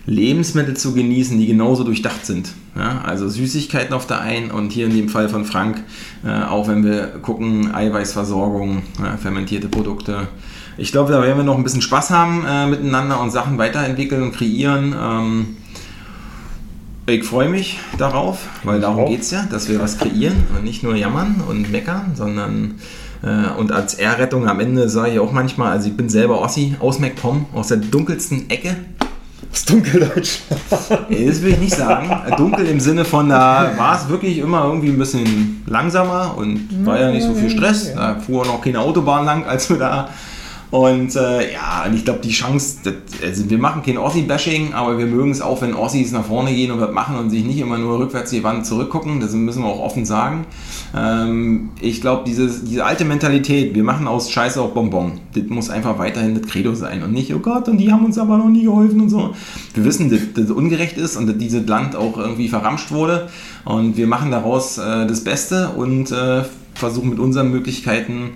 Lebensmittel 0.05 0.77
zu 0.77 0.93
genießen, 0.93 1.39
die 1.39 1.47
genauso 1.47 1.83
durchdacht 1.83 2.25
sind. 2.25 2.53
Ja, 2.75 3.01
also 3.03 3.27
Süßigkeiten 3.27 3.93
auf 3.93 4.05
der 4.05 4.21
einen 4.21 4.51
und 4.51 4.71
hier 4.71 4.85
in 4.85 4.95
dem 4.95 5.09
Fall 5.09 5.29
von 5.29 5.45
Frank, 5.45 5.83
äh, 6.23 6.43
auch 6.43 6.67
wenn 6.67 6.83
wir 6.83 7.07
gucken, 7.21 7.73
Eiweißversorgung, 7.73 8.83
ja, 8.99 9.17
fermentierte 9.17 9.69
Produkte. 9.69 10.27
Ich 10.77 10.91
glaube, 10.91 11.11
da 11.11 11.21
werden 11.21 11.37
wir 11.37 11.43
noch 11.43 11.57
ein 11.57 11.63
bisschen 11.63 11.81
Spaß 11.81 12.09
haben 12.09 12.45
äh, 12.45 12.67
miteinander 12.67 13.21
und 13.21 13.31
Sachen 13.31 13.57
weiterentwickeln 13.57 14.23
und 14.23 14.31
kreieren. 14.33 14.95
Ähm, 14.99 15.57
ich 17.07 17.23
freue 17.23 17.49
mich 17.49 17.79
darauf, 17.97 18.39
weil 18.63 18.81
darum 18.81 19.05
geht 19.05 19.21
es 19.21 19.31
ja, 19.31 19.45
dass 19.49 19.69
wir 19.69 19.79
was 19.79 19.97
kreieren 19.97 20.43
und 20.55 20.63
nicht 20.63 20.83
nur 20.83 20.95
jammern 20.95 21.43
und 21.47 21.71
meckern, 21.71 22.11
sondern 22.15 22.75
äh, 23.23 23.57
und 23.57 23.71
als 23.71 23.93
Ehrrettung 23.93 24.49
am 24.49 24.59
Ende 24.59 24.89
sage 24.89 25.13
ich 25.13 25.19
auch 25.19 25.31
manchmal, 25.31 25.71
also 25.71 25.87
ich 25.87 25.95
bin 25.95 26.09
selber 26.09 26.41
Ossi 26.41 26.75
aus 26.79 26.99
MacPom, 26.99 27.45
aus 27.53 27.67
der 27.67 27.77
dunkelsten 27.77 28.49
Ecke 28.49 28.75
das 29.51 29.63
Dunkeldeutsch. 29.65 30.39
das 30.69 30.89
will 31.41 31.53
ich 31.53 31.59
nicht 31.59 31.75
sagen. 31.75 32.09
Dunkel 32.35 32.65
im 32.65 32.81
Sinne 32.81 33.05
von, 33.05 33.29
da 33.29 33.71
war 33.77 33.95
es 33.95 34.09
wirklich 34.09 34.39
immer 34.39 34.65
irgendwie 34.65 34.89
ein 34.89 34.97
bisschen 34.97 35.63
langsamer 35.65 36.35
und 36.37 36.85
war 36.85 36.99
ja 36.99 37.09
nicht 37.09 37.23
so 37.23 37.33
viel 37.33 37.49
Stress. 37.49 37.93
Da 37.93 38.15
fuhr 38.15 38.45
noch 38.45 38.61
keine 38.61 38.81
Autobahn 38.81 39.23
lang, 39.23 39.45
als 39.45 39.69
wir 39.69 39.77
da 39.77 40.09
und 40.75 41.15
äh, 41.15 41.53
ja, 41.53 41.85
und 41.87 41.95
ich 41.95 42.03
glaube, 42.03 42.19
die 42.19 42.31
Chance, 42.31 42.79
das, 42.83 42.93
also 43.23 43.49
wir 43.49 43.57
machen 43.57 43.81
kein 43.81 43.97
Ossi-Bashing, 43.97 44.73
aber 44.73 44.97
wir 44.97 45.05
mögen 45.05 45.31
es 45.31 45.39
auch, 45.39 45.61
wenn 45.61 45.73
Ossis 45.73 46.11
nach 46.11 46.25
vorne 46.25 46.53
gehen 46.53 46.69
und 46.69 46.81
was 46.81 46.91
machen 46.91 47.15
und 47.15 47.29
sich 47.29 47.45
nicht 47.45 47.59
immer 47.59 47.77
nur 47.77 47.97
rückwärts 47.97 48.31
die 48.31 48.43
Wand 48.43 48.65
zurückgucken. 48.65 49.21
Das 49.21 49.31
müssen 49.31 49.63
wir 49.63 49.69
auch 49.69 49.79
offen 49.79 50.03
sagen. 50.03 50.45
Ähm, 50.93 51.69
ich 51.79 52.01
glaube, 52.01 52.25
diese 52.25 52.83
alte 52.83 53.05
Mentalität, 53.05 53.73
wir 53.73 53.85
machen 53.85 54.05
aus 54.05 54.29
Scheiße 54.29 54.61
auch 54.61 54.71
Bonbon, 54.71 55.21
das 55.33 55.45
muss 55.45 55.69
einfach 55.69 55.97
weiterhin 55.97 56.35
das 56.35 56.51
Credo 56.51 56.75
sein 56.75 57.03
und 57.03 57.13
nicht, 57.13 57.33
oh 57.33 57.39
Gott, 57.39 57.69
und 57.69 57.77
die 57.77 57.93
haben 57.93 58.03
uns 58.03 58.17
aber 58.17 58.37
noch 58.37 58.49
nie 58.49 58.63
geholfen 58.63 58.99
und 58.99 59.09
so. 59.09 59.33
Wir 59.75 59.85
wissen, 59.85 60.09
dass 60.09 60.19
das 60.33 60.51
ungerecht 60.51 60.97
ist 60.97 61.15
und 61.15 61.27
dass 61.27 61.37
dieses 61.37 61.65
Land 61.67 61.95
auch 61.95 62.17
irgendwie 62.17 62.49
verramscht 62.49 62.91
wurde 62.91 63.29
und 63.63 63.95
wir 63.95 64.07
machen 64.07 64.29
daraus 64.29 64.77
äh, 64.77 65.07
das 65.07 65.23
Beste 65.23 65.69
und 65.69 66.11
äh, 66.11 66.43
versuchen 66.73 67.11
mit 67.11 67.19
unseren 67.19 67.49
Möglichkeiten 67.49 68.31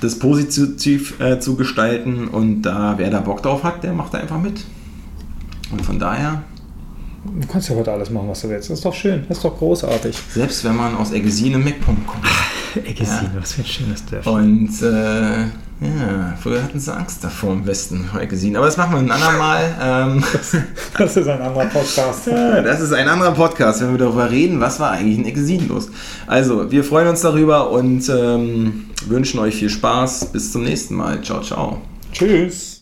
das 0.00 0.18
positiv 0.18 1.20
äh, 1.20 1.38
zu 1.40 1.56
gestalten. 1.56 2.28
Und 2.28 2.62
da, 2.62 2.94
wer 2.96 3.10
da 3.10 3.20
Bock 3.20 3.42
drauf 3.42 3.62
hat, 3.62 3.82
der 3.82 3.92
macht 3.92 4.14
da 4.14 4.18
einfach 4.18 4.40
mit. 4.40 4.64
Und 5.70 5.82
von 5.82 5.98
daher. 5.98 6.42
Du 7.24 7.46
kannst 7.46 7.68
ja 7.68 7.76
heute 7.76 7.92
alles 7.92 8.10
machen, 8.10 8.28
was 8.28 8.40
du 8.40 8.48
willst. 8.48 8.70
Das 8.70 8.78
ist 8.78 8.84
doch 8.84 8.94
schön, 8.94 9.24
das 9.28 9.38
ist 9.38 9.44
doch 9.44 9.56
großartig. 9.58 10.16
Selbst 10.32 10.64
wenn 10.64 10.74
man 10.74 10.96
aus 10.96 11.12
Eggesin 11.12 11.52
im 11.52 11.64
MacPom 11.64 12.06
kommt. 12.06 12.24
Eggesin, 12.86 13.30
ja. 13.34 13.40
was 13.40 13.52
für 13.52 13.62
ein 13.62 13.66
schönes 13.66 14.06
Dörfchen. 14.06 14.32
Und 14.32 14.82
äh, 14.82 15.48
ja, 15.80 16.36
früher 16.42 16.62
hatten 16.62 16.78
sie 16.78 16.92
Angst 16.92 17.24
davor 17.24 17.54
im 17.54 17.66
Westen, 17.66 18.10
Eggesin. 18.18 18.56
Aber 18.56 18.66
das 18.66 18.76
machen 18.76 18.92
wir 18.92 18.98
ein 18.98 19.10
andermal. 19.10 19.74
Ähm, 19.80 20.24
das, 20.32 20.56
das, 20.98 21.16
ist 21.16 21.28
ein 21.28 21.40
anderer 21.40 21.66
Podcast. 21.66 22.26
ja, 22.26 22.60
das 22.60 22.80
ist 22.80 22.92
ein 22.92 23.08
anderer 23.08 23.32
Podcast, 23.32 23.80
wenn 23.80 23.92
wir 23.92 23.98
darüber 23.98 24.30
reden, 24.30 24.60
was 24.60 24.78
war 24.78 24.90
eigentlich 24.90 25.18
in 25.18 25.24
Eggesin 25.24 25.68
los. 25.68 25.88
Also, 26.26 26.70
wir 26.70 26.84
freuen 26.84 27.08
uns 27.08 27.22
darüber 27.22 27.70
und 27.70 28.08
ähm, 28.10 28.90
wünschen 29.06 29.40
euch 29.40 29.54
viel 29.54 29.70
Spaß. 29.70 30.26
Bis 30.32 30.52
zum 30.52 30.64
nächsten 30.64 30.94
Mal. 30.94 31.22
Ciao, 31.22 31.40
ciao. 31.40 31.80
Tschüss. 32.12 32.80